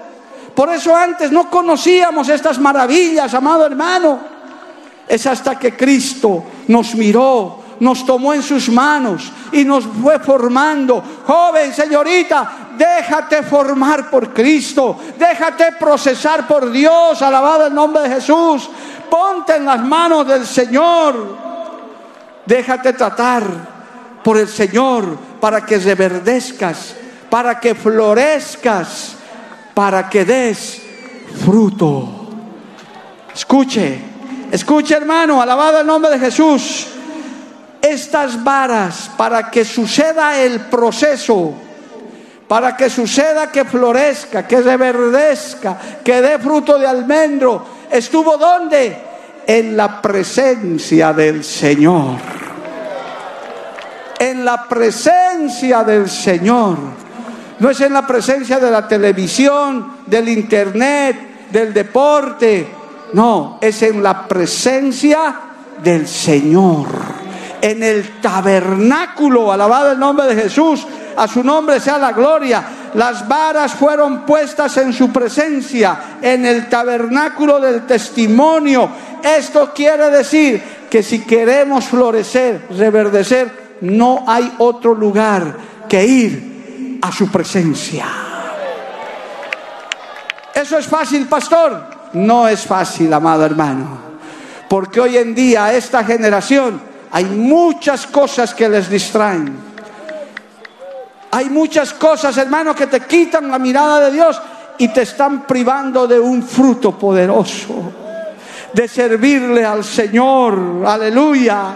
por 0.56 0.70
eso 0.70 0.96
antes 0.96 1.32
no 1.32 1.50
conocíamos 1.50 2.30
estas 2.30 2.58
maravillas, 2.60 3.34
amado 3.34 3.66
hermano. 3.66 4.38
Es 5.08 5.26
hasta 5.26 5.58
que 5.58 5.76
Cristo 5.76 6.44
nos 6.68 6.96
miró, 6.96 7.60
nos 7.80 8.06
tomó 8.06 8.34
en 8.34 8.42
sus 8.42 8.70
manos 8.70 9.32
y 9.52 9.64
nos 9.64 9.86
fue 9.86 10.20
formando. 10.20 11.04
Joven, 11.26 11.74
señorita, 11.74 12.70
déjate 12.78 13.44
formar 13.44 14.10
por 14.10 14.34
Cristo, 14.34 14.98
déjate 15.18 15.74
procesar 15.74 16.48
por 16.48 16.72
Dios, 16.72 17.22
alabado 17.22 17.68
el 17.68 17.74
nombre 17.74 18.04
de 18.04 18.16
Jesús 18.16 18.70
ponte 19.10 19.56
en 19.56 19.66
las 19.66 19.84
manos 19.84 20.28
del 20.28 20.46
Señor. 20.46 21.38
Déjate 22.46 22.94
tratar 22.94 23.44
por 24.24 24.38
el 24.38 24.48
Señor 24.48 25.18
para 25.40 25.66
que 25.66 25.78
reverdezcas, 25.78 26.96
para 27.30 27.60
que 27.60 27.76
florezcas, 27.76 29.16
para 29.74 30.10
que 30.10 30.26
des 30.26 30.82
fruto. 31.46 32.08
Escuche, 33.34 34.00
escuche 34.52 34.96
hermano, 34.96 35.42
alabado 35.42 35.82
el 35.82 35.88
nombre 35.88 36.12
de 36.12 36.20
Jesús. 36.20 36.88
Estas 37.82 38.44
varas 38.44 39.12
para 39.16 39.52
que 39.52 39.64
suceda 39.64 40.40
el 40.40 40.62
proceso, 40.62 41.54
para 42.48 42.76
que 42.76 42.90
suceda 42.90 43.52
que 43.52 43.66
florezca, 43.66 44.48
que 44.48 44.62
reverdezca, 44.62 45.78
que 46.04 46.22
dé 46.22 46.40
fruto 46.40 46.80
de 46.80 46.88
almendro, 46.88 47.77
estuvo 47.92 48.38
donde? 48.38 49.08
en 49.48 49.78
la 49.78 50.02
presencia 50.02 51.14
del 51.14 51.44
Señor. 51.44 52.18
En 54.20 54.44
la 54.44 54.66
presencia 54.68 55.84
del 55.84 56.10
Señor. 56.10 56.78
No 57.60 57.70
es 57.70 57.80
en 57.82 57.94
la 57.94 58.06
presencia 58.06 58.60
de 58.60 58.70
la 58.70 58.88
televisión, 58.88 59.94
del 60.06 60.28
internet, 60.28 61.50
del 61.50 61.74
deporte. 61.74 62.68
No, 63.14 63.58
es 63.62 63.82
en 63.84 64.04
la 64.04 64.28
presencia 64.28 65.34
del 65.82 66.08
Señor. 66.08 66.88
En 67.62 67.82
el 67.82 68.20
tabernáculo, 68.22 69.52
alabado 69.52 69.94
el 69.94 70.00
nombre 70.00 70.28
de 70.28 70.44
Jesús, 70.44 70.86
a 71.18 71.28
su 71.28 71.44
nombre 71.44 71.80
sea 71.80 71.98
la 71.98 72.12
gloria. 72.12 72.64
Las 72.94 73.28
varas 73.28 73.74
fueron 73.74 74.26
puestas 74.26 74.78
en 74.78 74.94
su 74.94 75.12
presencia, 75.12 76.18
en 76.22 76.46
el 76.46 76.70
tabernáculo 76.70 77.60
del 77.60 77.86
testimonio. 77.86 78.90
Esto 79.24 79.74
quiere 79.74 80.12
decir 80.12 80.62
que 80.90 81.02
si 81.02 81.26
queremos 81.26 81.86
florecer, 81.86 82.68
reverdecer, 82.70 83.78
no 83.82 84.24
hay 84.28 84.54
otro 84.60 84.94
lugar 84.94 85.56
que 85.90 86.06
ir 86.06 87.00
a 87.02 87.12
su 87.12 87.30
presencia. 87.32 88.06
¿Eso 90.54 90.78
es 90.78 90.88
fácil, 90.88 91.26
pastor? 91.26 91.84
No 92.14 92.48
es 92.48 92.66
fácil, 92.66 93.12
amado 93.12 93.44
hermano. 93.44 94.08
Porque 94.70 95.00
hoy 95.00 95.18
en 95.18 95.34
día, 95.34 95.74
esta 95.74 96.04
generación, 96.04 96.80
hay 97.12 97.26
muchas 97.26 98.06
cosas 98.06 98.54
que 98.54 98.70
les 98.70 98.90
distraen. 98.90 99.67
Hay 101.32 101.50
muchas 101.50 101.94
cosas, 101.94 102.38
hermano, 102.38 102.74
que 102.74 102.88
te 102.88 103.02
quitan 103.02 103.52
la 103.52 103.60
mirada 103.60 104.02
de 104.02 104.12
Dios 104.12 104.42
y 104.78 104.88
te 104.90 105.02
están 105.02 105.46
privando 105.46 106.08
de 106.08 106.20
un 106.20 106.44
fruto 106.44 106.98
poderoso, 106.98 107.92
de 108.74 108.88
servirle 108.88 109.66
al 109.66 109.84
Señor. 109.84 110.84
Aleluya. 110.86 111.74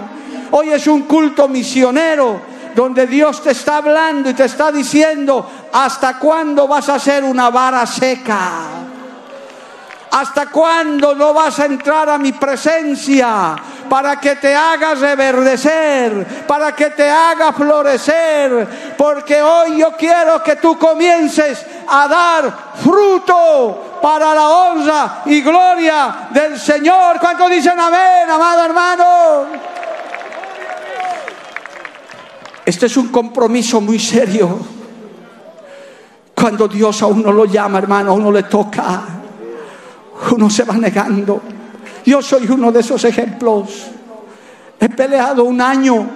Hoy 0.51 0.69
es 0.69 0.87
un 0.87 1.03
culto 1.03 1.47
misionero 1.47 2.41
donde 2.75 3.07
Dios 3.07 3.41
te 3.41 3.51
está 3.51 3.77
hablando 3.77 4.29
y 4.29 4.33
te 4.33 4.45
está 4.45 4.71
diciendo, 4.71 5.49
¿hasta 5.73 6.17
cuándo 6.17 6.67
vas 6.67 6.89
a 6.89 6.99
ser 6.99 7.23
una 7.23 7.49
vara 7.49 7.85
seca? 7.85 8.80
¿Hasta 10.11 10.47
cuándo 10.47 11.15
no 11.15 11.33
vas 11.33 11.57
a 11.61 11.65
entrar 11.65 12.09
a 12.09 12.17
mi 12.17 12.33
presencia 12.33 13.55
para 13.89 14.19
que 14.19 14.35
te 14.35 14.53
haga 14.53 14.93
reverdecer, 14.93 16.45
para 16.45 16.75
que 16.75 16.89
te 16.89 17.09
haga 17.09 17.53
florecer? 17.53 18.95
Porque 18.97 19.41
hoy 19.41 19.77
yo 19.77 19.93
quiero 19.97 20.43
que 20.43 20.57
tú 20.57 20.77
comiences 20.77 21.65
a 21.87 22.09
dar 22.09 22.53
fruto 22.83 23.99
para 24.01 24.35
la 24.35 24.49
honra 24.49 25.21
y 25.27 25.41
gloria 25.41 26.27
del 26.31 26.59
Señor. 26.59 27.17
¿Cuántos 27.17 27.49
dicen 27.49 27.79
amén, 27.79 28.29
amado 28.29 28.65
hermano? 28.65 29.05
Este 32.65 32.87
es 32.87 32.97
un 32.97 33.07
compromiso 33.07 33.79
muy 33.79 33.97
serio. 33.97 34.59
Cuando 36.35 36.67
Dios 36.67 37.01
a 37.01 37.05
uno 37.05 37.31
lo 37.31 37.45
llama, 37.45 37.77
hermano, 37.77 38.11
a 38.11 38.13
uno 38.13 38.29
le 38.29 38.43
toca 38.43 39.20
uno 40.31 40.49
se 40.49 40.63
va 40.63 40.77
negando. 40.77 41.41
Yo 42.05 42.21
soy 42.21 42.47
uno 42.49 42.71
de 42.71 42.79
esos 42.79 43.03
ejemplos. 43.03 43.87
He 44.79 44.89
peleado 44.89 45.43
un 45.43 45.61
año 45.61 46.07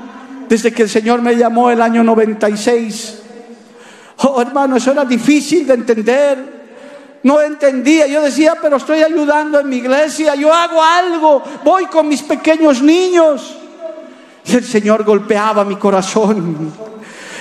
desde 0.47 0.71
que 0.71 0.83
el 0.83 0.89
Señor 0.89 1.21
me 1.21 1.35
llamó 1.35 1.69
el 1.69 1.81
año 1.81 2.03
96. 2.03 3.21
Oh, 4.17 4.41
hermano, 4.41 4.77
eso 4.77 4.91
era 4.91 5.05
difícil 5.05 5.67
de 5.67 5.73
entender. 5.73 6.55
No 7.23 7.41
entendía. 7.41 8.07
Yo 8.07 8.21
decía, 8.21 8.55
pero 8.61 8.77
estoy 8.77 9.01
ayudando 9.01 9.59
en 9.59 9.69
mi 9.69 9.77
iglesia. 9.77 10.35
Yo 10.35 10.53
hago 10.53 10.81
algo. 10.81 11.43
Voy 11.63 11.85
con 11.87 12.07
mis 12.07 12.21
pequeños 12.21 12.81
niños. 12.81 13.57
Y 14.45 14.55
el 14.55 14.63
Señor 14.63 15.03
golpeaba 15.03 15.65
mi 15.65 15.75
corazón. 15.75 16.71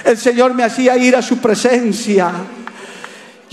El 0.05 0.19
Señor 0.19 0.55
me 0.55 0.65
hacía 0.65 0.97
ir 0.97 1.17
a 1.17 1.23
su 1.23 1.39
presencia. 1.39 2.33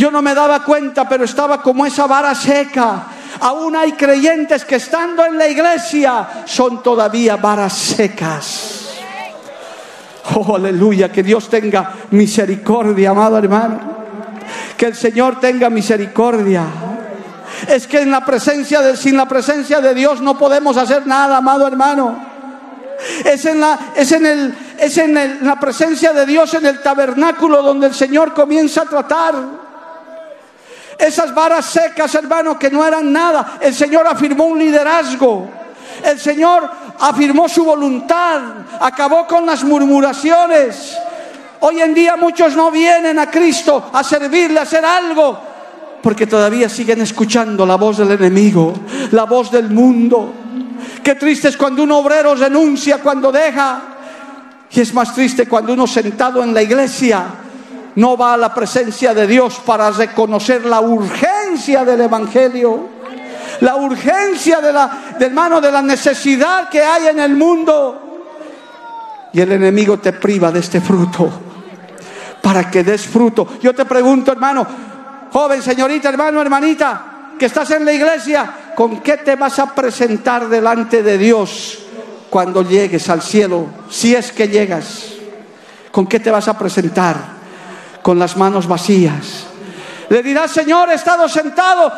Yo 0.01 0.09
no 0.09 0.23
me 0.23 0.33
daba 0.33 0.63
cuenta, 0.63 1.07
pero 1.07 1.25
estaba 1.25 1.61
como 1.61 1.85
esa 1.85 2.07
vara 2.07 2.33
seca. 2.33 3.03
Aún 3.39 3.75
hay 3.75 3.91
creyentes 3.91 4.65
que 4.65 4.77
estando 4.77 5.23
en 5.23 5.37
la 5.37 5.47
iglesia 5.47 6.27
son 6.45 6.81
todavía 6.81 7.35
varas 7.35 7.73
secas. 7.73 8.95
Oh, 10.33 10.55
aleluya, 10.55 11.11
que 11.11 11.21
Dios 11.21 11.47
tenga 11.49 11.93
misericordia, 12.09 13.11
amado 13.11 13.37
hermano. 13.37 13.79
Que 14.75 14.87
el 14.87 14.95
Señor 14.95 15.39
tenga 15.39 15.69
misericordia. 15.69 16.63
Es 17.67 17.85
que 17.85 18.01
en 18.01 18.09
la 18.09 18.25
presencia 18.25 18.81
de, 18.81 18.97
sin 18.97 19.15
la 19.15 19.27
presencia 19.27 19.81
de 19.81 19.93
Dios 19.93 20.19
no 20.19 20.35
podemos 20.35 20.77
hacer 20.77 21.05
nada, 21.05 21.37
amado 21.37 21.67
hermano. 21.67 22.17
Es 23.23 23.45
en 23.45 23.59
la, 23.59 23.93
es 23.95 24.11
en 24.13 24.25
el, 24.25 24.55
es 24.79 24.97
en 24.97 25.45
la 25.45 25.59
presencia 25.59 26.11
de 26.11 26.25
Dios 26.25 26.55
en 26.55 26.65
el 26.65 26.81
tabernáculo 26.81 27.61
donde 27.61 27.85
el 27.85 27.93
Señor 27.93 28.33
comienza 28.33 28.81
a 28.81 28.85
tratar. 28.85 29.61
Esas 31.01 31.33
varas 31.33 31.65
secas, 31.65 32.13
hermano, 32.13 32.59
que 32.59 32.69
no 32.69 32.85
eran 32.85 33.11
nada. 33.11 33.57
El 33.59 33.73
Señor 33.73 34.05
afirmó 34.05 34.45
un 34.45 34.59
liderazgo. 34.59 35.49
El 36.03 36.19
Señor 36.19 36.69
afirmó 36.99 37.49
su 37.49 37.65
voluntad. 37.65 38.39
Acabó 38.79 39.25
con 39.25 39.43
las 39.43 39.63
murmuraciones. 39.63 40.95
Hoy 41.61 41.81
en 41.81 41.95
día 41.95 42.15
muchos 42.17 42.55
no 42.55 42.69
vienen 42.69 43.17
a 43.17 43.31
Cristo 43.31 43.89
a 43.91 44.03
servirle, 44.03 44.59
a 44.59 44.63
hacer 44.63 44.85
algo, 44.85 45.39
porque 46.03 46.27
todavía 46.27 46.69
siguen 46.69 47.01
escuchando 47.01 47.65
la 47.65 47.77
voz 47.77 47.97
del 47.97 48.11
enemigo, 48.11 48.71
la 49.09 49.23
voz 49.23 49.51
del 49.51 49.71
mundo. 49.71 50.31
Qué 51.03 51.15
triste 51.15 51.47
es 51.47 51.57
cuando 51.57 51.81
un 51.81 51.91
obrero 51.93 52.35
renuncia, 52.35 52.99
cuando 52.99 53.31
deja. 53.31 53.81
Y 54.69 54.81
es 54.81 54.93
más 54.93 55.15
triste 55.15 55.47
cuando 55.47 55.73
uno 55.73 55.87
sentado 55.87 56.43
en 56.43 56.53
la 56.53 56.61
iglesia 56.61 57.25
no 57.95 58.17
va 58.17 58.33
a 58.33 58.37
la 58.37 58.53
presencia 58.53 59.13
de 59.13 59.27
Dios 59.27 59.61
para 59.65 59.91
reconocer 59.91 60.65
la 60.65 60.81
urgencia 60.81 61.83
del 61.83 62.01
Evangelio, 62.01 62.87
la 63.61 63.75
urgencia 63.75 64.61
de 64.61 64.73
la, 64.73 65.15
de 65.19 65.71
la 65.71 65.81
necesidad 65.81 66.69
que 66.69 66.81
hay 66.81 67.07
en 67.07 67.19
el 67.19 67.35
mundo. 67.35 68.07
Y 69.33 69.41
el 69.41 69.51
enemigo 69.51 69.97
te 69.99 70.13
priva 70.13 70.51
de 70.51 70.59
este 70.59 70.81
fruto 70.81 71.29
para 72.41 72.69
que 72.69 72.83
des 72.83 73.05
fruto. 73.05 73.47
Yo 73.61 73.73
te 73.73 73.85
pregunto, 73.85 74.31
hermano, 74.31 74.65
joven, 75.31 75.61
señorita, 75.61 76.09
hermano, 76.09 76.41
hermanita, 76.41 77.33
que 77.37 77.45
estás 77.45 77.71
en 77.71 77.85
la 77.85 77.93
iglesia, 77.93 78.73
¿con 78.75 79.01
qué 79.01 79.17
te 79.17 79.35
vas 79.35 79.59
a 79.59 79.73
presentar 79.73 80.49
delante 80.49 81.03
de 81.03 81.17
Dios 81.17 81.79
cuando 82.29 82.61
llegues 82.63 83.09
al 83.09 83.21
cielo? 83.21 83.67
Si 83.89 84.15
es 84.15 84.31
que 84.31 84.47
llegas, 84.47 85.13
¿con 85.91 86.07
qué 86.07 86.19
te 86.19 86.31
vas 86.31 86.47
a 86.47 86.57
presentar? 86.57 87.40
Con 88.01 88.19
las 88.19 88.37
manos 88.37 88.67
vacías. 88.67 89.45
Le 90.09 90.21
dirá, 90.21 90.47
Señor, 90.47 90.89
he 90.89 90.95
estado 90.95 91.27
sentado 91.29 91.91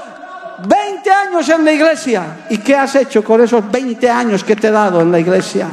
20 0.67 1.11
años 1.11 1.49
en 1.49 1.65
la 1.65 1.71
iglesia. 1.71 2.45
¿Y 2.49 2.59
qué 2.59 2.75
has 2.75 2.95
hecho 2.95 3.23
con 3.23 3.41
esos 3.41 3.69
20 3.71 4.09
años 4.09 4.43
que 4.43 4.55
te 4.55 4.67
he 4.67 4.71
dado 4.71 5.01
en 5.01 5.11
la 5.11 5.19
iglesia? 5.19 5.67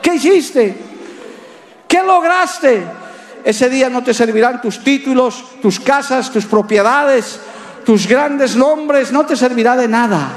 ¿Qué 0.00 0.14
hiciste? 0.14 0.76
¿Qué 1.86 2.02
lograste? 2.02 2.82
Ese 3.44 3.68
día 3.68 3.90
no 3.90 4.02
te 4.02 4.14
servirán 4.14 4.60
tus 4.60 4.82
títulos, 4.82 5.44
tus 5.60 5.80
casas, 5.80 6.30
tus 6.30 6.46
propiedades, 6.46 7.40
tus 7.84 8.06
grandes 8.06 8.56
nombres, 8.56 9.12
no 9.12 9.26
te 9.26 9.36
servirá 9.36 9.76
de 9.76 9.88
nada. 9.88 10.28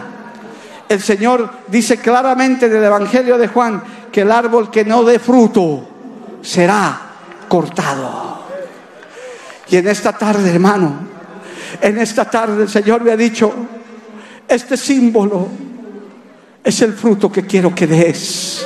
El 0.89 1.01
Señor 1.01 1.49
dice 1.67 1.97
claramente 1.97 2.65
en 2.65 2.75
el 2.75 2.83
Evangelio 2.83 3.37
de 3.37 3.47
Juan 3.47 3.81
que 4.11 4.21
el 4.21 4.31
árbol 4.31 4.69
que 4.69 4.85
no 4.85 5.03
dé 5.03 5.19
fruto 5.19 5.87
será 6.41 6.99
cortado. 7.47 8.44
Y 9.67 9.77
en 9.77 9.87
esta 9.87 10.13
tarde, 10.13 10.49
hermano, 10.51 10.93
en 11.81 11.97
esta 11.97 12.29
tarde 12.29 12.63
el 12.63 12.69
Señor 12.69 13.03
me 13.03 13.11
ha 13.11 13.17
dicho, 13.17 13.53
este 14.47 14.77
símbolo 14.77 15.47
es 16.63 16.81
el 16.81 16.93
fruto 16.93 17.31
que 17.31 17.45
quiero 17.45 17.73
que 17.73 17.87
des. 17.87 18.65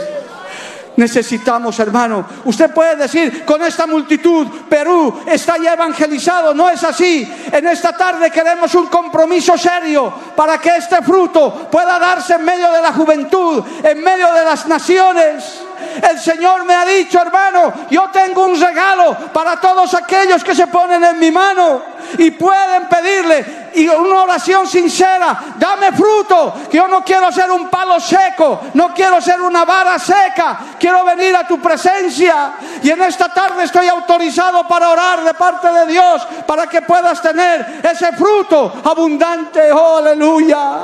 Necesitamos, 1.00 1.80
hermano. 1.80 2.26
Usted 2.43 2.72
puede 2.72 2.97
decir, 2.97 3.45
con 3.45 3.62
esta 3.64 3.88
multitud, 3.88 4.45
Perú 4.70 5.22
está 5.28 5.58
ya 5.58 5.72
evangelizado. 5.72 6.54
No 6.54 6.70
es 6.70 6.84
así. 6.84 7.26
En 7.54 7.68
esta 7.68 7.95
tarde 7.95 8.30
queremos 8.30 8.76
un 8.76 8.88
compromiso 8.88 9.58
serio 9.58 10.14
para 10.36 10.58
que 10.58 10.76
este 10.76 11.02
fruto 11.02 11.70
pueda 11.72 11.97
darse 12.00 12.34
en 12.34 12.43
medio 12.43 12.70
de 12.74 12.82
la 12.82 12.91
juventud, 12.91 13.64
en 13.82 14.04
medio 14.04 14.34
de 14.34 14.43
las 14.43 14.68
naciones. 14.68 15.62
El 16.01 16.19
Señor 16.19 16.65
me 16.65 16.73
ha 16.73 16.86
dicho, 16.86 17.21
hermano, 17.21 17.73
yo 17.89 18.09
tengo 18.11 18.45
un 18.45 18.59
regalo 18.59 19.15
para 19.34 19.59
todos 19.59 19.93
aquellos 19.93 20.43
que 20.43 20.55
se 20.55 20.67
ponen 20.67 21.03
en 21.03 21.19
mi 21.19 21.32
mano 21.32 21.82
y 22.17 22.32
pueden 22.32 22.88
pedirle 22.88 23.69
y 23.75 23.88
una 23.88 24.23
oración 24.23 24.67
sincera, 24.67 25.39
dame 25.55 25.91
fruto, 25.91 26.53
que 26.69 26.77
yo 26.77 26.88
no 26.88 27.03
quiero 27.03 27.32
ser 27.32 27.51
un 27.51 27.69
palo 27.69 27.99
seco, 27.99 28.61
no 28.73 28.93
quiero 28.93 29.21
ser 29.21 29.41
una 29.41 29.65
vara 29.65 29.99
seca, 29.99 30.59
quiero 30.80 31.03
venir 31.03 31.36
a 31.36 31.47
tu 31.47 31.59
presencia 31.59 32.53
y 32.82 32.89
en 32.89 33.01
esta 33.03 33.30
tarde 33.30 33.63
estoy 33.63 33.88
autorizado 33.88 34.67
para 34.67 34.89
orar 34.89 35.23
de 35.23 35.34
parte 35.34 35.71
de 35.71 35.86
Dios 35.88 36.27
para 36.45 36.67
que 36.67 36.82
puedas 36.82 37.21
tener 37.21 37.82
ese 37.84 38.11
fruto 38.13 38.73
abundante, 38.84 39.71
oh, 39.71 39.97
aleluya. 39.97 40.80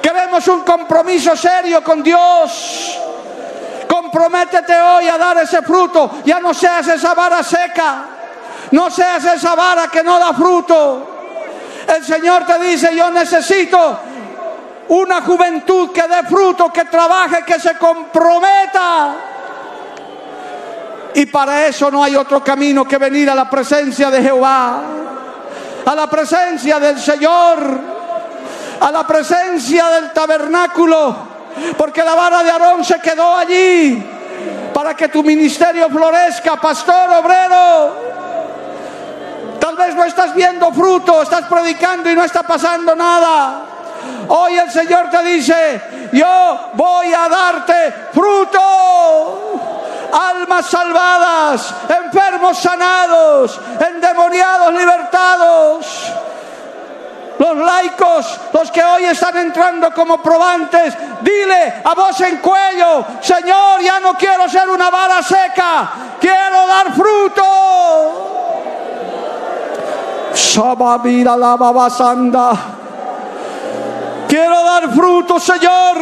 Queremos 0.00 0.46
un 0.48 0.60
compromiso 0.60 1.34
serio 1.34 1.82
con 1.82 2.02
Dios. 2.02 2.98
Comprométete 4.14 4.80
hoy 4.80 5.08
a 5.08 5.18
dar 5.18 5.38
ese 5.38 5.60
fruto. 5.62 6.22
Ya 6.24 6.38
no 6.38 6.54
seas 6.54 6.86
esa 6.86 7.14
vara 7.14 7.42
seca. 7.42 8.04
No 8.70 8.88
seas 8.88 9.24
esa 9.24 9.56
vara 9.56 9.88
que 9.88 10.04
no 10.04 10.20
da 10.20 10.32
fruto. 10.32 11.10
El 11.88 12.04
Señor 12.04 12.46
te 12.46 12.60
dice, 12.60 12.94
yo 12.94 13.10
necesito 13.10 13.98
una 14.86 15.20
juventud 15.20 15.90
que 15.90 16.02
dé 16.02 16.22
fruto, 16.28 16.72
que 16.72 16.84
trabaje, 16.84 17.42
que 17.44 17.58
se 17.58 17.76
comprometa. 17.76 19.16
Y 21.14 21.26
para 21.26 21.66
eso 21.66 21.90
no 21.90 22.04
hay 22.04 22.14
otro 22.14 22.42
camino 22.44 22.84
que 22.84 22.98
venir 22.98 23.28
a 23.28 23.34
la 23.34 23.50
presencia 23.50 24.12
de 24.12 24.22
Jehová, 24.22 24.80
a 25.84 25.94
la 25.94 26.08
presencia 26.08 26.78
del 26.78 27.00
Señor, 27.00 27.58
a 28.78 28.92
la 28.92 29.04
presencia 29.04 29.88
del 29.88 30.12
tabernáculo, 30.12 31.33
porque 31.76 32.02
la 32.02 32.14
vara 32.14 32.42
de 32.42 32.50
Aarón 32.50 32.84
se 32.84 33.00
quedó 33.00 33.36
allí 33.36 34.02
para 34.72 34.94
que 34.94 35.08
tu 35.08 35.22
ministerio 35.22 35.88
florezca, 35.88 36.56
pastor 36.56 37.10
obrero. 37.10 38.14
Tal 39.60 39.76
vez 39.76 39.94
no 39.94 40.04
estás 40.04 40.34
viendo 40.34 40.72
fruto, 40.72 41.22
estás 41.22 41.46
predicando 41.46 42.10
y 42.10 42.14
no 42.14 42.24
está 42.24 42.42
pasando 42.42 42.94
nada. 42.94 43.62
Hoy 44.28 44.58
el 44.58 44.70
Señor 44.70 45.08
te 45.10 45.22
dice, 45.22 46.10
yo 46.12 46.70
voy 46.74 47.14
a 47.14 47.28
darte 47.28 47.94
fruto. 48.12 48.60
Almas 50.12 50.66
salvadas, 50.66 51.74
enfermos 51.88 52.58
sanados, 52.58 53.60
endemoniados 53.80 54.72
libertados. 54.74 56.12
Los 57.38 57.56
laicos, 57.56 58.40
los 58.52 58.70
que 58.70 58.82
hoy 58.82 59.04
están 59.04 59.36
entrando 59.38 59.92
como 59.92 60.22
probantes, 60.22 60.96
dile 61.20 61.82
a 61.84 61.94
voz 61.94 62.20
en 62.20 62.38
cuello, 62.38 63.04
Señor, 63.20 63.80
ya 63.82 63.98
no 63.98 64.14
quiero 64.14 64.48
ser 64.48 64.68
una 64.68 64.88
vara 64.88 65.22
seca, 65.22 65.90
quiero 66.20 66.66
dar 66.66 66.92
fruto. 66.92 67.42
Quiero 74.28 74.64
dar 74.64 74.88
fruto, 74.94 75.40
Señor. 75.40 75.96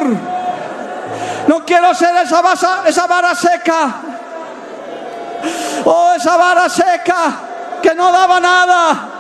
No 1.49 1.65
quiero 1.65 1.95
ser 1.95 2.15
esa, 2.17 2.83
esa 2.87 3.07
vara 3.07 3.35
seca. 3.35 3.95
Oh, 5.85 6.13
esa 6.15 6.37
vara 6.37 6.69
seca 6.69 7.35
que 7.83 7.95
no 7.95 8.13
daba 8.13 8.41
nada. 8.41 9.12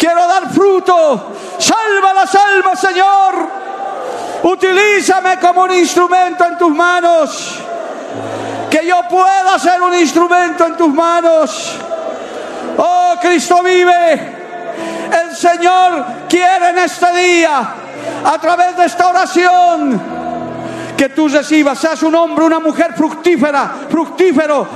Quiero 0.00 0.26
dar 0.26 0.48
fruto. 0.50 1.36
Salva 1.58 2.14
las 2.14 2.34
almas, 2.34 2.80
Señor. 2.80 3.50
Utilízame 4.44 5.38
como 5.38 5.64
un 5.64 5.72
instrumento 5.72 6.42
en 6.46 6.56
tus 6.56 6.74
manos. 6.74 7.58
Que 8.70 8.86
yo 8.86 9.02
pueda 9.10 9.58
ser 9.58 9.82
un 9.82 9.94
instrumento 9.94 10.64
en 10.64 10.76
tus 10.78 10.88
manos. 10.88 11.76
Oh, 12.78 13.16
Cristo 13.20 13.62
vive. 13.62 14.38
El 15.22 15.36
Señor 15.36 16.06
quiere 16.30 16.70
en 16.70 16.78
este 16.78 17.12
día, 17.12 17.74
a 18.24 18.38
través 18.40 18.78
de 18.78 18.86
esta 18.86 19.06
oración, 19.06 20.00
que 20.96 21.10
tú 21.10 21.28
recibas, 21.28 21.78
seas 21.78 22.02
un 22.04 22.14
hombre, 22.14 22.46
una 22.46 22.60
mujer 22.60 22.94
fructífera, 22.94 23.70
fructífero. 23.90 24.66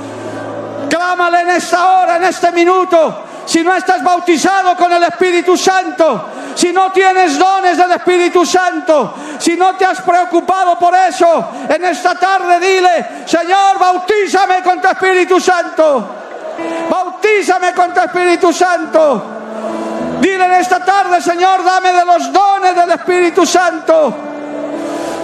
Clámale 0.87 1.41
en 1.41 1.49
esta 1.49 1.93
hora, 1.93 2.17
en 2.17 2.25
este 2.25 2.51
minuto. 2.51 3.24
Si 3.45 3.63
no 3.63 3.75
estás 3.75 4.03
bautizado 4.03 4.75
con 4.75 4.91
el 4.91 5.03
Espíritu 5.03 5.55
Santo, 5.55 6.29
si 6.55 6.71
no 6.71 6.91
tienes 6.91 7.37
dones 7.37 7.77
del 7.77 7.91
Espíritu 7.91 8.45
Santo, 8.45 9.13
si 9.37 9.55
no 9.55 9.75
te 9.75 9.85
has 9.85 10.01
preocupado 10.01 10.79
por 10.79 10.95
eso, 10.95 11.51
en 11.69 11.83
esta 11.85 12.15
tarde 12.15 12.59
dile, 12.59 13.25
Señor, 13.25 13.77
bautízame 13.79 14.63
con 14.63 14.81
tu 14.81 14.87
Espíritu 14.87 15.39
Santo. 15.39 16.15
Bautízame 16.89 17.73
con 17.73 17.93
tu 17.93 17.99
Espíritu 17.99 18.53
Santo. 18.53 19.23
Dile 20.21 20.45
en 20.45 20.53
esta 20.53 20.83
tarde, 20.83 21.21
Señor, 21.21 21.63
dame 21.63 21.91
de 21.91 22.05
los 22.05 22.31
dones 22.31 22.75
del 22.75 22.91
Espíritu 22.91 23.45
Santo. 23.45 24.34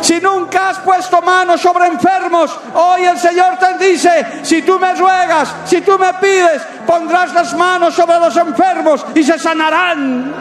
Si 0.02 0.20
nunca 0.20 0.70
has 0.70 0.80
puesto 0.80 1.22
manos 1.22 1.62
sobre 1.62 1.86
enfermos, 1.86 2.58
hoy 2.74 3.04
el 3.04 3.18
Señor 3.20 3.58
te 3.58 3.78
dice, 3.78 4.40
si 4.42 4.64
tú 4.64 4.80
me 4.80 4.96
ruegas, 4.96 5.54
si 5.66 5.82
tú 5.82 5.98
me 5.98 6.14
pides, 6.16 6.64
pondrás 6.88 7.34
las 7.34 7.54
manos 7.54 7.94
sobre 7.94 8.18
los 8.20 8.36
enfermos 8.36 9.06
y 9.14 9.24
se 9.24 9.38
sanarán. 9.38 10.34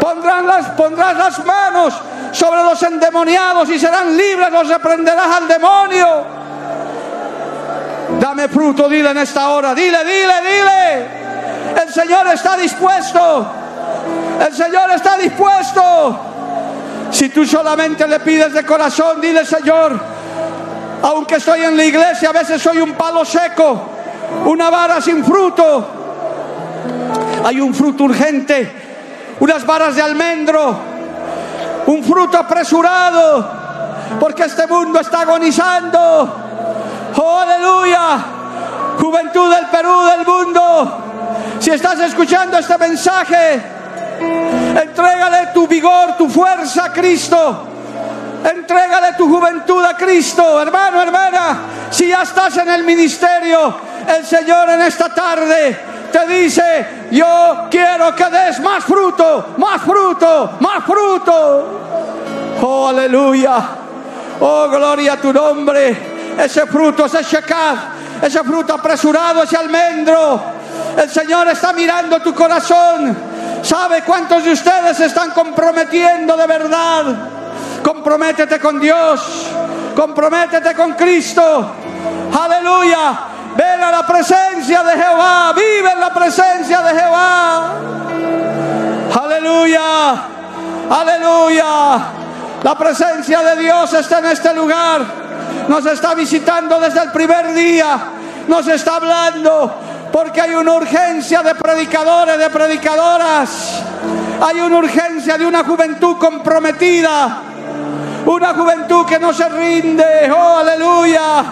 Pondrás 0.00 1.16
las 1.16 1.44
manos 1.44 1.94
sobre 2.32 2.62
los 2.62 2.82
endemoniados 2.82 3.68
y 3.70 3.78
serán 3.78 4.16
libres, 4.16 4.50
los 4.50 4.68
reprenderás 4.68 5.36
al 5.36 5.48
demonio. 5.48 6.42
Dame 8.18 8.48
fruto, 8.48 8.88
dile 8.88 9.10
en 9.10 9.18
esta 9.18 9.50
hora, 9.50 9.74
dile, 9.74 9.98
dile, 10.04 10.34
dile. 10.40 11.82
El 11.82 11.92
Señor 11.92 12.26
está 12.28 12.56
dispuesto. 12.56 13.46
El 14.44 14.54
Señor 14.54 14.90
está 14.90 15.16
dispuesto. 15.16 16.31
Si 17.12 17.28
tú 17.28 17.46
solamente 17.46 18.08
le 18.08 18.20
pides 18.20 18.54
de 18.54 18.64
corazón, 18.64 19.20
dile 19.20 19.44
Señor, 19.44 20.00
aunque 21.02 21.36
estoy 21.36 21.60
en 21.60 21.76
la 21.76 21.84
iglesia, 21.84 22.30
a 22.30 22.32
veces 22.32 22.60
soy 22.60 22.78
un 22.78 22.94
palo 22.94 23.24
seco, 23.24 23.82
una 24.46 24.70
vara 24.70 25.00
sin 25.00 25.22
fruto. 25.22 25.86
Hay 27.44 27.60
un 27.60 27.74
fruto 27.74 28.04
urgente, 28.04 28.72
unas 29.40 29.66
varas 29.66 29.94
de 29.94 30.02
almendro, 30.02 30.74
un 31.86 32.02
fruto 32.02 32.38
apresurado, 32.38 33.46
porque 34.18 34.44
este 34.44 34.66
mundo 34.66 34.98
está 34.98 35.20
agonizando. 35.20 36.36
Oh, 37.16 37.38
aleluya. 37.38 38.24
Juventud 38.98 39.54
del 39.54 39.66
Perú, 39.66 40.02
del 40.04 40.26
mundo. 40.26 40.98
Si 41.58 41.70
estás 41.70 42.00
escuchando 42.00 42.56
este 42.56 42.78
mensaje, 42.78 43.71
entrégale 44.76 45.52
tu 45.52 45.66
vigor, 45.66 46.16
tu 46.16 46.28
fuerza 46.28 46.84
a 46.84 46.92
Cristo. 46.92 47.68
Entrégale 48.44 49.16
tu 49.16 49.28
juventud 49.28 49.84
a 49.84 49.94
Cristo, 49.96 50.60
hermano, 50.60 51.00
hermana. 51.00 51.58
Si 51.90 52.08
ya 52.08 52.22
estás 52.22 52.56
en 52.56 52.68
el 52.68 52.82
ministerio, 52.84 53.74
el 54.08 54.26
Señor 54.26 54.70
en 54.70 54.82
esta 54.82 55.14
tarde 55.14 55.78
te 56.10 56.26
dice, 56.26 57.08
yo 57.10 57.68
quiero 57.70 58.14
que 58.14 58.24
des 58.24 58.60
más 58.60 58.84
fruto, 58.84 59.54
más 59.58 59.80
fruto, 59.82 60.56
más 60.60 60.84
fruto. 60.84 61.80
Oh, 62.60 62.88
aleluya. 62.88 63.62
Oh, 64.40 64.68
gloria 64.68 65.14
a 65.14 65.16
tu 65.16 65.32
nombre. 65.32 66.34
Ese 66.38 66.66
fruto, 66.66 67.06
ese 67.06 67.22
shekat, 67.22 68.22
ese 68.22 68.42
fruto 68.42 68.74
apresurado, 68.74 69.42
ese 69.42 69.56
almendro 69.56 70.62
el 70.96 71.10
Señor 71.10 71.48
está 71.48 71.72
mirando 71.72 72.20
tu 72.20 72.34
corazón. 72.34 73.31
Sabe 73.62 74.02
cuántos 74.02 74.44
de 74.44 74.52
ustedes 74.52 74.96
se 74.96 75.06
están 75.06 75.30
comprometiendo 75.30 76.36
de 76.36 76.46
verdad. 76.46 77.04
Comprométete 77.82 78.58
con 78.58 78.80
Dios. 78.80 79.48
Comprométete 79.94 80.74
con 80.74 80.92
Cristo. 80.94 81.72
Aleluya. 82.40 83.18
Ven 83.56 83.82
a 83.82 83.90
la 83.90 84.06
presencia 84.06 84.82
de 84.82 84.92
Jehová. 84.92 85.52
Vive 85.54 85.92
en 85.92 86.00
la 86.00 86.12
presencia 86.12 86.82
de 86.82 87.00
Jehová. 87.00 87.74
Aleluya. 89.22 90.14
Aleluya. 90.90 91.98
La 92.62 92.74
presencia 92.76 93.42
de 93.42 93.56
Dios 93.62 93.92
está 93.92 94.18
en 94.18 94.26
este 94.26 94.54
lugar. 94.54 95.00
Nos 95.68 95.86
está 95.86 96.14
visitando 96.14 96.80
desde 96.80 97.02
el 97.02 97.12
primer 97.12 97.52
día. 97.52 97.98
Nos 98.48 98.66
está 98.66 98.96
hablando 98.96 99.72
porque 100.12 100.42
hay 100.42 100.54
una 100.54 100.74
urgencia 100.74 101.42
de 101.42 101.54
predicadores, 101.54 102.38
de 102.38 102.50
predicadoras. 102.50 103.82
Hay 104.42 104.60
una 104.60 104.78
urgencia 104.78 105.38
de 105.38 105.46
una 105.46 105.64
juventud 105.64 106.18
comprometida. 106.18 107.42
Una 108.26 108.54
juventud 108.54 109.06
que 109.06 109.18
no 109.18 109.32
se 109.32 109.48
rinde. 109.48 110.30
Oh, 110.30 110.58
aleluya. 110.58 111.44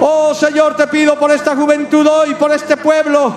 Oh 0.00 0.34
Señor, 0.34 0.76
te 0.76 0.86
pido 0.88 1.18
por 1.18 1.30
esta 1.30 1.56
juventud 1.56 2.06
hoy, 2.06 2.34
por 2.34 2.52
este 2.52 2.76
pueblo, 2.76 3.34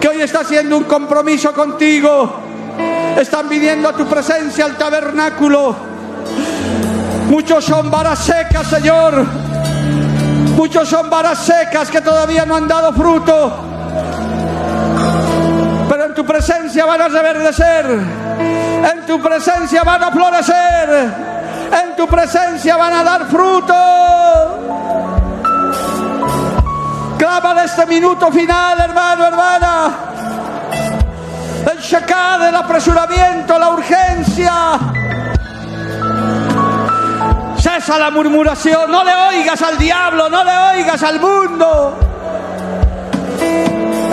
que 0.00 0.08
hoy 0.08 0.20
está 0.20 0.40
haciendo 0.40 0.76
un 0.76 0.84
compromiso 0.84 1.54
contigo. 1.54 2.40
Están 3.16 3.48
viniendo 3.48 3.88
a 3.88 3.92
tu 3.94 4.06
presencia 4.06 4.66
al 4.66 4.76
tabernáculo. 4.76 5.74
Muchos 7.28 7.64
son 7.64 7.90
varas 7.90 8.18
secas, 8.18 8.66
Señor 8.66 9.47
Muchos 10.58 10.88
son 10.88 11.08
varas 11.08 11.38
secas 11.38 11.88
que 11.88 12.00
todavía 12.00 12.44
no 12.44 12.56
han 12.56 12.66
dado 12.66 12.92
fruto. 12.92 13.56
Pero 15.88 16.04
en 16.04 16.14
tu 16.14 16.26
presencia 16.26 16.84
van 16.84 17.00
a 17.00 17.06
reverdecer. 17.06 17.86
En 17.86 19.06
tu 19.06 19.22
presencia 19.22 19.84
van 19.84 20.02
a 20.02 20.10
florecer. 20.10 21.14
En 21.80 21.94
tu 21.94 22.08
presencia 22.08 22.76
van 22.76 22.92
a 22.92 23.04
dar 23.04 23.26
fruto. 23.26 23.74
Clama 27.16 27.62
este 27.62 27.86
minuto 27.86 28.32
final, 28.32 28.80
hermano, 28.80 29.26
hermana. 29.26 29.90
El 31.70 32.48
el 32.48 32.54
apresuramiento, 32.56 33.56
la 33.60 33.68
urgencia. 33.68 34.52
Cesa 37.68 37.98
la 37.98 38.10
murmuración, 38.10 38.90
no 38.90 39.04
le 39.04 39.14
oigas 39.14 39.60
al 39.60 39.76
diablo, 39.76 40.30
no 40.30 40.42
le 40.42 40.56
oigas 40.72 41.02
al 41.02 41.20
mundo. 41.20 41.98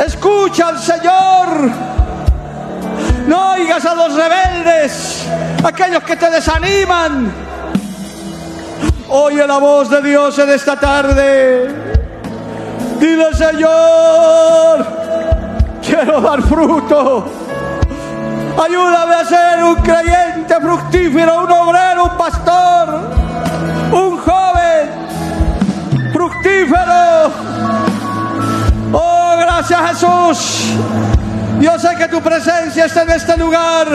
Escucha 0.05 0.67
al 0.67 0.79
Señor. 0.79 1.71
No 3.27 3.51
oigas 3.53 3.85
a 3.85 3.95
los 3.95 4.13
rebeldes, 4.13 5.25
aquellos 5.63 6.03
que 6.03 6.17
te 6.17 6.29
desaniman. 6.29 7.31
Oye 9.07 9.47
la 9.47 9.57
voz 9.57 9.89
de 9.89 10.01
Dios 10.01 10.37
en 10.37 10.49
esta 10.49 10.77
tarde. 10.77 11.69
Dile, 12.99 13.33
Señor, 13.33 14.85
quiero 15.81 16.19
dar 16.19 16.41
fruto. 16.41 17.31
Ayúdame 18.61 19.15
a 19.15 19.25
ser 19.25 19.63
un 19.63 19.75
creyente 19.75 20.55
fructífero, 20.59 21.43
un 21.43 21.51
obrero, 21.51 22.03
un 22.03 22.17
pastor, 22.17 23.24
Oh, 28.93 29.35
gracias 29.37 29.79
Jesús. 29.89 30.73
Yo 31.59 31.77
sé 31.79 31.95
que 31.97 32.07
tu 32.07 32.21
presencia 32.21 32.85
está 32.85 33.03
en 33.03 33.11
este 33.11 33.37
lugar. 33.37 33.87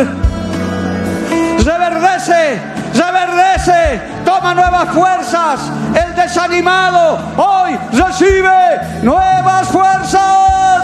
Reverdece, 1.64 2.60
reverdece, 2.94 4.00
toma 4.24 4.54
nuevas 4.54 4.88
fuerzas. 4.90 5.60
El 5.94 6.14
desanimado 6.14 7.18
hoy 7.36 7.78
recibe 7.92 8.80
nuevas 9.02 9.68
fuerzas. 9.68 10.82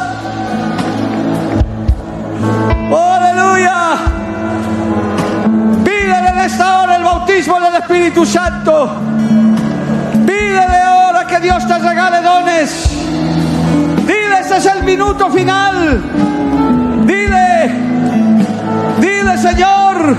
Oh, 2.90 3.12
aleluya. 3.12 3.96
Pídele 5.84 6.28
en 6.28 6.38
esta 6.38 6.80
hora 6.82 6.96
el 6.96 7.04
bautismo 7.04 7.60
del 7.60 7.74
Espíritu 7.74 8.24
Santo. 8.24 9.15
Dios 11.40 11.66
te 11.66 11.78
regale 11.78 12.22
dones. 12.22 12.88
Dile, 14.06 14.40
este 14.40 14.56
es 14.56 14.66
el 14.66 14.84
minuto 14.84 15.30
final. 15.30 16.02
Dile, 17.04 17.74
dile 18.98 19.38
Señor, 19.38 20.16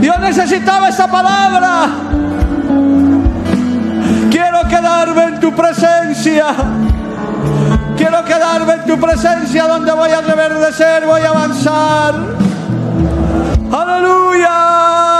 yo 0.00 0.18
necesitaba 0.18 0.88
esta 0.88 1.10
palabra. 1.10 1.88
Quiero 4.30 4.68
quedarme 4.68 5.24
en 5.24 5.40
tu 5.40 5.52
presencia. 5.54 6.46
Quiero 7.96 8.24
quedarme 8.24 8.74
en 8.74 8.84
tu 8.84 8.98
presencia 8.98 9.66
donde 9.66 9.92
voy 9.92 10.10
a 10.10 10.20
reverdecer, 10.20 11.06
voy 11.06 11.22
a 11.22 11.28
avanzar. 11.28 12.14
Aleluya. 13.72 15.19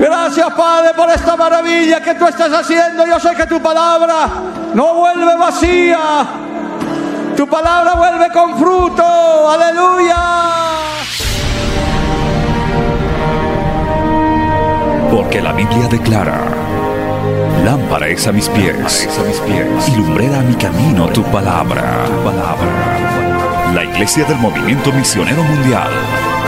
Gracias 0.00 0.50
Padre 0.54 0.94
por 0.96 1.10
esta 1.10 1.36
maravilla 1.36 2.00
que 2.00 2.14
tú 2.14 2.26
estás 2.26 2.50
haciendo. 2.50 3.04
Yo 3.06 3.20
sé 3.20 3.34
que 3.36 3.46
tu 3.46 3.60
palabra 3.60 4.28
no 4.72 4.94
vuelve 4.94 5.36
vacía. 5.36 5.98
Tu 7.36 7.46
palabra 7.46 7.94
vuelve 7.96 8.30
con 8.32 8.58
fruto. 8.58 9.04
Aleluya. 9.50 10.16
Porque 15.10 15.42
la 15.42 15.52
Biblia 15.52 15.86
declara, 15.90 16.40
lámpara 17.62 18.08
es 18.08 18.26
a 18.26 18.32
mis 18.32 18.48
pies, 18.48 19.06
a 19.18 19.22
mis 19.24 19.38
pies 19.40 19.88
y 19.88 19.96
lumbrera 19.96 20.38
a 20.38 20.42
mi 20.42 20.54
camino 20.54 21.08
tu 21.08 21.22
palabra. 21.24 22.06
tu 22.06 22.24
palabra. 22.24 23.74
La 23.74 23.84
Iglesia 23.84 24.24
del 24.24 24.38
Movimiento 24.38 24.90
Misionero 24.92 25.42
Mundial 25.42 25.90